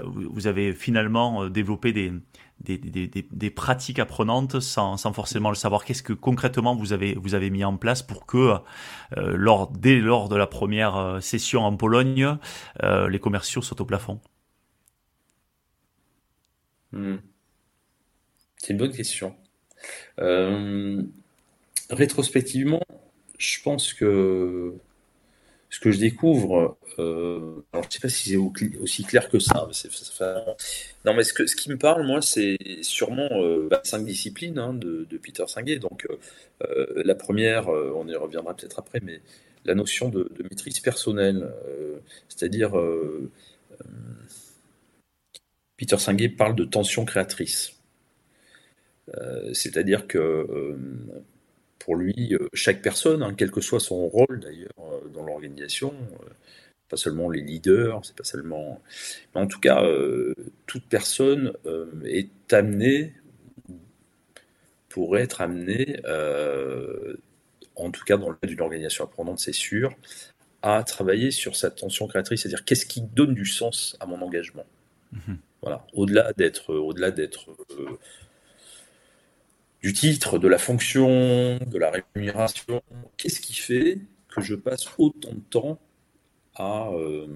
vous 0.04 0.46
avez 0.46 0.72
finalement 0.72 1.48
développé 1.48 1.92
des, 1.92 2.12
des, 2.60 2.78
des, 2.78 3.26
des, 3.30 3.50
pratiques 3.50 3.98
apprenantes 3.98 4.60
sans, 4.60 4.96
sans, 4.96 5.12
forcément 5.12 5.50
le 5.50 5.54
savoir? 5.54 5.84
Qu'est-ce 5.84 6.02
que 6.02 6.12
concrètement 6.12 6.74
vous 6.74 6.92
avez, 6.92 7.14
vous 7.14 7.34
avez 7.34 7.50
mis 7.50 7.64
en 7.64 7.76
place 7.76 8.02
pour 8.02 8.26
que, 8.26 8.56
euh, 9.16 9.36
lors, 9.36 9.70
dès 9.70 10.00
lors 10.00 10.28
de 10.28 10.36
la 10.36 10.46
première 10.46 10.96
euh, 10.96 11.20
session 11.20 11.64
en 11.64 11.76
Pologne, 11.76 12.36
euh, 12.82 13.08
les 13.08 13.18
commerciaux 13.18 13.62
soient 13.62 13.80
au 13.80 13.84
plafond? 13.84 14.20
Hmm. 16.92 17.16
C'est 18.64 18.72
une 18.72 18.78
bonne 18.78 18.92
question. 18.92 19.34
rétrospectivement, 21.90 22.80
je 23.36 23.60
pense 23.62 23.92
que 23.92 24.72
ce 25.68 25.80
que 25.80 25.90
je 25.90 25.98
découvre, 25.98 26.78
euh, 26.98 27.62
alors 27.72 27.82
je 27.82 27.88
ne 27.88 27.92
sais 27.92 28.00
pas 28.00 28.08
si 28.08 28.30
c'est 28.30 28.36
aussi 28.80 29.04
clair 29.04 29.28
que 29.28 29.38
ça. 29.38 29.68
non, 31.04 31.12
mais 31.12 31.24
ce 31.24 31.56
qui 31.56 31.68
me 31.68 31.76
parle, 31.76 32.06
moi, 32.06 32.22
c'est 32.22 32.56
sûrement 32.80 33.28
euh, 33.32 33.68
bah, 33.70 33.82
cinq 33.84 34.06
disciplines 34.06 34.58
hein, 34.58 34.72
de, 34.72 35.06
Peter 35.22 35.44
Singuet. 35.46 35.80
Donc, 35.80 36.06
euh, 36.62 37.02
la 37.04 37.14
première, 37.14 37.68
on 37.68 38.08
y 38.08 38.14
reviendra 38.14 38.56
peut-être 38.56 38.78
après, 38.78 39.00
mais 39.02 39.20
la 39.66 39.74
notion 39.74 40.08
de, 40.08 40.30
maîtrise 40.42 40.80
personnelle, 40.80 41.52
c'est-à-dire 42.30 42.72
Peter 45.76 45.98
Singuet 45.98 46.30
parle 46.30 46.54
de 46.54 46.64
tension 46.64 47.04
créatrice. 47.04 47.73
C'est-à-dire 49.52 50.06
que 50.06 50.76
pour 51.84 51.96
lui, 51.96 52.34
euh, 52.34 52.48
chaque 52.54 52.80
personne, 52.80 53.22
hein, 53.22 53.34
quel 53.36 53.50
que 53.50 53.60
soit 53.60 53.80
son 53.80 54.08
rôle 54.08 54.40
d'ailleurs 54.40 54.72
euh, 54.78 55.06
dans 55.12 55.22
l'organisation, 55.22 55.92
euh, 56.22 56.28
pas 56.88 56.96
seulement 56.96 57.28
les 57.28 57.42
leaders, 57.42 58.00
c'est 58.04 58.16
pas 58.16 58.24
seulement. 58.24 58.80
Mais 59.34 59.40
en 59.42 59.46
tout 59.46 59.60
cas, 59.60 59.82
toute 60.66 60.84
personne 60.84 61.54
est 62.04 62.52
amenée, 62.52 63.14
pourrait 64.90 65.22
être 65.22 65.40
amenée, 65.40 65.98
en 67.74 67.90
tout 67.90 68.04
cas 68.04 68.18
dans 68.18 68.28
le 68.28 68.34
cadre 68.36 68.48
d'une 68.48 68.60
organisation 68.60 69.04
apprenante, 69.04 69.38
c'est 69.40 69.54
sûr, 69.54 69.96
à 70.60 70.82
travailler 70.84 71.30
sur 71.30 71.56
sa 71.56 71.70
tension 71.70 72.06
créatrice, 72.06 72.42
c'est-à-dire 72.42 72.66
qu'est-ce 72.66 72.86
qui 72.86 73.00
donne 73.00 73.34
du 73.34 73.46
sens 73.46 73.96
à 73.98 74.06
mon 74.06 74.20
engagement. 74.20 74.66
Mmh 75.12 75.34
voilà, 75.64 75.86
au-delà 75.94 76.34
d'être, 76.34 76.74
au-delà 76.74 77.10
d'être 77.10 77.46
du 79.84 79.92
titre, 79.92 80.38
de 80.38 80.48
la 80.48 80.56
fonction, 80.56 81.58
de 81.58 81.78
la 81.78 81.90
rémunération. 81.90 82.82
Qu'est-ce 83.18 83.38
qui 83.38 83.52
fait 83.52 83.98
que 84.34 84.40
je 84.40 84.54
passe 84.54 84.86
autant 84.96 85.34
de 85.34 85.42
temps 85.50 85.78
à, 86.54 86.88
euh, 86.88 87.26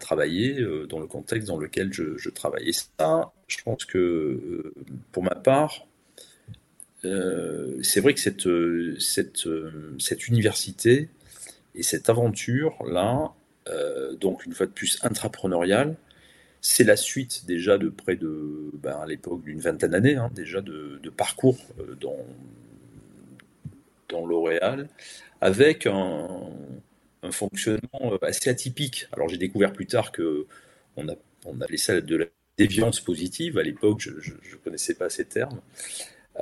travailler 0.00 0.58
euh, 0.60 0.86
dans 0.86 1.00
le 1.00 1.06
contexte 1.06 1.46
dans 1.46 1.58
lequel 1.58 1.92
je, 1.92 2.30
travaille 2.30 2.70
Et 2.70 2.72
ça, 2.72 3.34
je 3.48 3.58
pense 3.62 3.84
que 3.84 3.98
euh, 3.98 4.74
pour 5.12 5.22
ma 5.22 5.34
part, 5.34 5.86
c'est 7.02 8.00
vrai 8.00 8.14
que 8.14 8.20
cette, 8.20 8.48
cette, 8.98 9.46
cette 9.98 10.26
université 10.26 11.10
et 11.74 11.82
cette 11.82 12.08
aventure-là, 12.08 13.30
donc 14.22 14.46
une 14.46 14.54
fois 14.54 14.64
de 14.64 14.72
plus 14.72 14.98
intrapreneuriale, 15.02 15.96
c'est 16.66 16.84
la 16.84 16.96
suite 16.96 17.44
déjà 17.46 17.76
de 17.76 17.90
près 17.90 18.16
de, 18.16 18.70
ben, 18.82 18.96
à 18.96 19.04
l'époque 19.04 19.44
d'une 19.44 19.60
vingtaine 19.60 19.90
d'années, 19.90 20.16
hein, 20.16 20.30
déjà 20.34 20.62
de, 20.62 20.98
parcours 21.14 21.58
euh, 21.78 21.94
dans, 22.00 22.16
dans 24.08 24.24
L'Oréal, 24.24 24.88
avec 25.42 25.86
un, 25.86 26.30
fonctionnement 27.30 28.14
euh, 28.14 28.18
assez 28.22 28.48
atypique. 28.48 29.08
Alors 29.12 29.28
j'ai 29.28 29.36
découvert 29.36 29.74
plus 29.74 29.86
tard 29.86 30.10
que 30.10 30.46
on 30.96 31.06
a, 31.06 31.14
on 31.44 31.60
a 31.60 31.66
laissé 31.66 32.00
de 32.00 32.16
la 32.16 32.24
déviance 32.56 32.98
positive. 32.98 33.58
À 33.58 33.62
l'époque, 33.62 34.00
je 34.00 34.10
ne 34.10 34.56
connaissais 34.64 34.94
pas 34.94 35.10
ces 35.10 35.26
termes. 35.26 35.60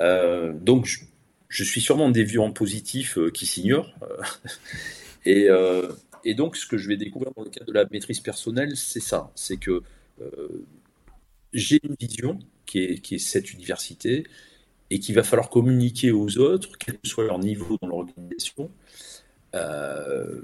Euh, 0.00 0.52
donc 0.52 0.86
je, 1.48 1.64
suis 1.64 1.80
sûrement 1.80 2.10
déviant 2.10 2.52
positif 2.52 3.18
qui 3.34 3.44
s'ignore. 3.44 3.92
et, 5.26 5.48
et 6.24 6.34
donc 6.34 6.56
ce 6.56 6.66
que 6.66 6.78
je 6.78 6.86
vais 6.86 6.96
découvrir 6.96 7.32
dans 7.36 7.42
le 7.42 7.50
cadre 7.50 7.66
de 7.66 7.72
la 7.72 7.86
maîtrise 7.90 8.20
personnelle, 8.20 8.76
c'est 8.76 9.00
ça, 9.00 9.32
c'est 9.34 9.56
que 9.56 9.82
j'ai 11.52 11.80
une 11.84 11.96
vision 11.98 12.38
qui 12.66 12.78
est, 12.80 13.18
cette 13.18 13.52
université 13.52 14.24
et 14.90 14.98
qu'il 14.98 15.14
va 15.14 15.22
falloir 15.22 15.50
communiquer 15.50 16.10
aux 16.10 16.38
autres, 16.38 16.76
quel 16.78 16.98
que 16.98 17.08
soit 17.08 17.24
leur 17.24 17.38
niveau 17.38 17.76
dans 17.80 17.88
l'organisation, 17.88 18.70
euh, 19.54 20.40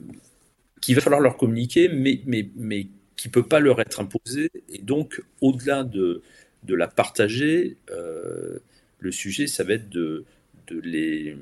qu'il 0.81 0.95
va 0.95 1.01
falloir 1.01 1.21
leur 1.21 1.37
communiquer, 1.37 1.88
mais, 1.88 2.21
mais, 2.27 2.49
mais 2.57 2.87
qui 3.17 3.29
ne 3.29 3.33
peut 3.33 3.47
pas 3.47 3.61
leur 3.61 3.81
être 3.81 4.01
imposé. 4.01 4.51
Et 4.73 4.79
donc, 4.79 5.23
au-delà 5.41 5.85
de, 5.85 6.23
de 6.64 6.75
la 6.75 6.88
partager, 6.88 7.77
euh, 7.91 8.59
le 9.01 9.12
sujet, 9.12 9.47
ça 9.47 9.64
va 9.64 9.75
être 9.75 9.88
de, 9.88 10.25
de, 10.69 10.81
les, 10.81 11.37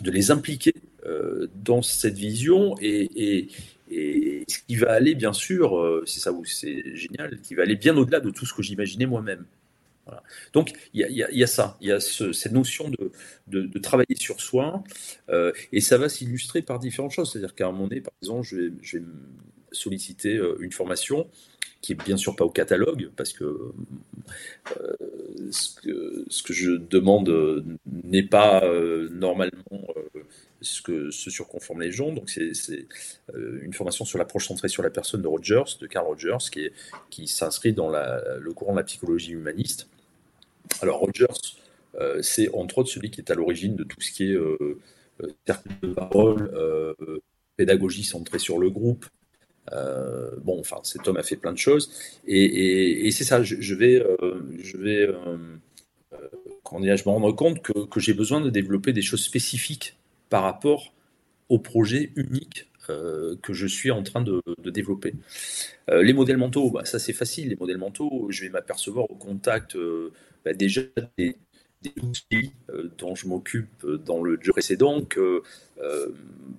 de 0.00 0.10
les 0.10 0.30
impliquer 0.30 0.74
dans 1.64 1.80
cette 1.80 2.18
vision 2.18 2.74
et 2.82 3.48
ce 3.90 4.58
qui 4.66 4.76
va 4.76 4.92
aller, 4.92 5.14
bien 5.14 5.32
sûr, 5.32 5.78
euh, 5.78 6.04
c'est 6.06 6.20
ça, 6.20 6.32
c'est 6.44 6.96
génial, 6.96 7.40
qui 7.40 7.54
va 7.54 7.62
aller 7.62 7.76
bien 7.76 7.96
au-delà 7.96 8.20
de 8.20 8.30
tout 8.30 8.46
ce 8.46 8.54
que 8.54 8.62
j'imaginais 8.62 9.06
moi-même. 9.06 9.44
Donc 10.52 10.72
il 10.92 11.06
y, 11.08 11.44
a 11.44 11.46
ça, 11.46 11.76
il 11.80 11.86
y 11.86 11.92
a 11.92 12.00
cette 12.00 12.50
notion 12.50 12.90
de, 13.46 13.78
travailler 13.78 14.16
sur 14.16 14.40
soi, 14.40 14.82
euh, 15.28 15.52
et 15.70 15.80
ça 15.80 15.98
va 15.98 16.08
s'illustrer 16.08 16.62
par 16.62 16.80
différentes 16.80 17.12
choses. 17.12 17.30
C'est-à-dire 17.30 17.54
qu'à 17.54 17.68
un 17.68 17.72
moment 17.72 17.86
donné, 17.86 18.00
par 18.00 18.12
exemple, 18.20 18.48
je 18.82 18.96
vais, 18.96 19.04
solliciter 19.72 20.36
euh, 20.36 20.56
une 20.58 20.72
formation 20.72 21.28
qui 21.80 21.92
est 21.92 22.04
bien 22.04 22.16
sûr 22.16 22.34
pas 22.34 22.44
au 22.44 22.50
catalogue, 22.50 23.10
parce 23.14 23.32
que, 23.32 23.72
ce, 25.52 25.80
que 25.80 26.24
ce 26.28 26.42
que 26.42 26.52
je 26.52 26.72
demande 26.72 27.64
n'est 27.86 28.24
pas 28.24 28.64
normalement 29.12 29.86
ce, 30.60 30.82
que, 30.82 31.10
ce 31.10 31.30
sur 31.30 31.48
quoi 31.48 31.60
forment 31.60 31.82
les 31.82 31.92
gens. 31.92 32.12
Donc 32.12 32.30
c'est 32.30 32.52
une 33.34 33.72
formation 33.72 34.04
sur 34.04 34.18
l'approche 34.18 34.46
centrée 34.46 34.68
sur 34.68 34.82
la 34.82 34.90
personne 34.90 35.22
de 35.22 35.28
Rogers, 35.28 35.76
de 35.80 35.86
Carl 35.86 36.06
Rogers, 36.06 36.50
qui, 36.50 36.70
qui 37.10 37.26
s'inscrit 37.26 37.72
dans 37.72 37.88
le 37.88 38.52
courant 38.52 38.72
de 38.72 38.78
la 38.78 38.84
psychologie 38.84 39.32
humaniste. 39.32 39.88
Alors 40.82 40.98
Rogers, 40.98 41.26
c'est 42.22 42.52
entre 42.54 42.78
autres 42.78 42.90
celui 42.90 43.10
qui 43.10 43.20
est 43.20 43.30
à 43.30 43.34
l'origine 43.34 43.76
de 43.76 43.84
tout 43.84 44.00
ce 44.00 44.10
qui 44.10 44.32
est 44.32 44.38
cercle 45.46 45.68
de 45.82 45.92
parole, 45.92 46.50
pédagogie 47.56 48.04
centrée 48.04 48.38
sur 48.38 48.58
le 48.58 48.70
groupe, 48.70 49.06
euh, 49.72 50.30
bon, 50.42 50.58
enfin, 50.58 50.78
cet 50.82 51.06
homme 51.06 51.16
a 51.16 51.22
fait 51.22 51.36
plein 51.36 51.52
de 51.52 51.58
choses, 51.58 51.90
et, 52.26 53.10
c'est 53.12 53.24
ça. 53.24 53.42
Je, 53.42 53.74
vais, 53.74 54.02
je 54.62 54.76
vais, 54.76 55.06
euh, 55.06 55.14
euh, 56.12 56.16
comment 56.64 56.84
je 56.84 57.04
me 57.04 57.10
rendre 57.10 57.32
compte 57.32 57.62
que, 57.62 58.00
j'ai 58.00 58.14
besoin 58.14 58.40
de 58.40 58.50
développer 58.50 58.92
des 58.92 59.02
choses 59.02 59.22
spécifiques 59.22 59.96
par 60.30 60.42
rapport 60.42 60.94
au 61.48 61.58
projet 61.58 62.12
unique 62.16 62.68
que 63.42 63.52
je 63.52 63.68
suis 63.68 63.92
en 63.92 64.02
train 64.02 64.20
de, 64.20 64.42
développer. 64.64 65.14
les 65.88 66.12
modèles 66.12 66.38
mentaux, 66.38 66.70
bah, 66.70 66.84
ça 66.84 66.98
c'est 66.98 67.12
facile. 67.12 67.50
Les 67.50 67.56
modèles 67.56 67.78
mentaux, 67.78 68.26
je 68.30 68.42
vais 68.42 68.48
m'apercevoir 68.48 69.08
au 69.08 69.14
contact 69.14 69.76
bah, 70.44 70.54
déjà 70.54 70.80
des, 71.16 71.36
outils 72.02 72.52
dont 72.98 73.14
je 73.14 73.28
m'occupe 73.28 73.86
dans 73.86 74.22
le 74.22 74.38
jeu 74.42 74.50
précédent 74.50 75.02
que 75.02 75.42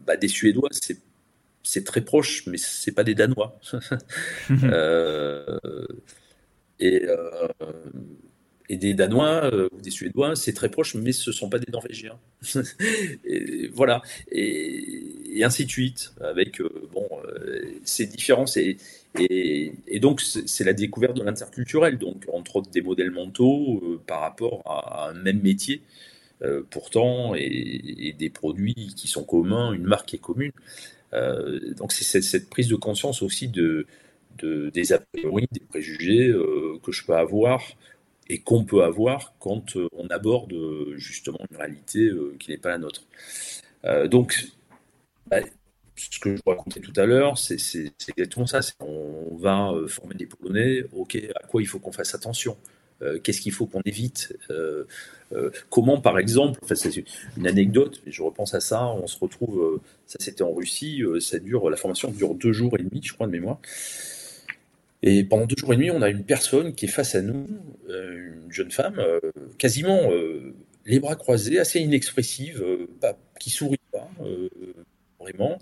bah, 0.05 0.15
des 0.15 0.29
Suédois, 0.29 0.69
c'est 1.63 1.83
très 1.83 2.01
proche, 2.01 2.45
mais 2.47 2.57
c'est 2.57 2.91
pas 2.91 3.03
des 3.03 3.15
Danois. 3.15 3.59
Euh, 4.63 5.57
et, 6.79 7.05
euh, 7.05 7.47
et, 8.71 8.77
des 8.77 8.93
Danois 8.93 9.45
euh, 9.53 9.69
ou 9.71 9.81
des 9.81 9.91
Suédois, 9.91 10.35
c'est 10.35 10.53
très 10.53 10.69
proche, 10.69 10.95
mais 10.95 11.11
ce 11.11 11.31
sont 11.31 11.49
pas 11.49 11.59
des 11.59 11.71
Norvégiens. 11.71 12.17
et, 13.25 13.67
voilà, 13.67 14.01
et, 14.31 15.41
ainsi 15.43 15.65
de 15.65 15.71
suite, 15.71 16.13
avec 16.21 16.61
bon, 16.91 17.07
ces 17.83 18.05
différences. 18.05 18.57
Et, 18.57 18.77
donc, 19.99 20.21
c'est 20.21 20.63
la 20.63 20.73
découverte 20.73 21.17
de 21.17 21.23
l'interculturel, 21.23 21.97
donc 21.97 22.25
entre 22.31 22.57
autres 22.57 22.69
des 22.69 22.81
modèles 22.81 23.11
mentaux 23.11 23.99
par 24.07 24.21
rapport 24.21 24.61
à, 24.65 25.09
un 25.09 25.13
même 25.13 25.41
métier. 25.41 25.81
pourtant, 26.69 27.33
et, 27.35 28.15
des 28.17 28.29
produits 28.29 28.93
qui 28.95 29.07
sont 29.07 29.23
communs, 29.23 29.73
une 29.73 29.85
marque 29.85 30.13
est 30.13 30.19
commune. 30.19 30.51
Euh, 31.13 31.73
donc 31.75 31.91
c'est 31.91 32.21
cette 32.21 32.49
prise 32.49 32.67
de 32.67 32.75
conscience 32.75 33.21
aussi 33.21 33.47
de, 33.47 33.85
des 34.41 34.93
a 34.93 34.99
priori, 34.99 35.47
des 35.51 35.59
préjugés 35.59 36.29
euh, 36.29 36.79
que 36.83 36.91
je 36.91 37.05
peux 37.05 37.15
avoir 37.15 37.61
et 38.31 38.39
qu'on 38.39 38.63
peut 38.63 38.83
avoir 38.83 39.33
quand 39.39 39.75
euh, 39.75 39.87
on 39.93 40.07
aborde 40.07 40.53
justement 40.95 41.39
une 41.49 41.57
réalité 41.57 42.09
qui 42.39 42.51
n'est 42.51 42.57
pas 42.57 42.69
la 42.69 42.77
nôtre. 42.77 43.03
donc, 44.09 44.47
bah, 45.27 45.39
ce 45.95 46.19
que 46.19 46.35
je 46.35 46.41
vous 46.43 46.51
racontais 46.51 46.79
tout 46.79 46.93
à 46.95 47.05
l'heure, 47.05 47.37
c'est 47.37 47.57
exactement 48.07 48.47
ça. 48.47 48.61
On 48.79 49.35
va 49.37 49.73
former 49.87 50.15
des 50.15 50.25
Polonais, 50.25 50.83
ok, 50.93 51.17
à 51.35 51.45
quoi 51.47 51.61
il 51.61 51.65
faut 51.65 51.79
qu'on 51.79 51.91
fasse 51.91 52.15
attention? 52.15 52.57
Euh, 53.01 53.19
qu'est-ce 53.19 53.41
qu'il 53.41 53.51
faut 53.51 53.65
qu'on 53.65 53.81
évite? 53.85 54.37
Euh, 54.49 54.85
euh, 55.33 55.49
Comment, 55.69 55.99
par 55.99 56.19
exemple, 56.19 56.59
enfin, 56.63 56.75
c'est 56.75 57.03
une 57.37 57.47
anecdote, 57.47 58.01
je 58.05 58.21
repense 58.21 58.53
à 58.53 58.59
ça, 58.59 58.85
on 58.87 59.07
se 59.07 59.17
retrouve, 59.19 59.81
ça 60.05 60.17
c'était 60.19 60.43
en 60.43 60.53
Russie, 60.53 61.03
ça 61.19 61.39
dure, 61.39 61.69
la 61.69 61.77
formation 61.77 62.11
dure 62.11 62.35
deux 62.35 62.51
jours 62.51 62.75
et 62.77 62.83
demi, 62.83 63.01
je 63.03 63.13
crois, 63.13 63.27
de 63.27 63.31
mémoire. 63.31 63.59
Et 65.03 65.23
pendant 65.23 65.45
deux 65.45 65.55
jours 65.57 65.73
et 65.73 65.77
demi, 65.77 65.91
on 65.91 66.01
a 66.01 66.09
une 66.09 66.23
personne 66.23 66.75
qui 66.75 66.85
est 66.85 66.89
face 66.89 67.15
à 67.15 67.21
nous, 67.21 67.47
une 67.89 68.51
jeune 68.51 68.71
femme, 68.71 69.01
quasiment 69.57 70.11
les 70.85 70.99
bras 70.99 71.15
croisés, 71.15 71.57
assez 71.57 71.79
inexpressive, 71.79 72.63
qui 73.39 73.49
sourit 73.49 73.79
pas, 73.91 74.07
vraiment, 75.19 75.57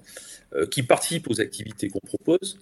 qui 0.71 0.83
participe 0.83 1.29
aux 1.29 1.39
activités 1.39 1.87
qu'on 1.87 1.99
propose, 1.99 2.59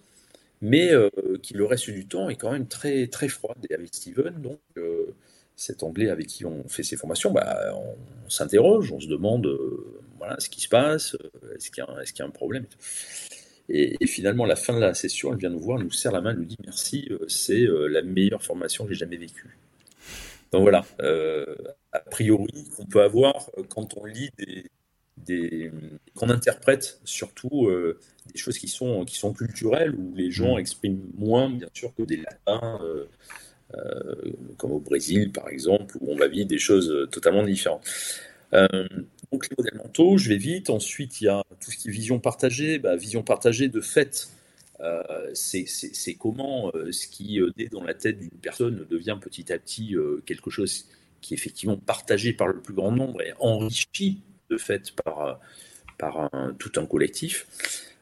mais 0.62 0.92
euh, 0.92 1.10
qui 1.42 1.54
le 1.54 1.66
reste 1.66 1.90
du 1.90 2.08
temps 2.08 2.30
est 2.30 2.36
quand 2.36 2.52
même 2.52 2.68
très, 2.68 3.08
très 3.08 3.28
froide. 3.28 3.58
Et 3.70 3.74
avec 3.74 3.94
Steven, 3.94 4.42
donc, 4.42 4.60
euh, 4.78 5.16
cet 5.56 5.84
anglais 5.84 6.10
avec 6.10 6.28
qui 6.28 6.46
on 6.46 6.68
fait 6.68 6.84
ses 6.84 6.98
formations, 6.98 7.32
bah, 7.32 7.74
on, 7.76 8.30
s'interroge, 8.30 8.92
on 8.92 9.00
se 9.00 9.08
demande 9.08 9.48
euh, 9.48 10.02
voilà, 10.18 10.40
ce 10.40 10.50
qui 10.50 10.62
se 10.62 10.70
passe, 10.70 11.16
est-ce 11.56 11.72
qu'il 11.72 11.84
y, 11.84 12.22
a 12.22 12.26
un 12.26 12.30
problème 12.30 12.66
et, 13.69 14.08
finalement, 14.08 14.45
à 14.45 14.47
la 14.47 14.56
fin 14.56 14.73
de 14.73 14.80
la 14.80 14.93
session, 14.93 15.34
elle 15.34 15.39
vient 15.39 15.49
nous 15.49 15.60
voir, 15.60 15.80
elle 15.80 15.86
nous 15.86 15.91
serre 15.91 16.13
la 16.13 16.21
main, 16.21 16.32
elle 16.32 16.38
nous 16.38 16.45
dit 16.45 16.58
merci, 16.63 17.10
c'est 17.27 17.65
la 17.89 18.01
meilleure 18.01 18.43
formation 18.43 18.86
que 18.86 18.93
j'ai 18.93 18.99
jamais 18.99 19.17
vécue. 19.17 19.58
Donc 20.51 20.62
voilà, 20.62 20.86
a 21.91 21.99
priori, 21.99 22.65
qu'on 22.75 22.86
peut 22.86 23.01
avoir 23.01 23.49
quand 23.69 23.97
on 23.97 24.06
lit 24.06 24.30
des, 24.38 25.71
qu'on 26.15 26.30
interprète 26.30 26.99
surtout 27.03 27.67
euh, 27.67 27.99
des 28.32 28.39
choses 28.39 28.58
qui 28.58 28.67
sont, 28.67 29.06
qui 29.06 29.15
sont 29.15 29.34
culturelles, 29.34 29.93
où 29.95 30.13
les 30.15 30.32
gens 30.32 30.56
mm. 30.56 30.60
expriment 30.60 31.01
moins, 31.17 31.49
bien 31.49 31.69
sûr, 31.73 31.93
que 31.95 32.03
des 32.03 32.17
latins, 32.17 32.80
euh, 32.84 33.06
euh, 33.75 34.34
comme 34.58 34.71
au 34.71 34.80
Brésil, 34.80 35.32
par 35.32 35.49
exemple, 35.49 35.97
où 35.99 36.12
on 36.12 36.15
va 36.15 36.27
vivre 36.27 36.47
des 36.47 36.60
choses 36.60 37.08
totalement 37.12 37.43
différentes. 37.43 37.86
Donc 39.32 39.50
les 39.50 39.56
modèles 39.58 39.78
mentaux, 39.78 40.18
je 40.18 40.30
vais 40.30 40.38
vite. 40.38 40.70
Ensuite, 40.70 41.22
il 41.22 41.26
y 41.26 41.28
a 41.28 41.44
tout 41.60 41.72
ce 41.72 41.78
qui 41.78 41.90
est 41.90 41.92
vision 41.92 42.20
partagée. 42.20 42.80
Bah, 42.80 42.96
vision 42.96 43.24
partagée, 43.24 43.68
de 43.68 43.82
fait, 43.82 44.30
c'est 45.34 46.13
comment 46.20 46.72
ce 46.92 47.08
qui 47.08 47.40
naît 47.58 47.68
dans 47.68 47.84
la 47.84 47.94
tête 47.94 48.20
d'une 48.20 48.30
personne 48.30 48.86
devient 48.90 49.18
petit 49.20 49.52
à 49.52 49.60
petit 49.60 49.96
quelque 50.26 50.50
chose 50.50 50.86
qui 51.22 51.34
est 51.34 51.38
effectivement 51.38 51.78
partagé 51.78 52.32
par 52.32 52.48
le 52.48 52.62
plus 52.62 52.74
grand 52.74 52.92
nombre 52.92 53.22
et 53.22 53.34
enrichi 53.40 54.22
de 54.50 54.58
fait 54.58 54.92
par, 55.04 55.40
par 55.98 56.30
tout 56.60 56.72
un 56.78 56.86
collectif. 56.86 57.48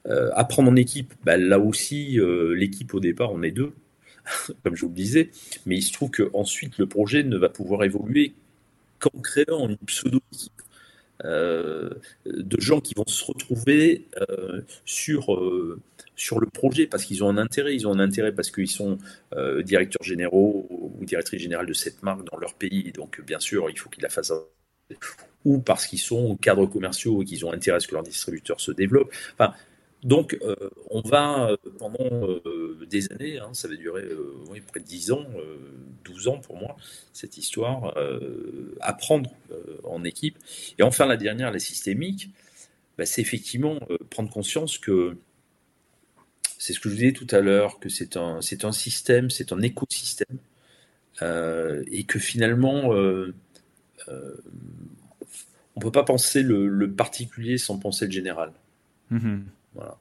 Euh, 0.07 0.29
apprendre 0.35 0.69
en 0.69 0.75
équipe, 0.75 1.13
bah, 1.23 1.37
là 1.37 1.59
aussi, 1.59 2.19
euh, 2.19 2.53
l'équipe 2.53 2.93
au 2.93 2.99
départ, 2.99 3.31
on 3.31 3.41
est 3.41 3.51
deux, 3.51 3.73
comme 4.63 4.75
je 4.75 4.81
vous 4.81 4.89
le 4.89 4.95
disais, 4.95 5.31
mais 5.65 5.77
il 5.77 5.81
se 5.81 5.93
trouve 5.93 6.11
qu'ensuite, 6.11 6.77
le 6.77 6.85
projet 6.85 7.23
ne 7.23 7.37
va 7.37 7.49
pouvoir 7.49 7.83
évoluer 7.83 8.33
qu'en 8.99 9.19
créant 9.21 9.67
une 9.67 9.77
pseudo-équipe. 9.77 10.61
Euh, 11.23 11.89
de 12.25 12.59
gens 12.59 12.81
qui 12.81 12.93
vont 12.93 13.07
se 13.07 13.23
retrouver 13.23 14.07
sur, 14.83 15.39
sur 16.15 16.39
le 16.39 16.47
projet 16.47 16.87
parce 16.87 17.05
qu'ils 17.05 17.23
ont 17.23 17.29
un 17.29 17.37
intérêt. 17.37 17.73
Ils 17.73 17.87
ont 17.87 17.93
un 17.93 17.99
intérêt 17.99 18.33
parce 18.33 18.51
qu'ils 18.51 18.69
sont 18.69 18.97
directeurs 19.63 20.03
généraux 20.03 20.67
ou 20.69 21.05
directrices 21.05 21.41
générales 21.41 21.67
de 21.67 21.73
cette 21.73 22.03
marque 22.03 22.29
dans 22.29 22.37
leur 22.37 22.53
pays. 22.53 22.91
Donc, 22.91 23.21
bien 23.21 23.39
sûr, 23.39 23.69
il 23.69 23.79
faut 23.79 23.89
qu'ils 23.89 24.03
la 24.03 24.09
fassent 24.09 24.33
ou 25.45 25.59
parce 25.59 25.85
qu'ils 25.85 25.99
sont 25.99 26.35
cadres 26.37 26.65
commerciaux 26.65 27.21
et 27.21 27.25
qu'ils 27.25 27.45
ont 27.45 27.53
intérêt 27.53 27.77
à 27.77 27.79
ce 27.79 27.87
que 27.87 27.93
leur 27.93 28.03
distributeur 28.03 28.59
se 28.59 28.71
développe. 28.71 29.13
Enfin, 29.33 29.53
donc, 30.05 30.37
euh, 30.43 30.55
on 30.91 31.01
va 31.01 31.49
euh, 31.49 31.57
pendant 31.79 31.97
euh, 31.99 32.85
des 32.87 33.11
années, 33.11 33.39
hein, 33.39 33.49
ça 33.53 33.67
va 33.67 33.75
durer 33.75 34.03
près 34.67 34.79
de 34.79 34.85
10 34.85 35.11
ans, 35.11 35.25
12 36.03 36.27
ans 36.27 36.37
pour 36.37 36.57
moi, 36.57 36.77
cette 37.11 37.39
histoire, 37.39 37.97
apprendre 38.81 39.31
en 39.83 40.03
équipe. 40.03 40.37
Et 40.77 40.83
enfin, 40.83 41.07
la 41.07 41.17
dernière, 41.17 41.51
la 41.51 41.57
systémique, 41.57 42.29
bah, 42.99 43.05
c'est 43.07 43.21
effectivement 43.21 43.79
prendre 44.11 44.29
conscience 44.29 44.77
que 44.77 45.17
c'est 46.59 46.73
ce 46.73 46.79
que 46.79 46.89
je 46.89 46.93
vous 46.93 46.99
disais 46.99 47.13
tout 47.13 47.27
à 47.31 47.41
l'heure, 47.41 47.79
que 47.79 47.89
c'est 47.89 48.15
un, 48.15 48.41
système, 48.41 49.31
c'est 49.31 49.51
un 49.51 49.61
écosystème, 49.61 50.37
et 51.21 52.03
que 52.03 52.19
finalement, 52.19 52.91
on 54.07 55.79
peut 55.79 55.91
pas 55.91 56.03
penser 56.03 56.43
le, 56.43 56.91
particulier 56.91 57.57
sans 57.57 57.79
penser 57.79 58.05
le 58.05 58.11
général. 58.11 58.51
Mhm. 59.09 59.45
Voilà. 59.75 59.97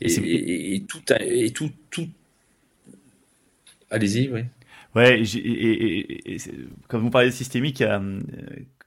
Et, 0.00 0.84
tout, 0.86 1.00
et 1.20 1.50
tout, 1.52 1.70
tout. 1.90 2.08
Allez-y, 3.90 4.28
oui. 4.28 4.42
Ouais, 4.94 5.22
et, 5.22 6.36
quand 6.88 6.98
vous 6.98 7.10
parlez 7.10 7.28
de 7.28 7.34
systémique, 7.34 7.80
euh, 7.80 8.20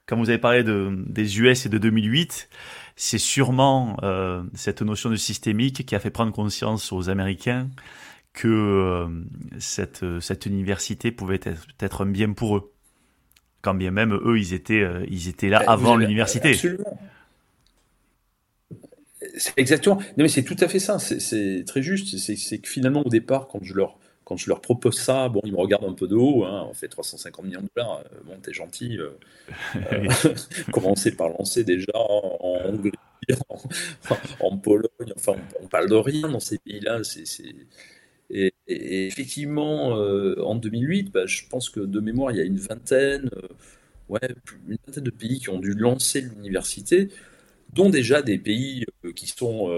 quand 0.06 0.16
vous 0.16 0.30
avez 0.30 0.38
parlé 0.38 0.62
de, 0.62 1.04
des 1.06 1.38
US 1.40 1.66
et 1.66 1.68
de 1.68 1.76
2008, 1.76 2.48
c'est 2.96 3.18
sûrement 3.18 3.96
euh, 4.02 4.42
cette 4.54 4.80
notion 4.80 5.10
de 5.10 5.16
systémique 5.16 5.84
qui 5.84 5.94
a 5.94 6.00
fait 6.00 6.10
prendre 6.10 6.32
conscience 6.32 6.92
aux 6.92 7.10
Américains 7.10 7.68
que 8.32 8.48
euh, 8.48 9.08
cette, 9.58 10.04
cette 10.20 10.46
université 10.46 11.10
pouvait 11.10 11.40
être, 11.42 11.66
être 11.80 12.04
un 12.04 12.06
bien 12.06 12.32
pour 12.32 12.56
eux 12.56 12.72
quand 13.60 13.74
bien 13.74 13.90
même 13.90 14.14
eux, 14.14 14.38
ils 14.38 14.54
étaient, 14.54 14.86
ils 15.08 15.28
étaient 15.28 15.48
là 15.48 15.58
bah, 15.58 15.72
avant 15.72 15.96
l'université. 15.96 16.50
Absolument. 16.50 16.98
Exactement. 19.56 19.96
Non, 19.96 20.04
mais 20.18 20.28
c'est 20.28 20.42
tout 20.42 20.56
à 20.60 20.68
fait 20.68 20.78
ça. 20.78 20.98
C'est 20.98 21.64
très 21.66 21.82
juste. 21.82 22.16
C'est 22.18 22.58
que 22.58 22.68
finalement, 22.68 23.02
au 23.04 23.08
départ, 23.08 23.48
quand 23.48 23.62
je 23.62 23.74
leur, 23.74 23.98
quand 24.24 24.36
je 24.36 24.48
leur 24.48 24.60
propose 24.60 24.98
ça, 24.98 25.28
bon, 25.28 25.40
ils 25.44 25.52
me 25.52 25.58
regardent 25.58 25.84
un 25.86 25.94
peu 25.94 26.08
de 26.08 26.16
haut. 26.16 26.44
Hein, 26.44 26.66
on 26.68 26.74
fait 26.74 26.88
350 26.88 27.44
millions 27.44 27.62
de 27.62 27.68
dollars. 27.74 28.02
Euh, 28.12 28.18
bon, 28.26 28.34
t'es 28.42 28.52
gentil. 28.52 28.98
Euh, 28.98 29.10
euh 29.92 30.08
commencer 30.72 31.12
par 31.12 31.28
lancer 31.28 31.64
déjà 31.64 31.92
en 31.94 32.60
Hongrie, 32.64 32.92
en, 34.40 34.56
Pologne. 34.56 35.12
Enfin, 35.16 35.34
on, 35.60 35.64
on, 35.64 35.68
parle 35.68 35.88
de 35.88 35.96
rien 35.96 36.28
dans 36.28 36.40
ces 36.40 36.58
pays-là. 36.58 37.02
C'est 37.04 37.24
et, 38.30 38.52
effectivement, 38.66 39.96
euh, 39.96 40.42
en 40.42 40.54
2008, 40.54 41.12
bah, 41.12 41.26
je 41.26 41.42
pense 41.48 41.70
que 41.70 41.80
de 41.80 42.00
mémoire, 42.00 42.32
il 42.32 42.38
y 42.38 42.40
a 42.40 42.44
une 42.44 42.58
vingtaine, 42.58 43.30
euh, 43.34 43.48
ouais, 44.08 44.20
une 44.68 44.76
vingtaine 44.86 45.04
de 45.04 45.10
pays 45.10 45.40
qui 45.40 45.48
ont 45.50 45.58
dû 45.58 45.72
lancer 45.72 46.20
l'université. 46.20 47.08
Dont 47.72 47.90
déjà 47.90 48.22
des 48.22 48.38
pays 48.38 48.84
qui 49.14 49.26
sont 49.26 49.70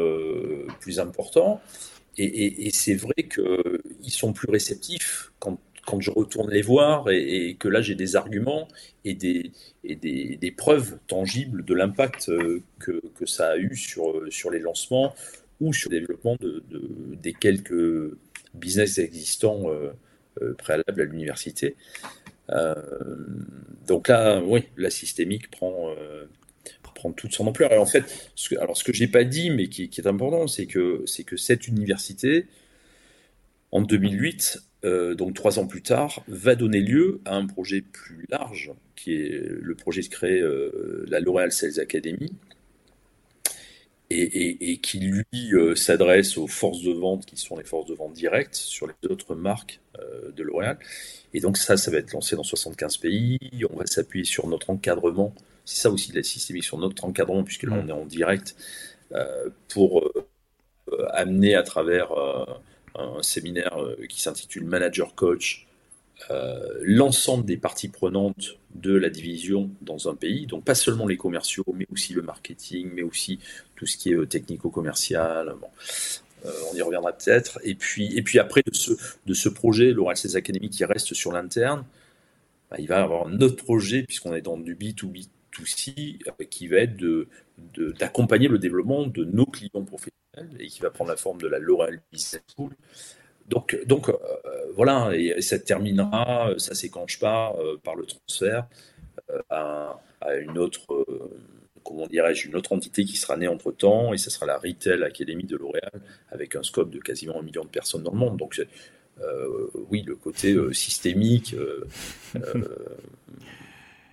plus 0.81 1.01
importants. 1.01 1.61
Et, 2.17 2.71
c'est 2.73 2.95
vrai 2.95 3.15
qu'ils 3.33 4.13
sont 4.13 4.33
plus 4.33 4.51
réceptifs 4.51 5.33
quand, 5.39 5.59
quand, 5.87 6.01
je 6.01 6.11
retourne 6.11 6.51
les 6.51 6.61
voir 6.61 7.09
et, 7.11 7.57
que 7.59 7.69
là 7.69 7.81
j'ai 7.81 7.95
des 7.95 8.15
arguments 8.15 8.69
et, 9.05 9.15
des, 9.15 9.53
des, 9.85 10.37
des, 10.37 10.51
preuves 10.51 10.99
tangibles 11.07 11.65
de 11.65 11.75
l'impact 11.75 12.31
que, 12.79 13.01
que, 13.15 13.27
ça 13.27 13.51
a 13.51 13.57
eu 13.57 13.75
sur, 13.75 14.21
sur 14.29 14.51
les 14.51 14.59
lancements 14.59 15.15
ou 15.61 15.73
sur 15.73 15.91
le 15.91 16.01
développement 16.01 16.37
de, 16.41 16.63
des 17.23 17.33
quelques 17.33 18.13
business 18.55 18.99
existants 18.99 19.65
préalables 20.59 21.01
à 21.01 21.05
l'université. 21.05 21.77
Euh, 22.53 22.75
donc 23.87 24.09
là, 24.09 24.41
oui, 24.45 24.65
la 24.77 24.91
systémique 24.91 25.51
prend, 25.51 25.91
euh, 25.91 26.27
prend 27.01 27.13
toute 27.13 27.33
son 27.33 27.47
ampleur. 27.47 27.73
Et 27.73 27.79
en 27.79 27.87
fait, 27.87 28.05
ce 28.35 28.51
que, 28.51 28.57
alors 28.57 28.77
ce 28.77 28.85
que 28.85 28.93
j'ai 28.93 29.09
pas 29.09 29.25
dit, 29.25 29.51
mais 29.51 29.69
qui, 29.69 29.83
est 29.83 30.07
important, 30.07 30.47
c'est 30.47 30.67
que, 30.67 31.03
c'est 31.07 31.25
que 31.25 31.37
cette 31.37 31.67
université, 31.67 32.47
en 33.73 33.81
2008, 33.81 34.63
euh, 34.85 35.15
donc 35.15 35.35
trois 35.35 35.59
ans 35.59 35.67
plus 35.67 35.83
tard, 35.83 36.23
va 36.29 36.55
donner 36.55 36.81
lieu 36.81 37.21
à 37.25 37.35
un 37.37 37.47
projet 37.47 37.81
plus 37.81 38.27
large, 38.29 38.73
qui 38.97 39.15
est 39.15 39.41
le 39.43 39.75
projet 39.75 40.03
de 40.03 40.09
créer 40.09 40.45
la 41.07 41.21
L'Oréal 41.21 41.53
Sales 41.53 41.81
Academy, 41.81 42.33
et, 44.13 44.79
qui 44.79 44.99
lui 44.99 45.25
s'adresse 45.77 46.37
aux 46.37 46.49
forces 46.49 46.83
de 46.83 46.93
vente 46.93 47.25
qui 47.27 47.37
sont 47.37 47.57
les 47.57 47.65
forces 47.65 47.87
de 47.87 47.95
vente 47.95 48.13
directes 48.13 48.57
sur 48.57 48.89
les 48.89 49.09
autres 49.09 49.37
marques 49.37 49.81
de 50.37 50.43
L'Oréal. 50.43 50.79
Et 51.33 51.41
donc 51.41 51.57
ça, 51.57 51.77
ça 51.77 51.91
va 51.93 51.99
être 51.99 52.13
lancé 52.13 52.35
dans 52.35 52.43
75 52.43 52.97
pays. 52.97 53.39
On 53.71 53.77
va 53.77 53.87
s'appuyer 53.87 54.25
sur 54.25 54.49
notre 54.49 54.71
encadrement 54.71 55.33
c'est 55.71 55.83
ça 55.83 55.91
aussi 55.91 56.11
la 56.13 56.25
systémique 56.25 56.65
sur 56.65 56.79
notre 56.79 57.05
encadrement, 57.05 57.45
puisque 57.45 57.63
là 57.63 57.77
mm. 57.77 57.81
on 57.85 57.89
est 57.89 57.93
en 57.93 58.05
direct, 58.05 58.57
euh, 59.13 59.51
pour 59.69 60.01
euh, 60.01 61.07
amener 61.13 61.55
à 61.55 61.63
travers 61.63 62.11
euh, 62.13 62.45
un 62.97 63.23
séminaire 63.23 63.79
qui 64.09 64.21
s'intitule 64.21 64.65
Manager 64.65 65.15
Coach 65.15 65.67
l'ensemble 66.83 67.47
des 67.47 67.57
parties 67.57 67.89
prenantes 67.89 68.59
de 68.75 68.95
la 68.95 69.09
division 69.09 69.71
dans 69.81 70.11
un 70.11 70.15
pays, 70.15 70.47
donc 70.47 70.65
pas 70.65 70.75
seulement 70.75 71.07
les 71.07 71.17
commerciaux, 71.17 71.65
mais 71.75 71.87
aussi 71.91 72.13
le 72.13 72.21
marketing, 72.21 72.91
mais 72.93 73.01
aussi 73.01 73.39
tout 73.75 73.87
ce 73.87 73.97
qui 73.97 74.13
est 74.13 74.27
technico-commercial. 74.27 75.55
Bon. 75.59 75.69
On 76.71 76.77
y 76.77 76.83
reviendra 76.83 77.15
peut-être. 77.15 77.59
Et 77.65 77.75
puis, 77.75 78.15
et 78.19 78.23
puis 78.23 78.39
après, 78.39 78.63
de 78.67 78.75
ce, 78.75 78.93
de 79.25 79.33
ce 79.33 79.49
projet, 79.49 79.93
l'Oral 79.93 80.19
Sales 80.19 80.37
Academy 80.37 80.69
qui 80.69 80.85
reste 80.85 81.15
sur 81.15 81.33
l'interne, 81.33 81.87
bah, 82.71 82.77
il 82.79 82.87
va 82.87 83.01
y 83.01 83.03
avoir 83.03 83.27
un 83.27 83.41
autre 83.41 83.65
projet, 83.65 84.03
puisqu'on 84.03 84.35
est 84.35 84.43
dans 84.43 84.59
du 84.59 84.75
B2B 84.75 85.27
B2C 85.51 86.19
euh, 86.27 86.45
qui 86.45 86.69
va 86.69 86.79
être 86.79 86.97
d'accompagner 87.99 88.47
de, 88.47 88.53
de, 88.53 88.55
le 88.55 88.59
développement 88.59 89.07
de 89.07 89.25
nos 89.25 89.47
clients 89.47 89.85
professionnels 89.85 90.57
et 90.59 90.67
qui 90.67 90.81
va 90.81 90.91
prendre 90.91 91.11
la 91.11 91.17
forme 91.17 91.41
de 91.41 91.49
la 91.49 91.59
L'Oréal 91.59 92.01
Business 92.13 92.43
School. 92.55 92.73
Donc, 93.47 93.77
donc 93.87 94.09
euh, 94.09 94.15
voilà, 94.75 95.11
et, 95.15 95.41
ça 95.43 95.59
terminera, 95.59 96.53
ça 96.59 96.75
s'écanche 96.75 97.19
pas 97.19 97.55
euh, 97.59 97.77
par 97.83 97.97
le 97.97 98.07
transfert 98.07 98.69
à, 99.49 100.01
une 100.41 100.59
autre, 100.59 101.07
comment 101.83 102.07
dirais-je, 102.07 102.49
une 102.49 102.57
autre 102.57 102.73
entité 102.73 103.05
qui 103.05 103.17
sera 103.17 103.37
née 103.37 103.49
entre 103.49 103.73
temps, 103.73 104.13
et 104.13 104.19
ça 104.19 104.31
sera 104.31 104.47
la 104.47 104.59
Retail 104.59 105.03
Academy 105.03 105.45
de 105.45 105.57
L'Oréal, 105.57 105.93
avec 106.31 106.57
un 106.57 106.63
scope 106.63 106.91
de 106.91 106.99
quasiment 106.99 107.39
un 107.39 107.43
million 107.43 107.65
de 107.65 107.69
personnes 107.69 108.03
dans 108.03 108.13
le 108.13 108.19
monde. 108.19 108.37
Donc, 108.37 108.61
oui, 109.91 110.03
le 110.03 110.17
côté 110.17 110.57
systémique 110.73 111.55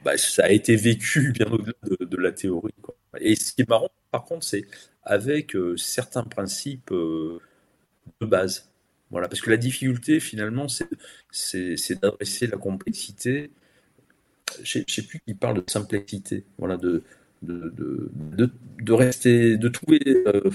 bah, 0.03 0.17
ça 0.17 0.45
a 0.45 0.49
été 0.49 0.75
vécu 0.75 1.31
bien 1.33 1.47
au-delà 1.47 1.73
de, 1.99 2.17
la 2.17 2.31
théorie. 2.31 2.73
Et 3.19 3.35
ce 3.35 3.53
qui 3.53 3.61
est 3.61 3.69
marrant, 3.69 3.89
par 4.11 4.23
contre, 4.23 4.45
c'est 4.45 4.65
avec 5.03 5.55
certains 5.77 6.23
principes 6.23 6.91
de 6.91 7.39
base. 8.21 8.69
Voilà, 9.09 9.27
parce 9.27 9.41
que 9.41 9.49
la 9.49 9.57
difficulté, 9.57 10.19
finalement, 10.19 10.67
c'est 10.67 12.01
d'adresser 12.01 12.47
la 12.47 12.57
complexité. 12.57 13.51
Je 14.63 14.79
ne 14.79 14.83
sais 14.87 15.03
plus 15.03 15.19
qui 15.25 15.33
parle 15.33 15.63
de 15.63 15.69
simplicité, 15.69 16.43
voilà, 16.57 16.77
de, 16.77 17.03
de, 17.41 17.73
de, 17.75 18.51
de, 18.81 18.93
rester, 18.93 19.57
de 19.57 19.67
trouver 19.69 19.99
euh, 20.05 20.49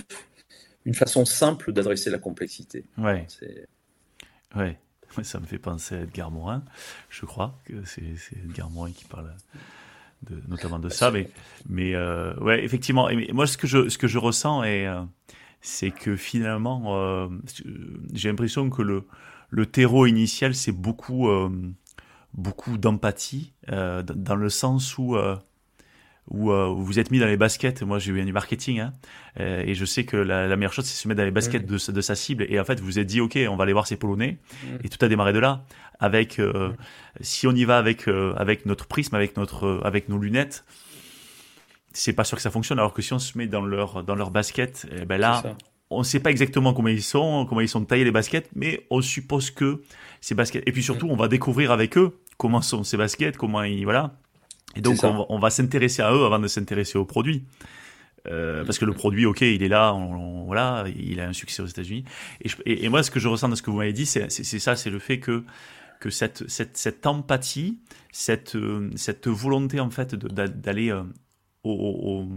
une 0.84 0.94
façon 0.94 1.24
simple 1.24 1.72
d'adresser 1.72 2.10
la 2.10 2.18
complexité. 2.18 2.84
Ouais. 2.98 3.26
ouais. 4.56 4.78
Ça 5.22 5.40
me 5.40 5.46
fait 5.46 5.58
penser 5.58 5.94
à 5.96 6.00
Edgar 6.00 6.30
Morin, 6.30 6.62
je 7.10 7.26
crois 7.26 7.58
que 7.64 7.84
c'est 7.84 8.02
Edgar 8.44 8.70
Morin 8.70 8.90
qui 8.92 9.04
parle 9.04 9.34
de, 10.28 10.42
notamment 10.48 10.78
de 10.78 10.88
ça. 10.88 11.10
Mais, 11.10 11.28
mais 11.68 11.94
euh, 11.94 12.34
ouais, 12.36 12.64
effectivement, 12.64 13.08
moi 13.32 13.46
ce 13.46 13.56
que 13.56 13.66
je, 13.66 13.88
ce 13.88 13.98
que 13.98 14.06
je 14.06 14.18
ressens, 14.18 14.62
euh, 14.64 15.02
c'est 15.60 15.90
que 15.90 16.16
finalement, 16.16 17.28
j'ai 18.12 18.28
l'impression 18.28 18.68
que 18.70 18.82
le, 18.82 19.04
le 19.50 19.66
terreau 19.66 20.06
initial, 20.06 20.54
c'est 20.54 20.72
beaucoup, 20.72 21.28
beaucoup 22.34 22.78
d'empathie, 22.78 23.52
dans 23.68 24.36
le 24.36 24.48
sens 24.48 24.98
où 24.98 25.16
euh, 26.30 26.68
où, 26.68 26.82
vous 26.82 26.98
êtes 26.98 27.10
mis 27.10 27.18
dans 27.18 27.26
les 27.26 27.36
baskets. 27.36 27.82
Moi, 27.82 27.98
j'ai 27.98 28.12
eu 28.12 28.24
du 28.24 28.32
marketing, 28.32 28.80
hein, 28.80 28.92
euh, 29.40 29.62
et 29.66 29.74
je 29.74 29.84
sais 29.84 30.04
que 30.04 30.16
la, 30.16 30.56
meilleure 30.56 30.72
chose, 30.72 30.84
c'est 30.84 31.00
se 31.00 31.08
mettre 31.08 31.18
dans 31.18 31.24
les 31.24 31.30
baskets 31.30 31.66
de, 31.66 31.92
de, 31.92 32.00
sa 32.00 32.14
cible. 32.14 32.46
Et 32.48 32.60
en 32.60 32.64
fait, 32.64 32.80
vous 32.80 32.86
vous 32.86 32.98
êtes 32.98 33.06
dit, 33.06 33.20
ok, 33.20 33.38
on 33.48 33.56
va 33.56 33.64
aller 33.64 33.72
voir 33.72 33.86
ces 33.86 33.96
Polonais, 33.96 34.38
et 34.84 34.88
tout 34.88 35.04
a 35.04 35.08
démarré 35.08 35.32
de 35.32 35.38
là. 35.38 35.64
Avec, 35.98 36.38
euh, 36.38 36.70
si 37.20 37.46
on 37.46 37.52
y 37.52 37.64
va 37.64 37.78
avec 37.78 38.08
avec 38.08 38.66
notre 38.66 38.86
prisme, 38.86 39.14
avec 39.14 39.36
notre 39.36 39.80
avec 39.84 40.08
nos 40.08 40.18
lunettes, 40.18 40.64
c'est 41.92 42.12
pas 42.12 42.24
sûr 42.24 42.36
que 42.36 42.42
ça 42.42 42.50
fonctionne. 42.50 42.78
Alors 42.78 42.92
que 42.92 43.02
si 43.02 43.12
on 43.12 43.18
se 43.18 43.38
met 43.38 43.46
dans 43.46 43.64
leur 43.64 44.02
dans 44.02 44.16
leur 44.16 44.30
basket, 44.30 44.86
eh 44.90 45.04
ben 45.04 45.20
là, 45.20 45.42
on 45.90 46.00
ne 46.00 46.04
sait 46.04 46.20
pas 46.20 46.30
exactement 46.30 46.72
comment 46.72 46.88
ils 46.88 47.02
sont, 47.02 47.46
comment 47.48 47.60
ils 47.60 47.68
sont 47.68 47.84
taillés 47.84 48.04
les 48.04 48.10
baskets, 48.10 48.48
mais 48.56 48.86
on 48.90 49.00
suppose 49.00 49.50
que 49.50 49.82
ces 50.20 50.34
baskets. 50.34 50.64
Et 50.66 50.72
puis 50.72 50.82
surtout, 50.82 51.08
on 51.08 51.16
va 51.16 51.28
découvrir 51.28 51.70
avec 51.70 51.96
eux 51.98 52.18
comment 52.36 52.62
sont 52.62 52.82
ces 52.82 52.96
baskets, 52.96 53.36
comment 53.36 53.62
ils 53.62 53.84
voilà 53.84 54.16
et 54.76 54.80
donc, 54.80 54.98
on, 55.02 55.38
va, 55.38 55.50
s'intéresser 55.50 56.02
à 56.02 56.12
eux 56.12 56.24
avant 56.24 56.38
de 56.38 56.48
s'intéresser 56.48 56.98
au 56.98 57.04
produit. 57.04 57.44
Euh, 58.28 58.64
parce 58.64 58.78
que 58.78 58.84
le 58.84 58.92
produit, 58.92 59.26
ok, 59.26 59.40
il 59.40 59.62
est 59.64 59.68
là, 59.68 59.92
on, 59.94 60.44
voilà, 60.44 60.84
il 60.96 61.20
a 61.20 61.26
un 61.26 61.32
succès 61.32 61.60
aux 61.60 61.66
États-Unis. 61.66 62.04
Et, 62.40 62.84
et, 62.84 62.88
moi, 62.88 63.02
ce 63.02 63.10
que 63.10 63.18
je 63.18 63.26
ressens 63.26 63.48
dans 63.48 63.56
ce 63.56 63.62
que 63.62 63.70
vous 63.70 63.78
m'avez 63.78 63.92
dit, 63.92 64.06
c'est 64.06 64.30
ça, 64.30 64.76
c'est 64.76 64.90
le 64.90 65.00
fait 65.00 65.18
que 65.18 65.44
que 66.02 66.10
cette, 66.10 66.48
cette, 66.48 66.76
cette 66.76 67.06
empathie, 67.06 67.78
cette, 68.10 68.56
euh, 68.56 68.90
cette 68.96 69.28
volonté 69.28 69.78
en 69.78 69.88
fait 69.88 70.16
d'aller 70.16 70.90
euh, 70.90 71.04
au, 71.62 71.70
au, 71.70 72.28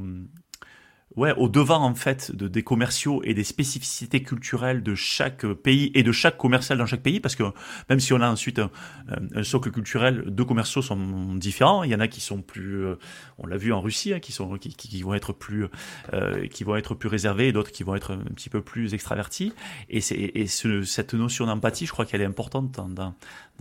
ouais, 1.18 1.34
au 1.38 1.50
devant 1.50 1.82
en 1.82 1.96
fait 1.96 2.36
de, 2.36 2.48
des 2.48 2.64
commerciaux 2.64 3.22
et 3.24 3.34
des 3.34 3.44
spécificités 3.44 4.22
culturelles 4.22 4.84
de 4.84 4.96
chaque 4.96 5.46
pays 5.46 5.92
et 5.94 6.04
de 6.04 6.12
chaque 6.12 6.38
commercial 6.38 6.78
dans 6.78 6.86
chaque 6.86 7.02
pays, 7.02 7.20
parce 7.20 7.36
que 7.36 7.44
même 7.90 8.00
si 8.00 8.14
on 8.14 8.22
a 8.22 8.30
ensuite 8.30 8.60
un, 8.60 9.44
socle 9.44 9.72
culturel, 9.72 10.24
deux 10.28 10.46
commerciaux 10.46 10.82
sont 10.82 11.36
différents. 11.36 11.84
Il 11.84 11.92
y 11.92 11.96
en 11.96 12.00
a 12.00 12.08
qui 12.08 12.22
sont 12.22 12.42
plus, 12.42 12.86
euh, 12.86 12.96
on 13.38 13.48
l'a 13.48 13.58
vu 13.58 13.74
en 13.74 13.82
Russie, 13.82 14.14
hein, 14.14 14.20
qui 14.20 14.32
sont 14.32 14.58
qui, 14.58 14.74
qui, 14.74 15.02
vont 15.02 15.14
être 15.14 15.34
plus, 15.34 15.68
euh, 16.14 16.48
qui 16.48 16.64
vont 16.64 16.76
être 16.76 16.96
plus 16.96 17.10
réservés, 17.10 17.48
et 17.48 17.52
d'autres 17.52 17.72
qui 17.72 17.84
vont 17.84 17.96
être 17.96 18.12
un 18.12 18.34
petit 18.34 18.50
peu 18.50 18.62
plus 18.62 18.94
extravertis. 18.94 19.54
Et, 19.90 20.00
et 20.42 20.48
ce, 20.48 20.84
cette 20.84 21.14
notion 21.14 21.46
d'empathie, 21.46 21.86
je 21.86 21.92
crois 21.92 22.06
qu'elle 22.06 22.22
est 22.22 22.26
importante 22.26 22.72
dans, 22.72 22.90
dans, 22.90 23.16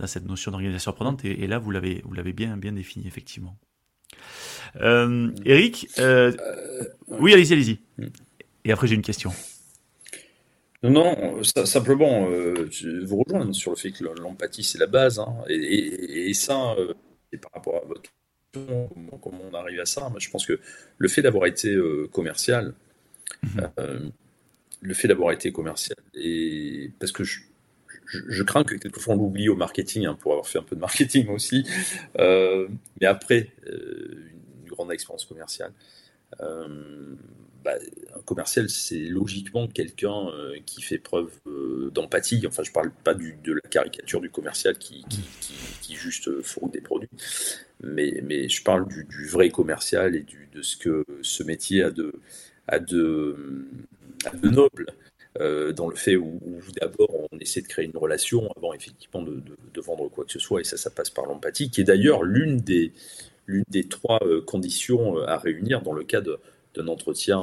cette 0.05 0.25
notion 0.25 0.51
d'organisation 0.51 0.91
apprenante. 0.91 1.23
Et, 1.25 1.43
et 1.43 1.47
là, 1.47 1.59
vous 1.59 1.71
l'avez 1.71 2.01
vous 2.05 2.13
l'avez 2.13 2.33
bien 2.33 2.57
bien 2.57 2.73
défini 2.73 3.07
effectivement. 3.07 3.57
Euh, 4.81 5.31
Eric, 5.45 5.87
euh, 5.99 6.31
oui, 7.07 7.33
allez-y, 7.33 7.53
allez-y. 7.53 7.79
Et 8.65 8.71
après, 8.71 8.87
j'ai 8.87 8.95
une 8.95 9.01
question. 9.01 9.31
Non, 10.83 10.91
non, 10.93 11.43
simplement, 11.43 12.27
euh, 12.29 12.67
je 12.69 13.05
vous 13.05 13.23
rejoins 13.23 13.51
sur 13.53 13.71
le 13.71 13.77
fait 13.77 13.91
que 13.91 14.03
l'empathie, 14.03 14.63
c'est 14.63 14.77
la 14.77 14.87
base. 14.87 15.19
Hein, 15.19 15.33
et, 15.47 16.33
ça, 16.33 16.75
et 17.31 17.37
par 17.37 17.51
rapport 17.53 17.77
à 17.77 17.85
votre 17.87 18.01
question, 18.01 18.89
comment, 19.21 19.41
on 19.51 19.53
arrive 19.53 19.79
à 19.79 19.85
ça, 19.85 20.11
je 20.17 20.29
pense 20.29 20.45
que 20.45 20.59
le 20.97 21.07
fait 21.07 21.21
d'avoir 21.21 21.45
été 21.45 21.75
commercial, 22.11 22.73
mhm. 23.43 24.11
le 24.81 24.93
fait 24.93 25.07
d'avoir 25.07 25.31
été 25.31 25.51
commercial, 25.51 25.97
et 26.13 26.91
parce 26.99 27.11
que 27.11 27.23
je, 27.23 27.39
je, 28.05 28.43
crains 28.43 28.63
que 28.63 28.75
quelquefois 28.75 29.15
on 29.15 29.17
l'oublie 29.17 29.49
au 29.49 29.55
marketing, 29.55 30.05
hein, 30.05 30.17
pour 30.19 30.31
avoir 30.31 30.47
fait 30.47 30.59
un 30.59 30.63
peu 30.63 30.75
de 30.75 30.81
marketing 30.81 31.29
aussi. 31.29 31.67
mais 32.17 33.07
après, 33.07 33.51
grande 34.65 34.91
expérience 34.91 35.25
commerciale. 35.25 35.71
Euh, 36.41 37.15
bah, 37.63 37.73
un 38.15 38.21
commercial, 38.21 38.69
c'est 38.69 38.99
logiquement 38.99 39.67
quelqu'un 39.67 40.27
euh, 40.27 40.57
qui 40.65 40.81
fait 40.81 40.99
preuve 40.99 41.31
euh, 41.47 41.89
d'empathie. 41.91 42.43
Enfin, 42.47 42.63
je 42.63 42.71
parle 42.71 42.91
pas 43.03 43.15
de 43.15 43.53
la 43.53 43.69
caricature 43.69 44.21
du 44.21 44.29
commercial 44.29 44.77
qui, 44.77 45.03
juste 45.89 46.41
fourgue 46.43 46.71
des 46.71 46.81
produits, 46.81 47.09
mais, 47.81 48.47
je 48.47 48.61
parle 48.61 48.87
du, 48.87 49.25
vrai 49.25 49.49
commercial 49.49 50.15
et 50.15 50.25
de 50.53 50.61
ce 50.61 50.77
que 50.77 51.03
ce 51.21 51.41
métier 51.41 51.81
a 51.81 51.89
de 51.89 52.11
noble. 54.43 54.87
Dans 55.39 55.87
le 55.87 55.95
fait 55.95 56.15
où, 56.15 56.39
d'abord 56.79 57.09
on 57.31 57.37
essaie 57.39 57.61
de 57.61 57.67
créer 57.67 57.85
une 57.85 57.97
relation 57.97 58.49
avant 58.55 58.73
effectivement 58.73 59.21
de, 59.21 59.41
de, 59.73 59.81
vendre 59.81 60.07
quoi 60.09 60.25
que 60.25 60.31
ce 60.31 60.39
soit, 60.39 60.61
et 60.61 60.63
ça, 60.63 60.77
ça 60.77 60.89
passe 60.89 61.09
par 61.09 61.25
l'empathie, 61.25 61.69
qui 61.69 61.81
est 61.81 61.85
d'ailleurs 61.85 62.23
l'une 62.23 62.57
des, 62.57 62.93
l'une 63.45 63.65
des 63.67 63.87
trois 63.87 64.19
euh, 64.23 64.41
conditions 64.41 65.17
euh, 65.17 65.27
à 65.27 65.37
réunir 65.37 65.81
dans 65.81 65.93
le 65.93 66.03
cas 66.03 66.21
d'un 66.21 66.87
entretien 66.87 67.41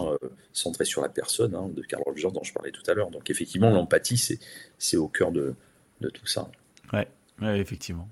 centré 0.53 0.85
sur 0.85 1.03
la 1.03 1.09
personne 1.09 1.55
hein, 1.55 1.71
de 1.75 1.83
Carl 1.83 2.03
Rogers 2.05 2.31
dont 2.33 2.43
je 2.43 2.53
parlais 2.53 2.71
tout 2.71 2.83
à 2.87 2.95
l'heure. 2.95 3.11
Donc 3.11 3.31
effectivement, 3.31 3.71
l'empathie, 3.71 4.39
c'est 4.79 4.97
au 4.97 5.09
cœur 5.09 5.33
de, 5.33 5.55
de 6.01 6.09
tout 6.11 6.27
ça. 6.27 6.51
Ouais, 6.93 7.09
effectivement. 7.59 8.09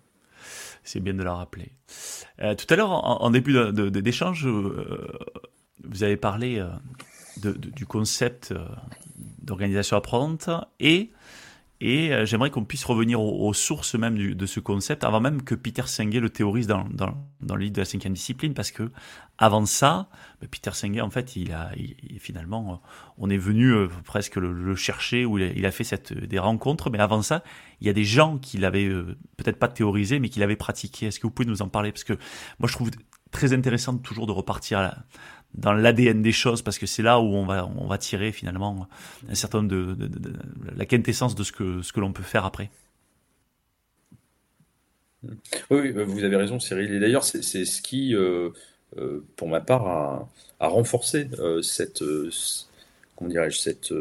C'est 0.83 1.01
bien 1.01 1.15
de 1.15 1.23
la 1.23 1.35
rappeler. 1.35 1.73
tout 2.39 2.67
à 2.69 2.77
l'heure, 2.77 2.91
en, 2.91 3.31
début 3.31 3.55
d'échange, 3.91 4.47
vous 4.47 6.03
avez 6.03 6.17
parlé 6.17 6.67
du 7.37 7.87
concept 7.87 8.55
d'organisation 9.51 9.97
apprenante 9.97 10.49
et 10.79 11.11
et 11.83 12.13
euh, 12.13 12.27
j'aimerais 12.27 12.51
qu'on 12.51 12.65
puisse 12.65 12.85
revenir 12.85 13.23
aux, 13.23 13.55
sources 13.55 13.95
même 13.95 14.35
de 14.35 14.47
ce 14.47 14.61
concept, 14.61 15.03
avant 15.03 15.21
même 15.21 15.43
que 15.43 15.55
Peter 15.55 15.87
Senge 15.87 16.15
le 16.17 16.29
théorise 16.29 16.67
dans, 16.67 16.85
dans, 16.91 17.15
dans, 17.41 17.57
le 17.57 17.63
livre 17.63 17.73
de 17.73 17.81
la 17.81 17.87
cinquième 17.87 18.13
discipline, 18.13 18.53
parce 18.53 18.71
que 18.71 18.91
avant 19.39 19.65
ça, 19.65 20.11
bah, 20.43 20.47
Peter 20.51 20.73
Senge, 20.75 21.01
en 21.01 21.09
fait, 21.09 21.37
il 21.37 21.53
a, 21.53 21.71
finalement, 22.19 22.73
euh, 22.73 22.89
on 23.17 23.31
est 23.31 23.39
venu 23.39 23.73
euh, 23.73 23.89
presque 24.05 24.37
le, 24.37 24.77
chercher, 24.77 25.25
où 25.25 25.39
il 25.39 25.65
a, 25.65 25.71
fait 25.71 25.85
cette, 25.85 26.13
des 26.13 26.39
rencontres, 26.39 26.91
mais 26.91 26.99
avant 26.99 27.23
ça, 27.23 27.43
il 27.81 27.87
y 27.87 27.91
a 27.91 27.95
des 27.95 28.05
gens 28.05 28.37
qui 28.37 28.59
l'avaient 28.59 28.91
peut-être 29.39 29.59
pas 29.59 29.69
théorisé, 29.69 30.21
mais 30.21 30.29
qui 30.29 30.39
l'avaient 30.39 30.57
pratiqué. 30.57 31.07
Est-ce 31.07 31.19
que 31.19 31.27
vous 31.27 31.33
pouvez 31.33 31.49
nous 31.49 31.63
en 31.63 31.69
parler? 31.69 31.93
Parce 31.93 32.05
que 32.05 32.13
moi, 32.59 32.69
je 32.69 32.75
trouve 32.75 32.91
très 33.31 33.55
intéressant 33.55 33.97
toujours 33.97 34.27
de 34.27 34.33
repartir 34.33 34.81
à 34.81 34.97
dans 35.55 35.73
l'ADN 35.73 36.23
des 36.23 36.33
choses 36.33 36.63
parce 36.63 36.79
que 36.79 36.87
c'est 36.87 37.03
là 37.03 37.21
où 37.21 37.25
on 37.25 37.45
va 37.45 37.67
on 37.77 37.87
va 37.87 37.99
tirer 37.99 38.33
finalement 38.33 38.89
un 39.29 39.35
certain 39.35 39.63
nombre 39.63 39.71
de, 39.71 39.97
la 40.77 40.87
quintessence 40.87 41.35
de 41.35 41.43
ce 41.43 41.53
que 41.53 41.83
ce 41.83 41.93
que 41.93 42.01
l'on 42.01 42.13
peut 42.13 42.23
faire 42.23 42.45
après. 42.45 42.71
Oui, 45.71 45.93
vous 45.93 46.25
avez 46.25 46.37
raison, 46.37 46.59
Cyril. 46.59 46.93
Et 46.95 47.01
d'ailleurs, 47.01 47.25
c'est 47.25 47.43
ce 47.43 47.83
qui, 47.83 48.15
euh, 48.15 48.51
euh, 48.97 49.23
pour 49.37 49.49
ma 49.49 49.61
part, 49.61 49.87
a, 49.87 50.29
a 50.61 50.69
renforcé 50.69 51.29
euh, 51.39 51.61
cette, 51.61 52.03
comment 53.17 53.31
dirais-je, 53.31 53.59
cette 53.59 53.93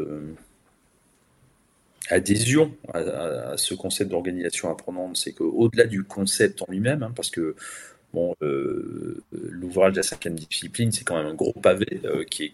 adhésion 2.08 2.74
à, 2.92 3.56
ce 3.56 3.74
concept 3.74 4.10
d'organisation 4.10 4.70
apprenante. 4.70 5.16
C'est 5.16 5.32
qu'au-delà 5.32 5.86
du 5.86 6.04
concept 6.04 6.62
en 6.62 6.66
lui-même, 6.68 7.02
hein, 7.02 7.12
parce 7.14 7.30
que 7.30 7.54
Bon, 8.12 8.34
euh, 8.42 9.22
l'ouvrage 9.30 9.92
de 9.92 9.98
la 9.98 10.02
cinquième 10.02 10.34
discipline, 10.34 10.90
c'est 10.90 11.04
quand 11.04 11.16
même 11.16 11.26
un 11.26 11.34
gros 11.34 11.52
pavé 11.52 12.00
euh, 12.04 12.24
qui, 12.24 12.52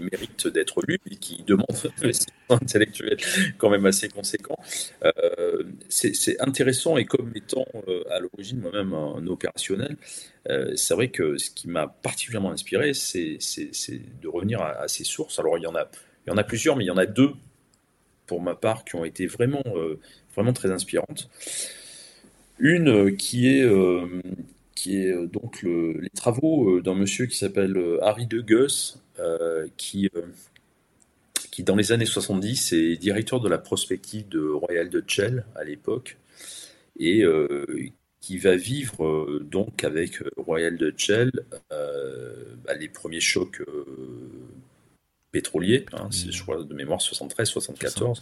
mérite 0.00 0.48
d'être 0.48 0.82
lu 0.86 0.98
et 1.08 1.14
qui 1.14 1.44
demande 1.44 1.66
un 2.50 2.54
intellectuel 2.56 3.16
quand 3.56 3.70
même 3.70 3.86
assez 3.86 4.08
conséquent. 4.08 4.58
Euh, 5.04 5.62
c'est 5.88 6.40
intéressant 6.40 6.96
et 6.96 7.04
comme 7.04 7.30
étant 7.36 7.66
à 8.10 8.18
l'origine 8.18 8.58
moi-même 8.58 8.94
un, 8.94 9.24
opérationnel, 9.28 9.96
c'est 10.74 10.94
vrai 10.94 11.08
que 11.08 11.38
ce 11.38 11.50
qui 11.50 11.68
m'a 11.68 11.86
particulièrement 11.86 12.50
inspiré, 12.50 12.92
c'est 12.92 13.38
de 14.22 14.28
revenir 14.28 14.60
à, 14.60 14.70
à, 14.80 14.88
ces 14.88 15.04
sources. 15.04 15.38
Alors 15.38 15.56
il 15.56 15.62
y 15.62 15.66
en 15.66 15.74
a, 15.76 15.88
il 16.26 16.30
y 16.30 16.32
en 16.32 16.36
a 16.36 16.44
plusieurs, 16.44 16.76
mais 16.76 16.84
il 16.84 16.88
y 16.88 16.92
en 16.92 16.96
a 16.96 17.06
deux 17.06 17.32
pour 18.26 18.40
ma 18.42 18.56
part 18.56 18.84
qui 18.84 18.96
ont 18.96 19.04
été 19.04 19.26
vraiment, 19.26 19.62
vraiment 20.34 20.52
très 20.52 20.72
inspirantes. 20.72 21.28
Une 22.58 23.16
qui 23.16 23.48
est 23.48 23.64
qui 24.76 24.98
est 24.98 25.10
euh, 25.10 25.26
donc 25.26 25.62
les 25.62 26.10
travaux 26.10 26.76
euh, 26.76 26.82
d'un 26.82 26.94
monsieur 26.94 27.26
qui 27.26 27.36
s'appelle 27.36 27.76
euh, 27.76 27.98
Harry 28.04 28.26
de 28.26 28.40
Gus, 28.40 29.00
qui, 29.78 30.10
qui 31.50 31.62
dans 31.62 31.74
les 31.74 31.90
années 31.90 32.04
70 32.04 32.74
est 32.74 32.96
directeur 32.98 33.40
de 33.40 33.48
la 33.48 33.56
prospective 33.56 34.28
de 34.28 34.46
Royal 34.46 34.90
Shell 35.06 35.46
à 35.54 35.64
l'époque, 35.64 36.18
et 37.00 37.24
qui 38.20 38.36
va 38.36 38.56
vivre 38.56 39.40
donc 39.40 39.84
avec 39.84 40.22
Royal 40.36 40.76
de 40.76 40.92
Shell 40.94 41.30
bah, 41.70 42.74
les 42.78 42.88
premiers 42.90 43.20
chocs 43.20 43.62
pétroliers, 45.32 45.86
hein, 45.94 46.08
c'est 46.10 46.30
je 46.30 46.42
crois 46.42 46.62
de 46.62 46.74
mémoire 46.74 47.00
73, 47.00 47.48
74. 47.48 48.20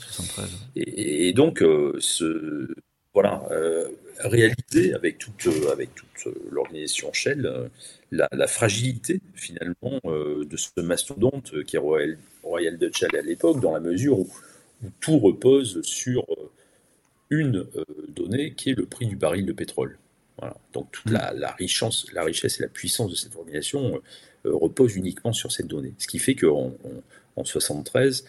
Et, 0.77 1.29
et, 1.29 1.33
donc 1.33 1.59
ce 1.99 2.73
voilà, 3.15 3.45
euh, 3.53 3.89
réaliser 4.19 4.93
avec 4.93 5.19
toute, 5.19 5.49
avec 5.73 5.95
toute 5.95 6.35
l'organisation 6.51 7.13
Shell 7.13 7.47
euh, 7.47 7.69
la, 8.11 8.47
fragilité 8.49 9.21
finalement 9.35 10.01
euh, 10.07 10.45
de 10.45 10.57
ce 10.57 10.81
mastodonte 10.81 11.63
qui 11.65 11.77
est 11.77 11.79
Royal, 11.79 12.19
Royal 12.43 12.77
Dutch 12.77 12.99
Shell 12.99 13.17
à 13.17 13.23
l'époque, 13.23 13.61
dans 13.61 13.73
la 13.73 13.81
mesure 13.81 14.19
où, 14.19 14.29
tout 15.01 15.19
repose 15.19 15.81
sur 15.81 16.27
une 17.31 17.67
donnée 18.09 18.53
qui 18.53 18.71
est 18.71 18.75
le 18.75 18.85
prix 18.85 19.07
du 19.07 19.17
baril 19.17 19.47
de 19.47 19.55
pétrole. 19.55 19.97
Voilà. 20.37 20.57
Donc 20.75 20.91
toute 20.91 21.11
la, 21.11 21.33
la, 21.33 21.53
richesse, 21.53 22.05
la 22.13 22.23
richesse 22.23 22.61
et 22.61 22.65
la 22.65 22.69
puissance 22.69 23.11
de 23.11 23.17
cette 23.17 23.35
organisation 23.35 23.99
repose 24.45 24.95
uniquement 24.95 25.33
sur 25.33 25.51
cette 25.53 25.69
donnée. 25.69 25.95
Ce 25.97 26.07
qui 26.07 26.19
fait 26.19 26.35
qu'en 26.35 26.75
en, 27.37 27.45
73, 27.45 28.25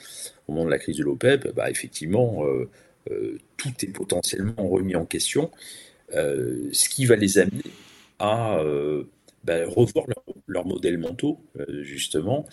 au 0.47 0.53
moment 0.53 0.65
de 0.65 0.71
la 0.71 0.79
crise 0.79 0.95
de 0.95 1.03
l'OPEP, 1.03 1.53
bah, 1.53 1.69
effectivement, 1.69 2.45
euh, 2.45 2.69
tout 3.57 3.71
est 3.81 3.91
potentiellement 3.91 4.67
remis 4.67 4.95
en 4.95 5.05
question, 5.05 5.51
euh, 6.13 6.69
ce 6.71 6.89
qui 6.89 7.05
va 7.05 7.15
les 7.15 7.39
amener 7.39 7.63
à 8.19 8.59
euh, 8.59 9.03
ben, 9.43 9.67
revoir 9.67 10.05
leurs 10.47 10.65
modèles 10.65 10.97
mentaux, 10.97 11.39
justement. 11.81 12.45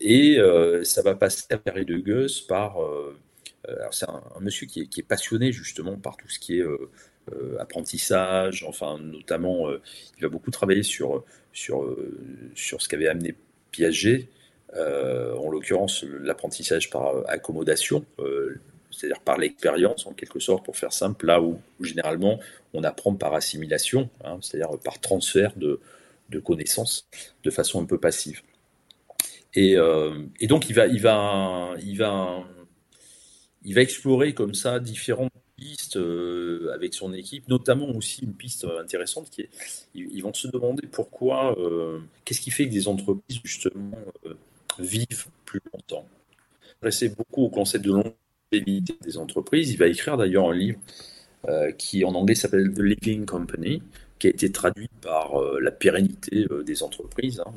et 0.00 0.38
ça 0.84 1.02
va 1.02 1.14
passer 1.14 1.44
à 1.50 1.58
Perry 1.58 1.84
de 1.84 1.98
Gus 1.98 2.40
par. 2.40 2.78
c'est 3.92 4.08
un, 4.08 4.22
monsieur 4.40 4.66
qui 4.66 4.80
est, 4.80 5.02
passionné 5.02 5.52
justement 5.52 5.96
par 5.96 6.16
tout 6.16 6.28
ce 6.28 6.38
qui 6.40 6.58
est 6.58 6.64
apprentissage, 7.60 8.64
enfin, 8.66 8.98
notamment, 8.98 9.68
il 10.18 10.22
va 10.22 10.28
beaucoup 10.28 10.50
travailler 10.50 10.82
sur, 10.82 11.24
sur, 11.52 11.96
sur 12.56 12.82
ce 12.82 12.88
qu'avait 12.88 13.08
amené 13.08 13.36
Piaget, 13.70 14.28
en 14.74 15.48
l'occurrence 15.50 16.02
l'apprentissage 16.02 16.90
par 16.90 17.28
accommodation, 17.28 18.04
c'est-à-dire 18.96 19.20
par 19.20 19.38
l'expérience 19.38 20.06
en 20.06 20.12
quelque 20.12 20.40
sorte, 20.40 20.64
pour 20.64 20.76
faire 20.76 20.92
simple, 20.92 21.26
là 21.26 21.40
où, 21.40 21.58
généralement 21.80 22.38
on 22.72 22.84
apprend 22.84 23.14
par 23.14 23.34
assimilation, 23.34 24.10
hein, 24.24 24.38
c'est-à-dire 24.42 24.78
par 24.80 25.00
transfert 25.00 25.52
de, 25.56 25.80
connaissances 26.44 27.08
de 27.44 27.50
façon 27.50 27.82
un 27.82 27.86
peu 27.86 27.98
passive. 27.98 28.42
Et, 29.54 29.76
euh, 29.76 30.26
donc 30.42 30.68
il 30.68 30.74
va, 30.74 30.86
il, 30.86 31.00
va, 31.00 31.74
il, 31.82 31.96
va, 31.96 32.44
il 33.64 33.74
va 33.74 33.80
explorer 33.80 34.34
comme 34.34 34.54
ça 34.54 34.78
différentes 34.80 35.32
pistes 35.56 35.96
euh, 35.96 36.70
avec 36.74 36.92
son 36.92 37.14
équipe, 37.14 37.48
notamment 37.48 37.88
aussi 37.88 38.22
une 38.22 38.34
piste 38.34 38.66
intéressante 38.78 39.30
qui 39.30 39.42
est, 39.42 39.50
ils, 39.94 40.22
vont 40.22 40.34
se 40.34 40.48
demander 40.48 40.86
pourquoi, 40.86 41.58
euh, 41.58 42.00
qu'est-ce 42.24 42.42
qui 42.42 42.50
fait 42.50 42.66
que 42.66 42.72
des 42.72 42.88
entreprises 42.88 43.40
justement 43.44 43.98
vivent 44.78 45.26
plus 45.46 45.60
longtemps. 45.72 46.06
Beaucoup 47.16 47.44
au 47.44 47.48
concept 47.48 47.84
de 47.84 47.90
des 48.52 49.18
entreprises. 49.18 49.70
Il 49.72 49.78
va 49.78 49.86
écrire 49.86 50.16
d'ailleurs 50.16 50.50
un 50.50 50.54
livre 50.54 50.78
euh, 51.48 51.72
qui 51.72 52.04
en 52.04 52.14
anglais 52.14 52.34
s'appelle 52.34 52.72
The 52.72 52.80
Living 52.80 53.26
Company, 53.26 53.82
qui 54.18 54.28
a 54.28 54.30
été 54.30 54.50
traduit 54.52 54.90
par 55.00 55.40
euh, 55.40 55.58
la 55.60 55.70
pérennité 55.70 56.46
euh, 56.50 56.62
des 56.62 56.82
entreprises. 56.82 57.42
Hein. 57.44 57.52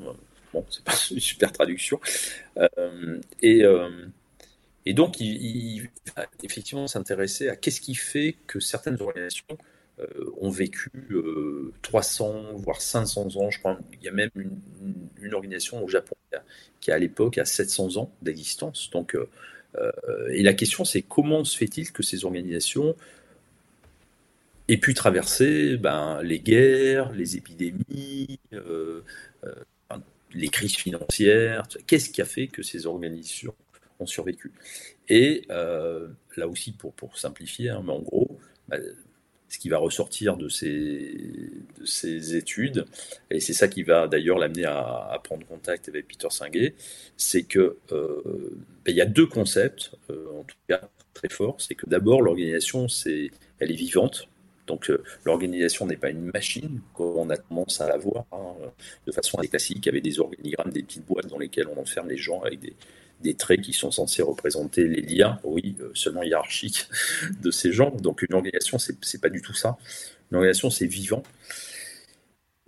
Bon, 0.54 0.66
c'est 0.70 0.84
pas 0.84 0.94
une 1.12 1.20
super 1.20 1.52
traduction. 1.52 2.00
et, 3.42 3.64
et 4.86 4.94
donc, 4.94 5.20
il, 5.20 5.90
va 6.16 6.26
effectivement 6.44 6.88
s'intéresser 6.88 7.50
à 7.50 7.56
qu'est-ce 7.56 7.82
qui 7.82 7.96
fait 7.96 8.36
que 8.48 8.60
certaines 8.60 9.00
organisations 9.02 9.58
ont 10.40 10.50
vécu 10.50 10.90
300, 11.82 12.54
voire 12.56 12.82
500 12.82 13.36
ans. 13.36 13.52
Je 13.52 13.60
crois 13.60 13.78
il 13.94 14.04
y 14.04 14.08
a 14.08 14.12
même 14.12 14.32
une, 14.36 15.34
organisation 15.34 15.84
au 15.84 15.88
Japon 15.88 16.16
qui 16.80 16.90
a, 16.90 16.96
à 16.96 16.98
l'époque 16.98 17.38
a 17.38 17.46
700 17.46 17.98
ans 17.98 18.12
d'existence. 18.22 18.90
Donc, 18.92 19.16
et 20.32 20.44
la 20.44 20.54
question, 20.54 20.84
c'est 20.84 21.02
comment 21.02 21.44
se 21.44 21.58
fait-il 21.58 21.92
que 21.92 22.04
ces 22.04 22.26
organisations 22.26 22.96
aient 24.70 24.78
pu 24.78 24.94
traverser 24.94 25.78
ben, 25.78 26.22
les 26.22 26.40
guerres, 26.40 27.12
les 27.12 27.38
épidémies, 27.38 28.40
euh, 28.54 29.04
euh, 29.44 29.54
les 30.32 30.50
crises 30.50 30.76
financières 30.76 31.68
Qu'est-ce 31.88 32.10
qui 32.10 32.22
a 32.22 32.26
fait 32.26 32.48
que 32.48 32.62
ces 32.62 32.86
organisations 32.86 33.56
ont 34.00 34.06
survécu? 34.06 34.52
Et 35.08 35.46
là 35.50 36.48
aussi, 36.48 36.72
pour, 36.72 36.94
pour 36.94 37.18
simplifier, 37.18 37.70
hein, 37.70 37.82
mais 37.84 37.94
en 37.94 38.00
gros, 38.00 38.40
ben, 38.68 38.82
ce 39.50 39.58
qui 39.58 39.70
va 39.70 39.78
ressortir 39.78 40.38
de 40.38 40.48
ces, 40.48 41.52
de 41.80 41.86
ces 41.86 42.36
études, 42.36 42.86
et 43.32 43.40
c'est 43.40 43.54
ça 43.54 43.68
qui 43.68 43.84
va 43.84 44.08
d'ailleurs 44.08 44.38
l'amener 44.38 44.66
à, 44.66 45.20
prendre 45.24 45.46
contact 45.46 45.90
avec 45.90 46.08
Peter 46.08 46.28
Singer, 46.30 46.76
c'est 47.18 47.44
que 47.44 47.78
euh, 47.92 48.22
ben, 48.86 48.92
il 48.92 48.96
y 48.96 49.02
a 49.02 49.06
deux 49.06 49.26
concepts, 49.26 49.92
euh, 50.10 50.40
en 50.40 50.44
tout 50.44 50.56
cas 50.68 50.82
très 51.14 51.30
forts. 51.30 51.58
C'est 51.60 51.76
que 51.76 51.88
d'abord 51.88 52.22
l'organisation, 52.22 52.88
elle 53.06 53.72
est 53.72 53.76
vivante. 53.76 54.28
Donc 54.68 54.90
euh, 54.92 55.04
l'organisation 55.26 55.88
n'est 55.88 55.98
pas 55.98 56.12
une 56.12 56.32
machine, 56.32 56.82
comme 56.94 57.18
on 57.18 57.30
a 57.32 57.38
tendance 57.38 57.82
à 57.82 57.88
la 57.88 57.98
voir 57.98 58.26
hein, 58.32 58.54
de 59.08 59.12
façon 59.12 59.40
assez 59.40 59.48
classique, 59.48 59.88
avec 59.88 60.04
des 60.04 60.20
organigrammes, 60.20 60.72
des 60.72 60.84
petites 60.84 61.06
boîtes 61.06 61.28
dans 61.28 61.40
lesquelles 61.40 61.68
on 61.76 61.82
enferme 61.82 62.08
les 62.08 62.18
gens 62.18 62.42
avec 62.42 62.60
des, 62.60 62.74
des 63.20 63.36
traits 63.36 63.62
qui 63.62 63.74
sont 63.74 63.92
censés 63.92 64.22
représenter 64.22 64.86
les 64.86 65.02
liens, 65.02 65.40
oui, 65.44 65.76
euh, 65.80 65.92
seulement 65.94 66.24
hiérarchiques 66.24 66.88
de 67.42 67.52
ces 67.52 67.72
gens. 67.72 67.92
Donc 67.92 68.22
une 68.22 68.34
organisation, 68.34 68.78
c'est 68.78 69.22
pas 69.22 69.30
du 69.30 69.42
tout 69.42 69.54
ça. 69.54 69.78
Une 70.32 70.38
organisation, 70.38 70.70
c'est 70.70 70.86
vivant. 70.86 71.24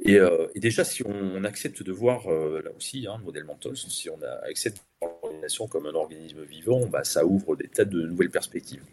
Et, 0.03 0.15
euh, 0.15 0.47
déjà, 0.55 0.83
si 0.83 1.03
on, 1.05 1.43
accepte 1.43 1.83
de 1.83 1.91
voir, 1.91 2.27
là 2.29 2.71
aussi, 2.75 3.05
hein, 3.07 3.17
le 3.19 3.23
modèle 3.23 3.43
mental, 3.43 3.77
si 3.77 4.09
on 4.09 4.19
accepte 4.43 4.81
l'organisation 5.01 5.67
comme 5.67 5.85
un 5.85 5.93
organisme 5.93 6.43
vivant, 6.43 6.85
bah, 6.87 7.03
ça 7.03 7.25
ouvre 7.25 7.55
des 7.55 7.67
tas 7.67 7.85
de 7.85 8.01
nouvelles 8.01 8.31
perspectives. 8.31 8.83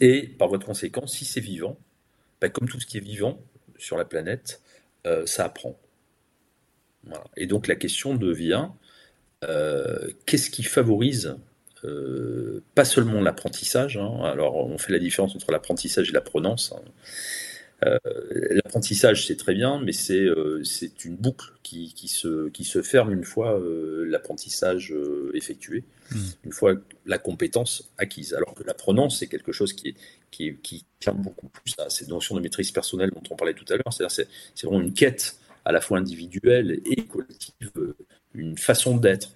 Et 0.00 0.26
par 0.26 0.48
voie 0.48 0.58
de 0.58 0.64
conséquence, 0.64 1.14
si 1.14 1.24
c'est 1.24 1.40
vivant, 1.40 1.76
bah, 2.40 2.48
comme 2.48 2.68
tout 2.68 2.80
ce 2.80 2.86
qui 2.86 2.96
est 2.96 3.02
vivant 3.02 3.38
sur 3.76 3.98
la 3.98 4.04
planète, 4.04 4.60
ça 5.24 5.44
apprend. 5.44 5.78
Et 7.36 7.46
donc 7.46 7.66
la 7.66 7.76
question 7.76 8.14
devient, 8.14 8.68
qu'est-ce 9.40 10.50
qui 10.50 10.62
favorise 10.62 11.36
euh, 11.84 12.60
pas 12.74 12.84
seulement 12.84 13.20
l'apprentissage. 13.20 13.96
Hein. 13.96 14.20
alors, 14.24 14.56
on 14.56 14.78
fait 14.78 14.92
la 14.92 14.98
différence 14.98 15.36
entre 15.36 15.52
l'apprentissage 15.52 16.10
et 16.10 16.12
l'apprenance. 16.12 16.72
Hein. 16.72 16.82
Euh, 17.86 17.98
l'apprentissage, 18.64 19.26
c'est 19.26 19.36
très 19.36 19.54
bien, 19.54 19.80
mais 19.80 19.92
c'est 19.92 20.24
euh, 20.24 20.62
une 21.04 21.16
boucle 21.16 21.52
qui, 21.62 21.94
qui, 21.94 22.08
se, 22.08 22.48
qui 22.48 22.64
se 22.64 22.82
ferme 22.82 23.12
une 23.12 23.22
fois 23.22 23.60
l'apprentissage 24.04 24.92
effectué, 25.34 25.84
mmh. 26.10 26.16
une 26.44 26.52
fois 26.52 26.74
la 27.06 27.18
compétence 27.18 27.92
acquise. 27.98 28.34
Alors 28.34 28.54
que 28.54 28.64
l'apprenance, 28.64 29.20
c'est 29.20 29.28
quelque 29.28 29.52
chose 29.52 29.72
qui, 29.72 29.90
est, 29.90 29.94
qui, 30.32 30.56
qui 30.56 30.84
tient 30.98 31.14
beaucoup 31.14 31.48
plus 31.48 31.74
à 31.78 31.88
ces 31.88 32.06
notions 32.06 32.34
de 32.34 32.40
maîtrise 32.40 32.72
personnelle 32.72 33.10
dont 33.10 33.22
on 33.30 33.36
parlait 33.36 33.54
tout 33.54 33.66
à 33.68 33.76
l'heure. 33.76 33.92
C'est-à-dire 33.92 34.26
c'est 34.54 34.66
vraiment 34.66 34.82
une 34.82 34.94
quête 34.94 35.36
à 35.64 35.70
la 35.70 35.80
fois 35.80 35.98
individuelle 35.98 36.80
et 36.84 37.04
collective, 37.04 37.70
une 38.38 38.56
façon 38.56 38.96
d'être 38.96 39.32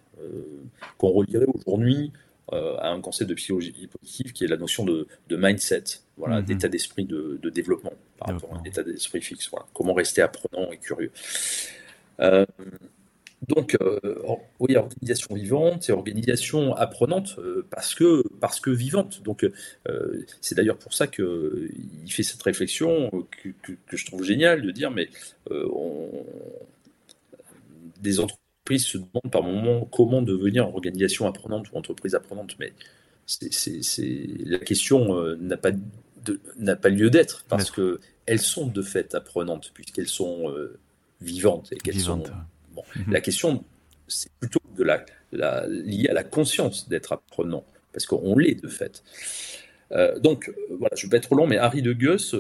qu'on 0.99 1.11
relierait 1.11 1.47
aujourd'hui 1.53 2.13
euh, 2.53 2.77
à 2.79 2.89
un 2.89 3.01
concept 3.01 3.31
de 3.31 3.35
psychologie 3.35 3.89
positive 3.89 4.33
qui 4.33 4.45
est 4.45 4.49
la 4.49 4.57
notion 4.57 4.85
de, 4.85 5.07
mindset, 5.31 5.85
voilà, 6.19 6.41
mhm. 6.41 6.47
d'état 6.47 6.69
d'esprit 6.69 7.07
de, 7.07 7.39
développement 7.49 7.95
par 8.19 8.29
rapport 8.29 8.55
à 8.55 8.59
un 8.59 8.65
état 8.65 8.83
d'esprit 8.83 9.23
fixe. 9.23 9.49
Voilà. 9.51 9.65
Comment 9.73 9.95
rester 9.95 10.21
apprenant 10.23 10.71
et 10.71 10.77
curieux. 10.77 11.13
Euh, 12.21 12.45
donc, 13.49 13.77
euh, 13.81 13.99
oui, 14.61 14.77
organisation 14.77 15.35
vivante 15.35 15.89
et 15.89 15.93
organisation 15.93 16.75
apprenante 16.75 17.41
parce, 17.71 17.95
que, 17.95 18.23
parce 18.41 18.61
que 18.61 18.71
vivante. 18.71 19.23
Donc, 19.23 19.49
c'est 20.41 20.55
d'ailleurs 20.55 20.79
pour 20.79 20.93
ça 20.93 21.07
qu'il 21.07 21.71
fait 22.09 22.23
cette 22.23 22.43
réflexion 22.43 23.11
que, 23.43 23.73
que, 23.87 23.97
je 23.97 24.07
trouve 24.07 24.25
géniale 24.25 24.63
de 24.63 24.71
dire, 24.71 24.91
mais 24.91 25.09
on, 25.51 26.25
des 28.01 28.21
entreprises 28.21 28.42
se 28.79 28.99
demande 28.99 29.31
par 29.31 29.43
moment 29.43 29.85
comment 29.87 30.23
devenir 30.23 30.69
organisation 30.69 31.27
apprenante 31.27 31.71
ou 31.73 31.77
entreprise 31.77 32.15
apprenante, 32.15 32.57
mais 32.59 32.73
c'est 33.27 34.27
la 34.45 34.59
question 34.59 35.17
euh, 35.17 35.37
n'a 35.37 35.57
pas, 35.57 35.71
n'a 36.59 36.77
pas 36.77 36.89
lieu 36.89 37.11
d'être 37.11 37.45
parce 37.49 37.71
que 37.71 38.01
elles 38.27 38.41
sont 38.41 38.67
de 38.67 38.83
fait 38.83 39.15
apprenantes 39.15 39.73
puisqu'elles 39.75 40.09
sont 40.09 40.51
euh, 40.51 40.79
vivantes 41.21 41.73
et 41.73 41.77
qu'elles 41.77 42.01
sont. 42.01 42.23
Bon, 42.75 42.83
mhm. 42.97 43.13
La 43.13 43.21
question, 43.21 43.65
c'est 44.09 44.31
plutôt 44.41 44.61
de 44.77 44.85
la, 44.85 45.05
la, 45.33 45.67
liée 45.67 46.09
à 46.09 46.15
la 46.15 46.25
conscience 46.25 46.89
d'être 46.89 47.13
apprenant 47.13 47.65
parce 47.93 48.07
qu'on 48.07 48.37
l'est 48.39 48.61
de 48.61 48.69
fait. 48.69 49.03
Euh, 49.93 50.19
donc, 50.19 50.53
voilà, 50.71 50.95
je 50.97 51.07
ne 51.07 51.09
vais 51.09 51.11
pas 51.11 51.17
être 51.19 51.25
trop 51.25 51.37
long, 51.37 51.47
mais 51.47 51.59
Harry 51.59 51.83
de 51.83 51.93
Gus, 51.93 52.35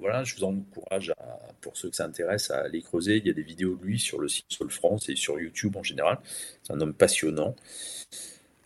voilà, 0.00 0.24
je 0.24 0.36
vous 0.36 0.44
encourage, 0.44 1.12
pour 1.60 1.76
ceux 1.76 1.90
que 1.90 1.96
ça 1.96 2.04
intéresse, 2.04 2.50
à 2.50 2.60
aller 2.60 2.82
creuser. 2.82 3.16
Il 3.16 3.26
y 3.26 3.30
a 3.30 3.32
des 3.32 3.42
vidéos 3.42 3.76
de 3.76 3.84
lui 3.84 3.98
sur 3.98 4.20
le 4.20 4.28
site 4.28 4.46
Sol 4.48 4.70
France 4.70 5.08
et 5.08 5.16
sur 5.16 5.40
YouTube 5.40 5.76
en 5.76 5.82
général. 5.82 6.18
C'est 6.62 6.72
un 6.72 6.80
homme 6.80 6.94
passionnant. 6.94 7.54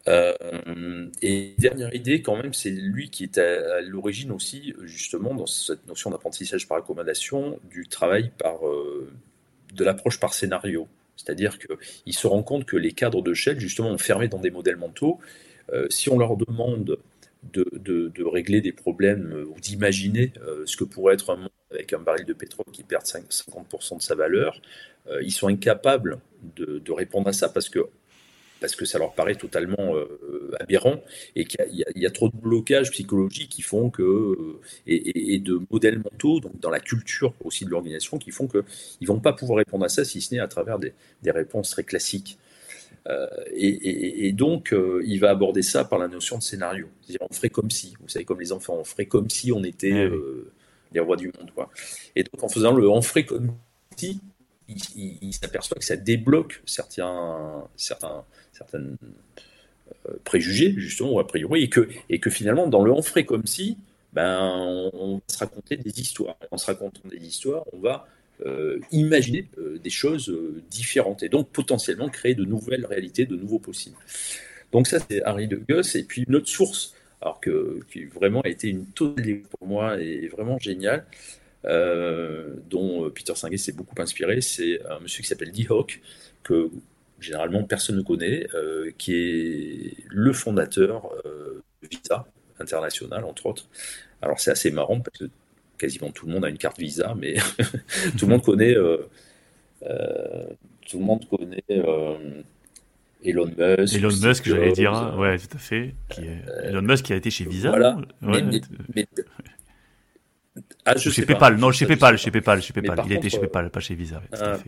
Euh, 0.09 1.09
et 1.23 1.55
dernière 1.59 1.95
idée, 1.95 2.23
quand 2.23 2.37
même, 2.37 2.55
c'est 2.55 2.71
lui 2.71 3.11
qui 3.11 3.25
est 3.25 3.39
à, 3.39 3.81
l'origine 3.81 4.33
aussi, 4.33 4.75
justement, 4.83 5.35
dans 5.35 5.47
cette 5.47 5.87
notion 5.87 6.11
d'apprentissage 6.11 6.67
par 6.67 6.79
accommodation, 6.79 7.59
du 7.71 7.87
travail 7.87 8.31
par, 8.39 8.67
euh, 8.67 9.11
de 9.75 9.85
l'approche 9.85 10.19
par 10.19 10.35
scénario. 10.35 10.89
C'est-à-dire 11.17 11.59
qu'il 11.59 12.15
se 12.15 12.27
rend 12.27 12.43
compte 12.43 12.65
que 12.65 12.77
les 12.77 12.93
cadres 12.93 13.23
de 13.23 13.35
Shell, 13.35 13.61
justement, 13.61 13.91
enfermés 13.91 14.29
dans 14.29 14.39
des 14.39 14.51
modèles 14.51 14.77
mentaux, 14.77 15.19
euh, 15.73 15.87
si 15.91 16.09
on 16.09 16.19
leur 16.19 16.37
demande 16.37 16.99
de, 17.43 18.25
régler 18.25 18.61
des 18.61 18.73
problèmes 18.73 19.33
euh, 19.33 19.45
ou 19.47 19.61
d'imaginer 19.61 20.33
euh, 20.43 20.63
ce 20.67 20.77
que 20.77 20.85
pourrait 20.85 21.15
être 21.15 21.31
un 21.31 21.37
monde 21.37 21.51
avec 21.71 21.93
un 21.93 21.99
baril 21.99 22.25
de 22.25 22.33
pétrole 22.33 22.67
qui 22.73 22.83
perd 22.83 23.05
50% 23.05 23.99
de 23.99 24.03
sa 24.03 24.15
valeur, 24.15 24.61
euh, 25.09 25.23
ils 25.23 25.31
sont 25.31 25.49
incapables 25.49 26.19
de, 26.57 26.93
répondre 26.93 27.29
à 27.29 27.33
ça 27.33 27.49
parce 27.49 27.69
que, 27.69 27.79
parce 28.61 28.75
que 28.75 28.85
ça 28.85 28.99
leur 28.99 29.15
paraît 29.15 29.37
totalement 29.37 29.95
aberrant 30.59 31.03
et 31.37 31.45
qu'il 31.45 31.85
y, 31.95 32.07
a 32.07 32.11
trop 32.11 32.29
de 32.29 32.37
blocages 32.37 32.91
psychologiques 32.91 33.49
qui 33.49 33.63
font 33.63 33.89
que, 33.89 34.59
et, 34.87 35.39
de 35.39 35.61
modèles 35.71 35.99
mentaux, 35.99 36.41
donc 36.41 36.59
dans 36.61 36.71
la 36.71 36.81
culture 36.81 37.33
aussi 37.45 37.65
de 37.65 37.71
l'organisation, 37.71 38.19
qui 38.19 38.33
font 38.33 38.49
qu'ils 38.49 38.63
ne 39.03 39.07
vont 39.07 39.21
pas 39.21 39.33
pouvoir 39.33 39.59
répondre 39.59 39.85
à 39.85 39.89
ça 39.89 40.05
si 40.05 40.21
ce 40.21 40.35
n'est 40.35 40.41
à 40.41 40.49
travers 40.49 40.79
des, 40.79 40.93
des 41.23 41.31
réponses 41.31 41.71
très 41.71 41.85
classiques. 41.85 42.39
Euh, 43.09 43.27
et, 43.53 44.33
donc, 44.33 44.73
euh, 44.73 45.03
il 45.07 45.21
va 45.21 45.31
aborder 45.31 45.63
ça 45.63 45.85
par 45.85 45.99
la 45.99 46.09
notion 46.09 46.39
de 46.39 46.43
scénario. 46.43 46.89
C'est-à-dire, 47.03 47.27
on 47.29 47.33
ferait 47.33 47.51
comme 47.51 47.71
si, 47.71 47.95
vous 48.01 48.09
savez, 48.09 48.25
comme 48.25 48.41
les 48.41 48.53
enfants, 48.53 48.77
on 48.79 48.85
ferait 48.85 49.07
comme 49.07 49.31
si 49.31 49.53
on 49.53 49.65
était 49.65 49.93
euh, 49.93 50.53
les 50.93 51.01
rois 51.01 51.17
du 51.17 51.27
monde. 51.27 51.51
Quoi. 51.55 51.71
Et 52.15 52.23
donc, 52.23 52.43
en 52.43 52.49
faisant 52.49 52.73
le 52.73 52.89
on 52.89 53.03
ferait 53.03 53.25
comme 53.25 53.55
si, 53.97 54.21
il, 54.69 55.33
s'aperçoit 55.35 55.79
que 55.79 55.85
ça 55.85 55.97
débloque 55.97 56.63
certains, 56.65 57.65
certains, 57.77 58.25
certaines 58.53 58.97
préjugés, 60.25 60.75
justement, 60.77 61.13
ou 61.13 61.21
a 61.21 61.27
priori, 61.27 61.65
et 61.65 61.69
que, 61.69 61.89
et 62.09 62.21
que 62.21 62.31
finalement, 62.31 62.69
dans 62.69 62.85
le 62.85 62.93
on 62.93 63.03
ferait 63.03 63.25
comme 63.25 63.47
si, 63.47 63.79
ben, 64.13 64.39
on, 64.41 64.91
on 64.93 65.15
va 65.17 65.23
se 65.27 65.39
raconter 65.39 65.77
des 65.77 66.01
histoires. 66.01 66.37
En 66.53 66.57
se 66.57 66.67
racontant 66.67 67.09
des 67.09 67.25
histoires, 67.27 67.65
on 67.73 67.81
va 67.81 68.07
imaginer 68.91 69.49
euh, 69.59 69.79
des 69.79 69.91
choses 69.91 70.29
euh, 70.31 70.63
différentes 70.71 71.23
et 71.23 71.29
donc 71.29 71.51
potentiellement 71.51 72.09
créer 72.09 72.35
de 72.35 72.45
nouvelles 72.45 72.87
réalités, 72.87 73.27
de 73.27 73.37
nouveaux 73.37 73.59
possibles. 73.59 73.97
Donc 74.73 74.87
ça, 74.87 74.99
c'est 75.09 75.23
Harry 75.23 75.49
de 75.49 75.57
Gus. 75.57 75.95
Et 75.97 76.05
puis 76.05 76.25
une 76.29 76.37
autre 76.37 76.49
source, 76.49 76.95
alors 77.21 77.41
qui 77.41 78.05
vraiment 78.05 78.41
a 78.43 78.49
été 78.49 78.69
une 78.69 78.87
totale 78.87 79.43
pour 79.59 79.67
moi 79.69 80.01
et 80.01 80.29
vraiment 80.29 80.59
géniale, 80.59 81.05
dont 81.65 83.11
Peter 83.11 83.35
Singh 83.35 83.59
s'est 83.59 83.73
beaucoup 83.73 84.01
inspiré, 84.01 84.41
c'est 84.41 84.81
un 84.89 85.01
monsieur 85.01 85.23
qui 85.23 85.29
s'appelle 85.29 85.51
Dee 85.51 85.67
Hawk, 85.69 86.01
que 86.43 86.71
généralement 87.19 87.63
personne 87.65 87.97
ne 87.97 88.03
connaît, 88.03 88.47
qui 88.97 89.15
est 89.15 89.97
le 90.09 90.33
fondateur 90.33 91.11
de 91.25 91.89
Visa 91.89 92.27
International, 92.59 93.25
entre 93.25 93.47
autres. 93.47 93.69
Alors 94.23 94.41
c'est 94.41 94.53
assez 94.53 94.71
marrant 94.71 95.01
parce 95.01 95.19
que 95.19 95.25
quasiment 95.81 96.11
tout 96.11 96.27
le 96.27 96.33
monde 96.33 96.45
a 96.45 96.51
une 96.51 96.59
carte 96.59 96.79
Visa, 96.79 97.15
mais 97.19 97.35
tout 98.19 98.27
le 98.27 98.33
monde 98.33 98.43
connaît, 98.43 98.77
euh, 98.77 99.09
euh, 99.83 100.45
tout 100.87 100.99
le 100.99 101.05
monde 101.05 101.27
connaît 101.29 101.65
euh, 101.71 102.43
Elon 103.25 103.47
Musk. 103.47 103.97
Elon 103.97 104.17
Musk, 104.23 104.49
j'allais 104.49 104.73
dire, 104.73 105.15
ouais, 105.19 105.39
tout 105.39 105.57
à 105.57 105.59
fait. 105.59 105.95
Qui 106.11 106.23
Elon 106.65 106.83
Musk 106.83 107.07
qui 107.07 107.13
a 107.15 107.17
été 107.17 107.31
chez 107.31 107.47
Visa. 107.47 107.71
Voilà. 107.71 107.99
mais, 108.95 109.07
ah, 110.85 110.97
je 110.97 111.11
chez 111.11 111.25
PayPal, 111.25 111.57
non, 111.57 111.73
chez 111.73 111.87
PayPal, 111.87 112.19
chez 112.19 112.31
PayPal, 112.31 112.61
chez 112.61 112.73
PayPal. 112.73 113.01
Il 113.07 113.13
a 113.13 113.17
été 113.17 113.31
chez 113.31 113.39
PayPal, 113.39 113.71
pas 113.71 113.81
chez 113.81 113.95
Visa. 113.95 114.23
Ah, 114.33 114.59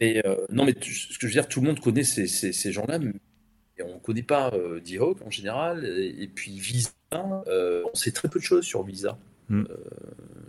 mais 0.00 0.22
non, 0.50 0.64
mais 0.64 0.74
ce 0.80 1.18
que 1.18 1.22
je 1.22 1.26
veux 1.26 1.32
dire, 1.32 1.48
tout 1.48 1.60
le 1.60 1.66
monde 1.66 1.80
connaît 1.80 2.04
ces, 2.04 2.28
ces, 2.28 2.72
gens-là, 2.72 2.98
mais 3.00 3.12
on 3.84 3.94
ne 3.94 4.00
connaît 4.00 4.22
pas 4.22 4.52
D-Hawk 4.84 5.22
en 5.22 5.30
général. 5.30 5.84
Et, 5.84 6.28
puis 6.28 6.58
Visa, 6.58 6.90
euh, 7.46 7.82
on 7.92 7.94
sait 7.94 8.12
très 8.12 8.28
peu 8.28 8.38
de 8.38 8.44
choses 8.44 8.64
sur 8.64 8.82
Visa. 8.82 9.18
Hmm. 9.48 9.64
Euh, 9.70 9.76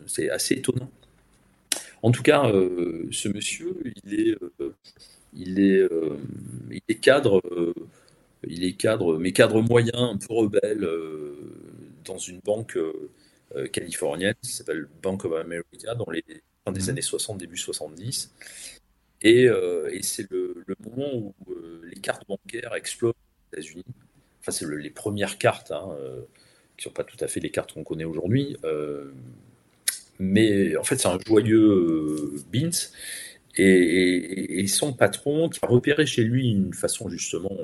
c'est 0.07 0.29
assez 0.29 0.55
étonnant. 0.55 0.89
En 2.01 2.11
tout 2.11 2.23
cas, 2.23 2.51
ce 3.11 3.29
monsieur, 3.29 3.77
il 4.03 4.19
est, 4.19 4.37
il 5.33 5.59
est, 5.61 5.87
il 6.69 6.81
est 6.89 6.95
cadre, 6.95 7.41
il 8.45 8.65
est 8.65 8.73
cadre, 8.73 9.17
mais 9.17 9.31
cadre 9.31 9.61
moyen, 9.61 9.93
un 9.95 10.17
peu 10.17 10.33
rebelle, 10.33 10.85
dans 12.03 12.17
une 12.17 12.39
banque 12.39 12.77
californienne 13.71 14.35
qui 14.41 14.51
s'appelle 14.51 14.89
Bank 15.01 15.23
of 15.23 15.31
America 15.33 15.95
dans 15.95 16.11
les 16.11 16.25
fin 16.65 16.73
des 16.73 16.87
hmm. 16.87 16.89
années 16.89 17.01
60, 17.01 17.37
début 17.37 17.55
70. 17.55 18.33
Et, 19.21 19.47
c'est 20.01 20.29
le, 20.29 20.65
moment 20.85 21.15
où 21.15 21.33
les 21.85 22.01
cartes 22.01 22.27
bancaires 22.27 22.75
explosent 22.75 23.13
États-Unis. 23.53 23.85
Enfin, 24.41 24.51
c'est 24.51 24.65
les 24.69 24.89
premières 24.89 25.37
cartes, 25.37 25.71
hein, 25.71 25.95
euh, 25.99 26.21
qui 26.77 26.83
sont 26.83 26.91
pas 26.91 27.03
tout 27.03 27.17
à 27.19 27.27
fait 27.27 27.39
les 27.39 27.49
cartes 27.49 27.73
qu'on 27.73 27.83
connaît 27.83 28.03
aujourd'hui. 28.03 28.57
Euh, 28.63 29.11
mais 30.19 30.75
en 30.77 30.83
fait, 30.83 30.97
c'est 30.97 31.07
un 31.07 31.19
joyeux 31.25 31.59
euh, 31.59 32.43
Beans. 32.51 32.71
Et, 33.55 34.65
son 34.67 34.93
patron, 34.93 35.49
qui 35.49 35.59
a 35.61 35.67
repéré 35.67 36.05
chez 36.07 36.23
lui 36.23 36.49
une 36.49 36.73
façon 36.73 37.07
justement 37.09 37.55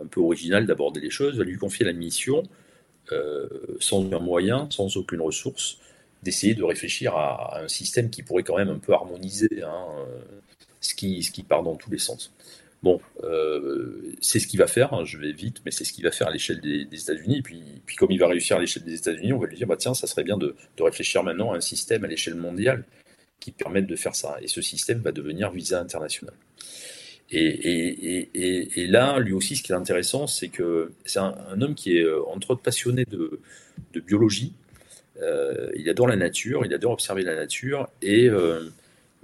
un 0.00 0.06
peu 0.06 0.20
originale 0.20 0.64
d'aborder 0.64 1.00
les 1.00 1.10
choses, 1.10 1.38
va 1.38 1.44
lui 1.44 1.58
confier 1.58 1.84
la 1.84 1.92
mission, 1.92 2.44
sans 3.80 4.04
aucun 4.04 4.20
moyen, 4.20 4.68
sans 4.70 4.96
aucune 4.96 5.20
ressource, 5.20 5.78
d'essayer 6.22 6.54
de 6.54 6.62
réfléchir 6.62 7.16
à, 7.16 7.62
un 7.64 7.68
système 7.68 8.10
qui 8.10 8.22
pourrait 8.22 8.44
quand 8.44 8.56
même 8.56 8.68
un 8.68 8.78
peu 8.78 8.92
harmoniser 8.92 9.64
hein, 9.64 9.86
ce, 10.80 10.94
qui, 10.94 11.20
ce 11.24 11.32
qui 11.32 11.42
part 11.42 11.64
dans 11.64 11.74
tous 11.74 11.90
les 11.90 11.98
sens. 11.98 12.32
Bon, 12.82 13.00
euh, 13.22 14.12
c'est 14.20 14.40
ce 14.40 14.48
qu'il 14.48 14.58
va 14.58 14.66
faire, 14.66 14.92
hein, 14.92 15.04
je 15.04 15.16
vais 15.16 15.30
vite, 15.30 15.62
mais 15.64 15.70
c'est 15.70 15.84
ce 15.84 15.92
qu'il 15.92 16.02
va 16.02 16.10
faire 16.10 16.26
à 16.26 16.32
l'échelle 16.32 16.60
des, 16.60 16.82
États-Unis. 16.82 17.40
Puis, 17.42 17.62
puis 17.86 17.94
comme 17.94 18.10
il 18.10 18.18
va 18.18 18.26
réussir 18.26 18.56
à 18.56 18.60
l'échelle 18.60 18.82
des 18.82 18.94
États-Unis, 18.94 19.32
on 19.32 19.38
va 19.38 19.46
lui 19.46 19.56
dire, 19.56 19.68
bah, 19.68 19.76
tiens, 19.76 19.94
ça 19.94 20.08
serait 20.08 20.24
bien 20.24 20.36
de, 20.36 20.56
réfléchir 20.80 21.22
maintenant 21.22 21.52
à 21.52 21.56
un 21.56 21.60
système 21.60 22.04
à 22.04 22.08
l'échelle 22.08 22.34
mondiale 22.34 22.84
qui 23.38 23.52
permette 23.52 23.86
de 23.86 23.94
faire 23.94 24.16
ça. 24.16 24.36
Et 24.42 24.48
ce 24.48 24.60
système 24.60 24.98
va 24.98 25.12
devenir 25.12 25.52
visa 25.52 25.80
international. 25.80 26.34
Et, 27.30 28.86
là, 28.88 29.20
lui 29.20 29.32
aussi, 29.32 29.56
ce 29.56 29.62
qui 29.62 29.70
est 29.70 29.76
intéressant, 29.76 30.26
c'est 30.26 30.48
que 30.48 30.92
c'est 31.04 31.20
un, 31.20 31.60
homme 31.60 31.76
qui 31.76 31.96
est, 31.96 32.02
euh, 32.02 32.20
entre 32.26 32.50
autres, 32.50 32.62
passionné 32.62 33.04
de, 33.04 33.40
biologie. 34.00 34.54
Euh, 35.20 35.70
il 35.76 35.88
adore 35.88 36.08
la 36.08 36.16
nature, 36.16 36.66
il 36.66 36.74
adore 36.74 36.92
observer 36.92 37.22
la 37.22 37.36
nature. 37.36 37.88
Et 38.02 38.28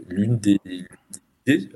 l'une 0.06 0.38
des 0.38 0.58
idées 1.46 1.70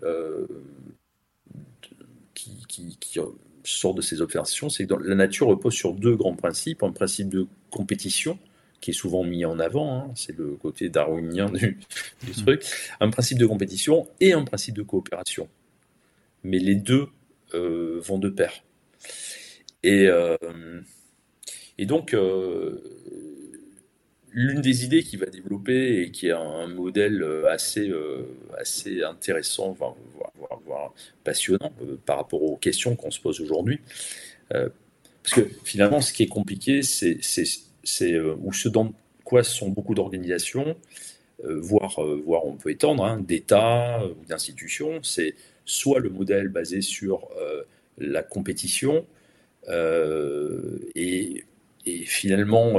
qui, 2.72 3.20
sort 3.64 3.94
de 3.94 4.02
ces 4.02 4.20
observations, 4.20 4.68
c'est 4.68 4.86
que 4.86 4.94
la 4.94 5.14
nature 5.14 5.46
repose 5.46 5.74
sur 5.74 5.92
deux 5.92 6.16
grands 6.16 6.34
principes. 6.34 6.82
Un 6.82 6.90
principe 6.90 7.28
de 7.28 7.46
compétition, 7.70 8.38
qui 8.80 8.90
est 8.90 8.94
souvent 8.94 9.22
mis 9.22 9.44
en 9.44 9.60
avant, 9.60 9.98
hein, 9.98 10.10
c'est 10.16 10.36
le 10.36 10.56
côté 10.56 10.88
darwinien 10.88 11.46
du, 11.50 11.78
mmh. 12.26 12.32
truc, 12.44 12.64
un 13.00 13.10
principe 13.10 13.38
de 13.38 13.46
compétition 13.46 14.08
et 14.20 14.32
un 14.32 14.44
principe 14.44 14.74
de 14.74 14.82
coopération. 14.82 15.48
Mais 16.42 16.58
les 16.58 16.74
deux 16.74 17.08
euh, 17.54 18.00
vont 18.02 18.18
de 18.18 18.28
pair. 18.28 18.52
Et, 19.84 20.06
euh, 20.08 20.36
et 21.78 21.86
donc, 21.86 22.14
euh, 22.14 22.82
l'une 24.32 24.60
des 24.60 24.84
idées 24.84 25.02
qu'il 25.02 25.18
va 25.18 25.26
développer 25.26 26.02
et 26.02 26.10
qui 26.10 26.28
est 26.28 26.32
un, 26.32 26.66
modèle 26.66 27.22
euh, 27.22 27.50
assez, 27.50 27.88
euh, 27.88 28.24
assez 28.58 29.02
intéressant, 29.02 29.72
voire, 29.72 29.94
passionnant 31.24 31.72
euh, 31.82 31.96
par 32.04 32.16
rapport 32.16 32.42
aux 32.42 32.56
questions 32.56 32.96
qu'on 32.96 33.10
se 33.10 33.20
pose 33.20 33.40
aujourd'hui. 33.40 33.80
parce 34.48 35.34
que 35.34 35.48
finalement, 35.64 36.00
ce 36.00 36.12
qui 36.12 36.22
est 36.24 36.28
compliqué, 36.28 36.82
c'est 36.82 37.18
ce 37.22 38.68
dans 38.68 38.92
quoi 39.24 39.44
sont 39.44 39.68
beaucoup 39.68 39.94
d'organisations, 39.94 40.76
voire, 41.44 42.00
voire 42.24 42.44
on 42.44 42.56
peut 42.56 42.70
étendre, 42.70 43.04
hein, 43.04 43.18
d'États 43.18 44.04
ou 44.04 44.24
d'institutions, 44.26 45.02
c'est 45.02 45.34
soit 45.64 46.00
le 46.00 46.10
modèle 46.10 46.48
basé 46.48 46.80
sur 46.82 47.28
la 47.98 48.22
compétition 48.22 49.06
et, 50.94 51.44
finalement 52.04 52.74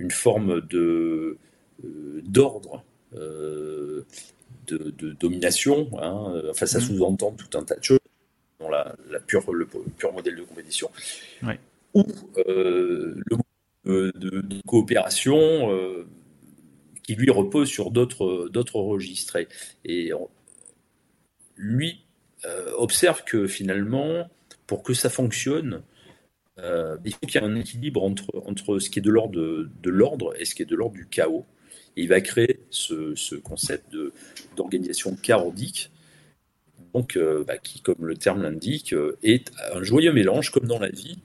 une 0.00 0.10
forme 0.10 0.62
de 0.62 1.36
euh, 1.84 2.22
d'ordre 2.24 2.82
euh, 3.14 4.04
de, 4.66 5.10
domination. 5.20 5.90
Hein. 6.00 6.42
Enfin, 6.50 6.66
ça 6.66 6.78
mmh. 6.78 6.82
sous-entend 6.82 7.32
tout 7.32 7.58
un 7.58 7.64
tas 7.64 7.76
de 7.76 7.84
choses 7.84 7.98
dans 8.60 8.68
la, 8.68 8.94
pure, 9.26 9.52
le 9.52 9.66
pur 9.66 10.12
modèle 10.12 10.36
de 10.36 10.42
compétition. 10.42 10.90
Ou 11.94 12.06
euh, 12.46 13.14
le 13.26 13.36
de, 13.84 14.40
de, 14.40 14.60
coopération 14.66 15.70
qui 17.02 17.14
lui 17.16 17.30
repose 17.30 17.68
sur 17.68 17.90
d'autres 17.90 18.48
d'autres 18.48 18.78
registres. 18.78 19.38
Et, 19.84 20.12
lui 21.56 22.04
observe 22.76 23.24
que 23.24 23.48
finalement, 23.48 24.30
pour 24.66 24.82
que 24.84 24.94
ça 24.94 25.10
fonctionne, 25.10 25.82
euh, 26.58 26.96
il 27.04 27.12
faut 27.12 27.26
qu'il 27.26 27.40
y 27.40 27.44
ait 27.44 27.46
un 27.46 27.56
équilibre 27.56 28.02
entre, 28.02 28.42
entre 28.46 28.78
ce 28.78 28.90
qui 28.90 28.98
est 28.98 29.02
de 29.02 29.10
l'ordre 29.10 29.38
de, 29.38 29.90
l'ordre 29.90 30.34
et 30.38 30.44
ce 30.44 30.54
qui 30.54 30.62
est 30.62 30.66
de 30.66 30.76
l'ordre 30.76 30.94
du 30.94 31.06
chaos. 31.06 31.46
Il 31.96 32.08
va 32.08 32.20
créer 32.20 32.60
ce, 32.70 33.14
ce 33.14 33.34
concept 33.34 33.96
d'organisation 34.56 35.16
chaotique, 35.16 35.90
donc, 36.94 37.16
euh, 37.16 37.44
bah, 37.46 37.58
qui, 37.58 37.80
comme 37.80 38.06
le 38.06 38.16
terme 38.16 38.42
l'indique, 38.42 38.92
euh, 38.92 39.16
est 39.22 39.50
un 39.72 39.82
joyeux 39.82 40.12
mélange, 40.12 40.50
comme 40.50 40.66
dans 40.66 40.78
la 40.78 40.88
vie, 40.88 41.18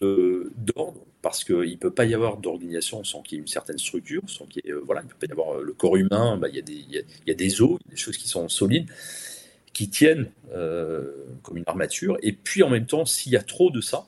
d'ordre, 0.00 1.06
parce 1.22 1.44
qu'il 1.44 1.70
ne 1.70 1.76
peut 1.76 1.90
pas 1.90 2.04
y 2.04 2.12
avoir 2.12 2.36
d'organisation 2.36 3.04
sans 3.04 3.22
qu'il 3.22 3.36
y 3.36 3.38
ait 3.38 3.40
une 3.40 3.48
certaine 3.48 3.78
structure, 3.78 4.20
sans 4.26 4.44
qu'il 4.44 4.62
voilà, 4.84 5.00
il 5.00 5.04
ne 5.04 5.08
peut 5.08 5.16
pas 5.18 5.26
y 5.26 5.32
avoir 5.32 5.62
le 5.62 5.72
corps 5.72 5.96
humain, 5.96 6.36
bah, 6.36 6.48
il, 6.50 6.56
y 6.56 7.30
a, 7.30 7.34
des 7.34 7.62
os, 7.62 7.78
des 7.88 7.96
choses 7.96 8.18
qui 8.18 8.28
sont 8.28 8.50
solides, 8.50 8.90
qui 9.72 9.88
tiennent 9.88 10.30
comme 11.42 11.56
une 11.56 11.64
armature, 11.66 12.18
et 12.22 12.32
puis 12.32 12.62
en 12.62 12.68
même 12.68 12.84
temps, 12.84 13.06
s'il 13.06 13.32
y 13.32 13.36
a 13.36 13.42
trop 13.42 13.70
de 13.70 13.80
ça, 13.80 14.06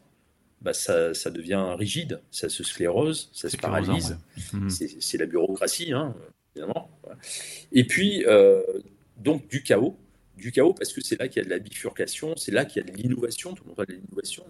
bah, 0.67 0.75
ça, 0.75 1.31
devient 1.31 1.77
rigide, 1.79 2.21
ça 2.33 2.49
se 2.49 2.65
sclérose, 2.65 3.31
ça 3.33 3.49
se 3.49 3.57
paralyse. 3.57 4.19
Mhm. 4.53 4.69
C'est 4.69 5.17
la 5.17 5.27
bureaucratie, 5.27 5.93
hein, 5.93 6.13
évidemment. 6.57 6.91
Et 7.71 7.85
puis, 7.87 8.25
euh, 8.27 8.65
donc, 9.17 9.47
du 9.47 9.63
chaos. 9.63 9.97
Du 10.37 10.51
chaos 10.51 10.75
parce 10.75 10.93
que 10.93 11.01
c'est 11.01 11.21
là 11.21 11.29
qu'il 11.29 11.41
y 11.41 11.45
a 11.45 11.49
de 11.49 11.51
la 11.51 11.61
bifurcation, 11.61 12.35
c'est 12.37 12.51
là 12.51 12.65
qu'il 12.65 12.85
y 12.85 12.85
a 12.85 12.93
de 12.93 12.97
l'innovation, 12.97 13.55
tout 13.55 13.63
le 13.63 13.69
monde 13.69 13.77
parle 13.77 13.87
de 13.87 13.93
l'innovation. 13.93 14.45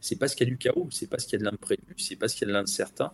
C'est 0.00 0.16
parce 0.16 0.34
qu'il 0.34 0.48
y 0.48 0.50
a 0.50 0.50
du 0.50 0.58
chaos, 0.58 0.88
c'est 0.90 1.08
parce 1.08 1.24
qu'il 1.24 1.34
y 1.34 1.36
a 1.36 1.44
de 1.44 1.44
l'imprévu, 1.44 1.94
c'est 1.98 2.16
parce 2.16 2.34
qu'il 2.34 2.48
y 2.48 2.50
a 2.50 2.54
de 2.54 2.58
l'incertain. 2.58 3.12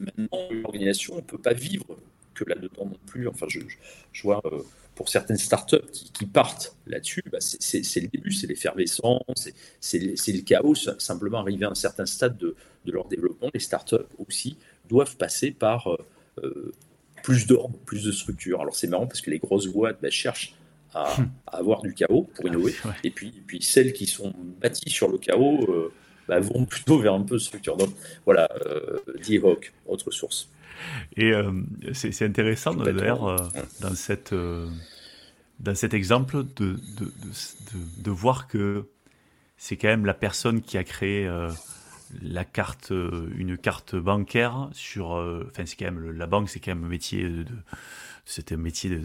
Maintenant, 0.00 0.48
l'organisation 0.50 1.14
ne 1.14 1.20
peut 1.20 1.38
pas 1.38 1.52
vivre 1.52 1.96
que 2.34 2.42
là-dedans 2.42 2.86
non 2.86 2.98
plus. 3.06 3.28
Enfin, 3.28 3.46
je, 3.48 3.60
je 4.12 4.22
vois 4.22 4.42
euh, 4.46 4.60
pour 4.94 5.08
certaines 5.08 5.38
startups 5.38 5.90
qui, 5.92 6.12
qui 6.12 6.26
partent 6.26 6.76
là-dessus, 6.86 7.22
bah 7.30 7.38
c'est 7.40 8.00
le 8.00 8.08
début, 8.08 8.32
c'est 8.32 8.46
l'effervescence, 8.46 9.48
c'est 9.80 9.98
le 9.98 10.42
chaos. 10.42 10.74
Simplement 10.98 11.38
arriver 11.38 11.64
à 11.64 11.70
un 11.70 11.74
certain 11.74 12.06
stade 12.06 12.36
de, 12.36 12.54
de 12.84 12.92
leur 12.92 13.08
développement, 13.08 13.48
les 13.54 13.60
startups 13.60 13.96
aussi 14.18 14.56
doivent 14.88 15.16
passer 15.16 15.50
par 15.50 15.88
euh, 15.88 15.96
euh, 16.44 16.72
plus 17.22 17.46
d'ordre, 17.46 17.78
plus 17.86 18.04
de 18.04 18.12
structure. 18.12 18.60
Alors 18.60 18.74
c'est 18.74 18.88
marrant 18.88 19.06
parce 19.06 19.20
que 19.20 19.30
les 19.30 19.38
grosses 19.38 19.68
boîtes 19.68 19.98
bah, 20.02 20.10
cherchent 20.10 20.54
à, 20.94 21.20
hmm. 21.20 21.30
avoir 21.46 21.80
du 21.80 21.94
chaos 21.94 22.28
pour 22.34 22.46
innover, 22.46 22.74
et 23.02 23.10
puis, 23.10 23.32
puis 23.46 23.62
celles 23.62 23.94
qui 23.94 24.06
sont 24.06 24.34
bâties 24.60 24.90
sur 24.90 25.08
le 25.08 25.16
chaos 25.16 25.64
euh, 25.70 25.92
bah, 26.28 26.40
vont 26.40 26.64
plutôt 26.66 26.98
vers 26.98 27.14
un 27.14 27.22
peu 27.22 27.36
de 27.36 27.40
structure. 27.40 27.76
Donc 27.76 27.90
voilà, 28.26 28.48
euh, 28.66 28.98
autre 29.86 30.10
source. 30.10 30.48
Et 31.16 31.32
euh, 31.32 31.52
c'est 31.92 32.22
intéressant 32.22 32.74
d'ailleurs 32.74 33.26
euh, 33.26 33.36
dans, 33.80 33.94
cette, 33.94 34.32
euh, 34.32 34.68
dans 35.60 35.74
cet 35.74 35.94
exemple 35.94 36.44
de, 36.56 36.72
de, 36.98 37.12
de, 37.98 38.10
voir 38.10 38.48
que 38.48 38.88
c'est 39.56 39.76
quand 39.76 39.88
même 39.88 40.06
la 40.06 40.14
personne 40.14 40.62
qui 40.62 40.78
a 40.78 40.84
créé 40.84 41.30
la 42.22 42.44
carte, 42.44 42.92
une 43.36 43.56
carte 43.56 43.96
bancaire 43.96 44.68
sur. 44.72 45.10
Enfin, 45.10 45.64
c'est 45.66 45.76
quand 45.76 45.92
même 45.92 46.10
la 46.10 46.26
banque, 46.26 46.48
c'est 46.48 46.60
quand 46.60 46.74
même 46.74 46.84
un 46.84 46.88
métier 46.88 47.28
de. 47.28 47.44
c'était 48.24 48.54
un 48.54 48.58
métier 48.58 48.98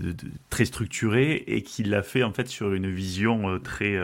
très 0.49 0.65
structuré 0.65 1.43
et 1.47 1.61
qui 1.63 1.84
l'a 1.84 2.03
fait 2.03 2.23
en 2.23 2.34
fait 2.34 2.47
sur 2.47 2.73
une 2.73 2.89
vision 2.89 3.59
très 3.59 3.97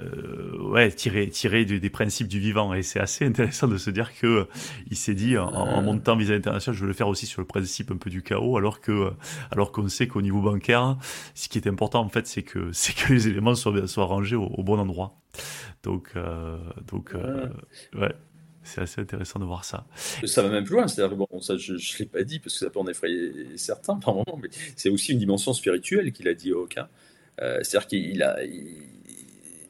euh, 0.00 0.58
ouais, 0.58 0.90
tiré, 0.90 1.28
tiré 1.28 1.64
des, 1.64 1.90
principes 1.90 2.28
du 2.28 2.38
vivant. 2.38 2.74
Et 2.74 2.82
c'est 2.82 3.00
assez 3.00 3.24
intéressant 3.24 3.68
de 3.68 3.78
se 3.78 3.90
dire 3.90 4.12
que 4.18 4.26
euh, 4.26 4.44
il 4.90 4.96
s'est 4.96 5.14
dit, 5.14 5.38
en, 5.38 5.48
en, 5.48 5.82
montant 5.82 6.16
Visa 6.16 6.34
International, 6.34 6.76
je 6.76 6.82
veux 6.82 6.88
le 6.88 6.94
faire 6.94 7.08
aussi 7.08 7.26
sur 7.26 7.40
le 7.40 7.46
principe 7.46 7.90
un 7.90 7.96
peu 7.96 8.10
du 8.10 8.22
chaos, 8.22 8.56
alors 8.56 8.80
que, 8.80 9.12
alors 9.50 9.72
qu'on 9.72 9.88
sait 9.88 10.06
qu'au 10.06 10.22
niveau 10.22 10.42
bancaire, 10.42 10.98
ce 11.34 11.48
qui 11.48 11.58
est 11.58 11.66
important, 11.66 12.00
en 12.00 12.08
fait, 12.08 12.26
c'est 12.26 12.42
que, 12.42 12.70
c'est 12.72 12.94
que 12.94 13.12
les 13.12 13.28
éléments 13.28 13.54
soient, 13.54 13.86
soient 13.86 14.06
rangés 14.06 14.36
au, 14.36 14.62
bon 14.62 14.78
endroit. 14.78 15.18
Donc, 15.82 16.10
euh, 16.16 16.58
donc, 16.88 17.14
euh, 17.14 17.48
ouais. 17.94 18.14
C'est 18.68 18.80
assez 18.80 19.00
intéressant 19.00 19.38
de 19.38 19.44
voir 19.44 19.64
ça. 19.64 19.86
Ça 20.24 20.42
va 20.42 20.48
même 20.48 20.64
plus 20.64 20.74
loin, 20.74 20.88
c'est-à-dire 20.88 21.16
bon, 21.16 21.40
ça 21.40 21.56
je 21.56 21.74
ne 21.74 21.98
l'ai 22.00 22.06
pas 22.06 22.24
dit 22.24 22.40
parce 22.40 22.54
que 22.54 22.64
ça 22.64 22.68
peut 22.68 22.80
en 22.80 22.88
effrayer 22.88 23.56
certains 23.56 23.94
par 23.94 24.12
moment, 24.12 24.40
mais 24.42 24.48
c'est 24.74 24.88
aussi 24.88 25.12
une 25.12 25.20
dimension 25.20 25.52
spirituelle 25.52 26.10
qu'il 26.10 26.26
a 26.26 26.34
dit 26.34 26.52
au 26.52 26.66
cas. 26.66 26.88
c'est-à-dire 27.38 27.86
qu'il 27.86 28.24
a, 28.24 28.38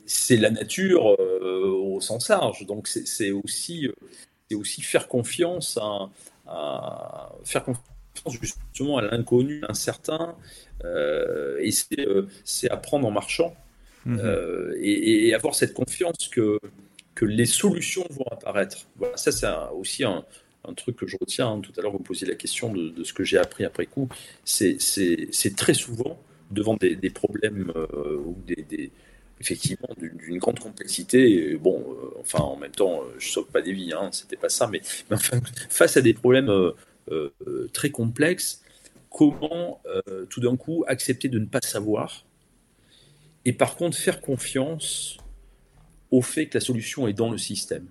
c'est 0.06 0.36
la 0.36 0.50
nature 0.50 1.16
euh, 1.20 1.66
au 1.66 2.00
sens 2.00 2.28
large. 2.28 2.64
Donc 2.66 2.88
c'est 2.88 3.32
aussi, 3.32 3.88
euh, 3.88 4.56
aussi 4.56 4.80
faire 4.80 5.08
confiance 5.08 5.78
à, 5.80 7.30
faire 7.44 7.64
confiance 7.64 7.84
justement 8.40 8.98
à 8.98 9.02
l'inconnu, 9.02 9.60
l'incertain, 9.60 10.36
euh, 10.84 11.58
et 11.60 11.70
c'est 12.44 12.70
apprendre 12.70 13.06
en 13.06 13.10
marchant 13.10 13.54
mhm. 14.06 14.74
et, 14.80 15.34
avoir 15.34 15.54
cette 15.54 15.74
confiance 15.74 16.28
que, 16.30 16.58
que 17.14 17.24
les 17.24 17.46
solutions 17.46 18.06
vont 18.10 18.26
apparaître. 18.30 18.86
Voilà, 18.96 19.16
ça 19.16 19.32
c'est 19.32 19.48
aussi 19.74 20.04
un, 20.04 20.24
truc 20.76 20.96
que 20.96 21.06
je 21.06 21.16
retiens. 21.20 21.48
Hein. 21.48 21.60
Tout 21.60 21.72
à 21.78 21.82
l'heure, 21.82 21.92
vous 21.92 21.98
posiez 21.98 22.26
la 22.26 22.34
question 22.34 22.72
de, 22.72 23.04
ce 23.04 23.12
que 23.12 23.22
j'ai 23.22 23.38
appris 23.38 23.64
après 23.64 23.86
coup. 23.86 24.08
C'est 24.44 24.76
très 25.56 25.74
souvent 25.74 26.18
devant 26.50 26.74
des, 26.76 27.10
problèmes 27.10 27.72
ou 28.24 28.36
des, 28.46 28.90
effectivement 29.40 29.88
d'une 29.98 30.38
grande 30.38 30.58
complexité. 30.58 31.56
bon, 31.56 31.84
euh, 31.88 32.18
enfin, 32.20 32.40
en 32.40 32.56
même 32.56 32.72
temps, 32.72 33.02
euh, 33.02 33.14
je 33.18 33.28
sauve 33.28 33.46
pas 33.46 33.62
des 33.62 33.72
vies, 33.72 33.92
hein, 33.92 34.10
c'était 34.12 34.36
pas 34.36 34.48
ça, 34.48 34.66
mais, 34.66 34.80
enfin, 35.10 35.40
face 35.68 35.96
à 35.96 36.00
des 36.00 36.14
problèmes 36.14 36.50
euh, 36.50 37.68
très 37.72 37.90
complexes, 37.90 38.62
comment 39.10 39.80
tout 40.28 40.40
d'un 40.40 40.56
coup 40.56 40.84
accepter 40.86 41.28
de 41.28 41.38
ne 41.38 41.46
pas 41.46 41.60
savoir 41.62 42.26
et 43.46 43.52
par 43.52 43.76
contre 43.76 43.96
faire 43.96 44.20
confiance 44.20 45.16
au 46.10 46.20
fait 46.20 46.48
que 46.48 46.58
la 46.58 46.60
solution 46.60 47.08
est 47.08 47.12
dans 47.12 47.30
le 47.30 47.38
système. 47.38 47.86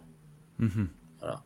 Mm-hmm. 0.60 0.88
Voilà. 1.20 1.43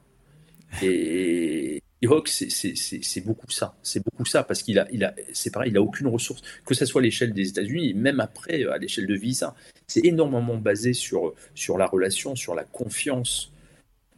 Et, 0.81 1.81
Hawk, 2.07 2.29
c'est 2.29 3.21
beaucoup 3.25 3.51
ça. 3.51 3.75
C'est 3.83 4.03
beaucoup 4.03 4.25
ça 4.25 4.43
parce 4.43 4.63
qu'il 4.63 4.79
a, 4.79 4.87
il 4.91 5.03
a, 5.03 5.13
c'est 5.33 5.51
pareil, 5.51 5.71
il 5.71 5.77
a 5.77 5.81
aucune 5.81 6.07
ressource, 6.07 6.41
que 6.65 6.73
ce 6.73 6.85
soit 6.85 7.01
à 7.01 7.03
l'échelle 7.03 7.33
des 7.33 7.49
États-Unis, 7.49 7.93
même 7.93 8.19
après 8.19 8.63
à 8.63 8.77
l'échelle 8.77 9.07
de 9.07 9.15
Visa. 9.15 9.55
C'est 9.87 10.05
énormément 10.05 10.57
basé 10.57 10.93
sur, 10.93 11.33
sur 11.55 11.77
la 11.77 11.85
relation, 11.85 12.35
sur 12.35 12.55
la 12.55 12.63
confiance, 12.63 13.51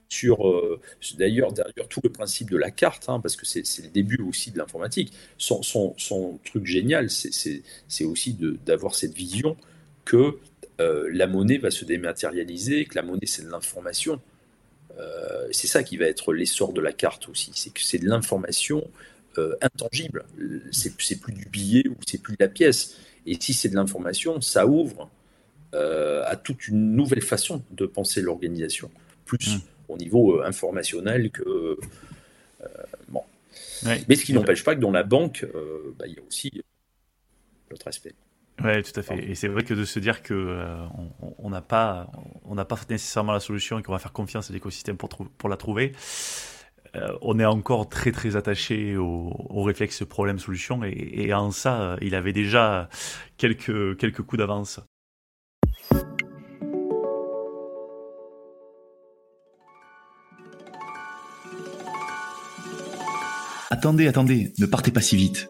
sur 0.09 0.47
euh, 0.47 0.79
d'ailleurs 1.17 1.53
d'ailleurs 1.53 1.87
tout 1.89 2.01
le 2.03 2.11
principe 2.11 2.51
de 2.51 2.57
la 2.57 2.69
carte, 2.69 3.05
hein, 3.07 3.19
parce 3.19 3.35
que 3.35 3.45
c'est 3.45 3.63
le 3.81 3.89
début 3.89 4.21
aussi 4.21 4.51
de 4.51 4.57
l'informatique. 4.57 5.13
Son, 5.37 5.63
son, 5.63 5.95
son, 5.97 6.39
truc 6.43 6.65
génial, 6.65 7.09
c'est 7.09 8.03
aussi 8.03 8.37
d'avoir 8.65 8.93
cette 8.93 9.13
vision 9.13 9.57
que 10.05 10.37
euh, 10.81 11.09
la 11.13 11.27
monnaie 11.27 11.57
va 11.57 11.71
se 11.71 11.85
dématérialiser, 11.85 12.85
que 12.85 12.95
la 12.95 13.03
monnaie 13.03 13.25
c'est 13.25 13.43
de 13.43 13.49
l'information 13.49 14.21
euh, 14.99 15.47
c'est 15.51 15.67
ça 15.67 15.83
qui 15.83 15.97
va 15.97 16.05
être 16.05 16.33
l'essor 16.33 16.73
de 16.73 16.81
la 16.81 16.93
carte 16.93 17.29
aussi, 17.29 17.51
c'est 17.53 17.71
que 17.71 17.81
c'est 17.81 17.97
de 17.97 18.07
l'information 18.07 18.87
euh, 19.37 19.55
intangible. 19.61 20.25
C'est 20.71 21.19
plus 21.19 21.33
du 21.33 21.45
billet 21.45 21.87
ou 21.87 21.95
c'est 22.05 22.21
plus 22.21 22.33
de 22.33 22.43
la 22.43 22.49
pièce. 22.49 22.97
Et 23.25 23.37
si 23.39 23.53
c'est 23.53 23.69
de 23.69 23.75
l'information, 23.75 24.41
ça 24.41 24.67
ouvre 24.67 25.09
euh, 25.73 26.23
à 26.25 26.35
toute 26.35 26.67
une 26.67 26.95
nouvelle 26.95 27.21
façon 27.21 27.63
de 27.71 27.85
penser 27.85 28.21
l'organisation, 28.21 28.91
plus 29.25 29.55
hmm. 29.55 29.59
au 29.89 29.97
niveau 29.97 30.41
informationnel 30.41 31.31
que 31.31 31.77
bon. 33.09 33.23
Mais 34.07 34.15
ce 34.15 34.25
qui 34.25 34.33
n'empêche 34.33 34.63
pas 34.63 34.75
que 34.75 34.81
dans 34.81 34.91
la 34.91 35.03
banque, 35.03 35.45
bah, 35.97 36.05
il 36.07 36.13
y 36.13 36.19
a 36.19 36.21
aussi 36.27 36.51
l'autre 37.69 37.87
aspect. 37.87 38.13
Oui, 38.63 38.83
tout 38.83 38.99
à 38.99 39.03
fait. 39.03 39.29
Et 39.29 39.35
c'est 39.35 39.47
vrai 39.47 39.63
que 39.63 39.73
de 39.73 39.85
se 39.85 39.99
dire 39.99 40.21
que 40.21 40.33
euh, 40.33 40.85
on 41.39 41.49
n'a 41.49 41.61
pas, 41.61 42.11
on 42.45 42.55
n'a 42.55 42.65
pas 42.65 42.79
nécessairement 42.89 43.31
la 43.31 43.39
solution 43.39 43.79
et 43.79 43.83
qu'on 43.83 43.91
va 43.91 43.99
faire 43.99 44.13
confiance 44.13 44.49
à 44.49 44.53
l'écosystème 44.53 44.97
pour, 44.97 45.09
pour 45.09 45.49
la 45.49 45.57
trouver, 45.57 45.93
euh, 46.95 47.17
on 47.21 47.39
est 47.39 47.45
encore 47.45 47.89
très 47.89 48.11
très 48.11 48.35
attaché 48.35 48.97
au, 48.97 49.33
au 49.49 49.63
réflexe 49.63 50.03
problème-solution 50.05 50.83
et, 50.83 50.91
et, 50.91 51.33
en 51.33 51.51
ça, 51.51 51.81
euh, 51.81 51.97
il 52.01 52.15
avait 52.15 52.33
déjà 52.33 52.89
quelques, 53.37 53.97
quelques 53.97 54.21
coups 54.21 54.39
d'avance. 54.39 54.79
Attendez, 63.71 64.07
attendez, 64.07 64.51
ne 64.59 64.65
partez 64.65 64.91
pas 64.91 65.01
si 65.01 65.15
vite. 65.15 65.49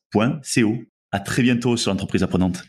À 1.11 1.19
très 1.19 1.41
bientôt 1.43 1.77
sur 1.77 1.91
l'entreprise 1.91 2.23
apprenante. 2.23 2.63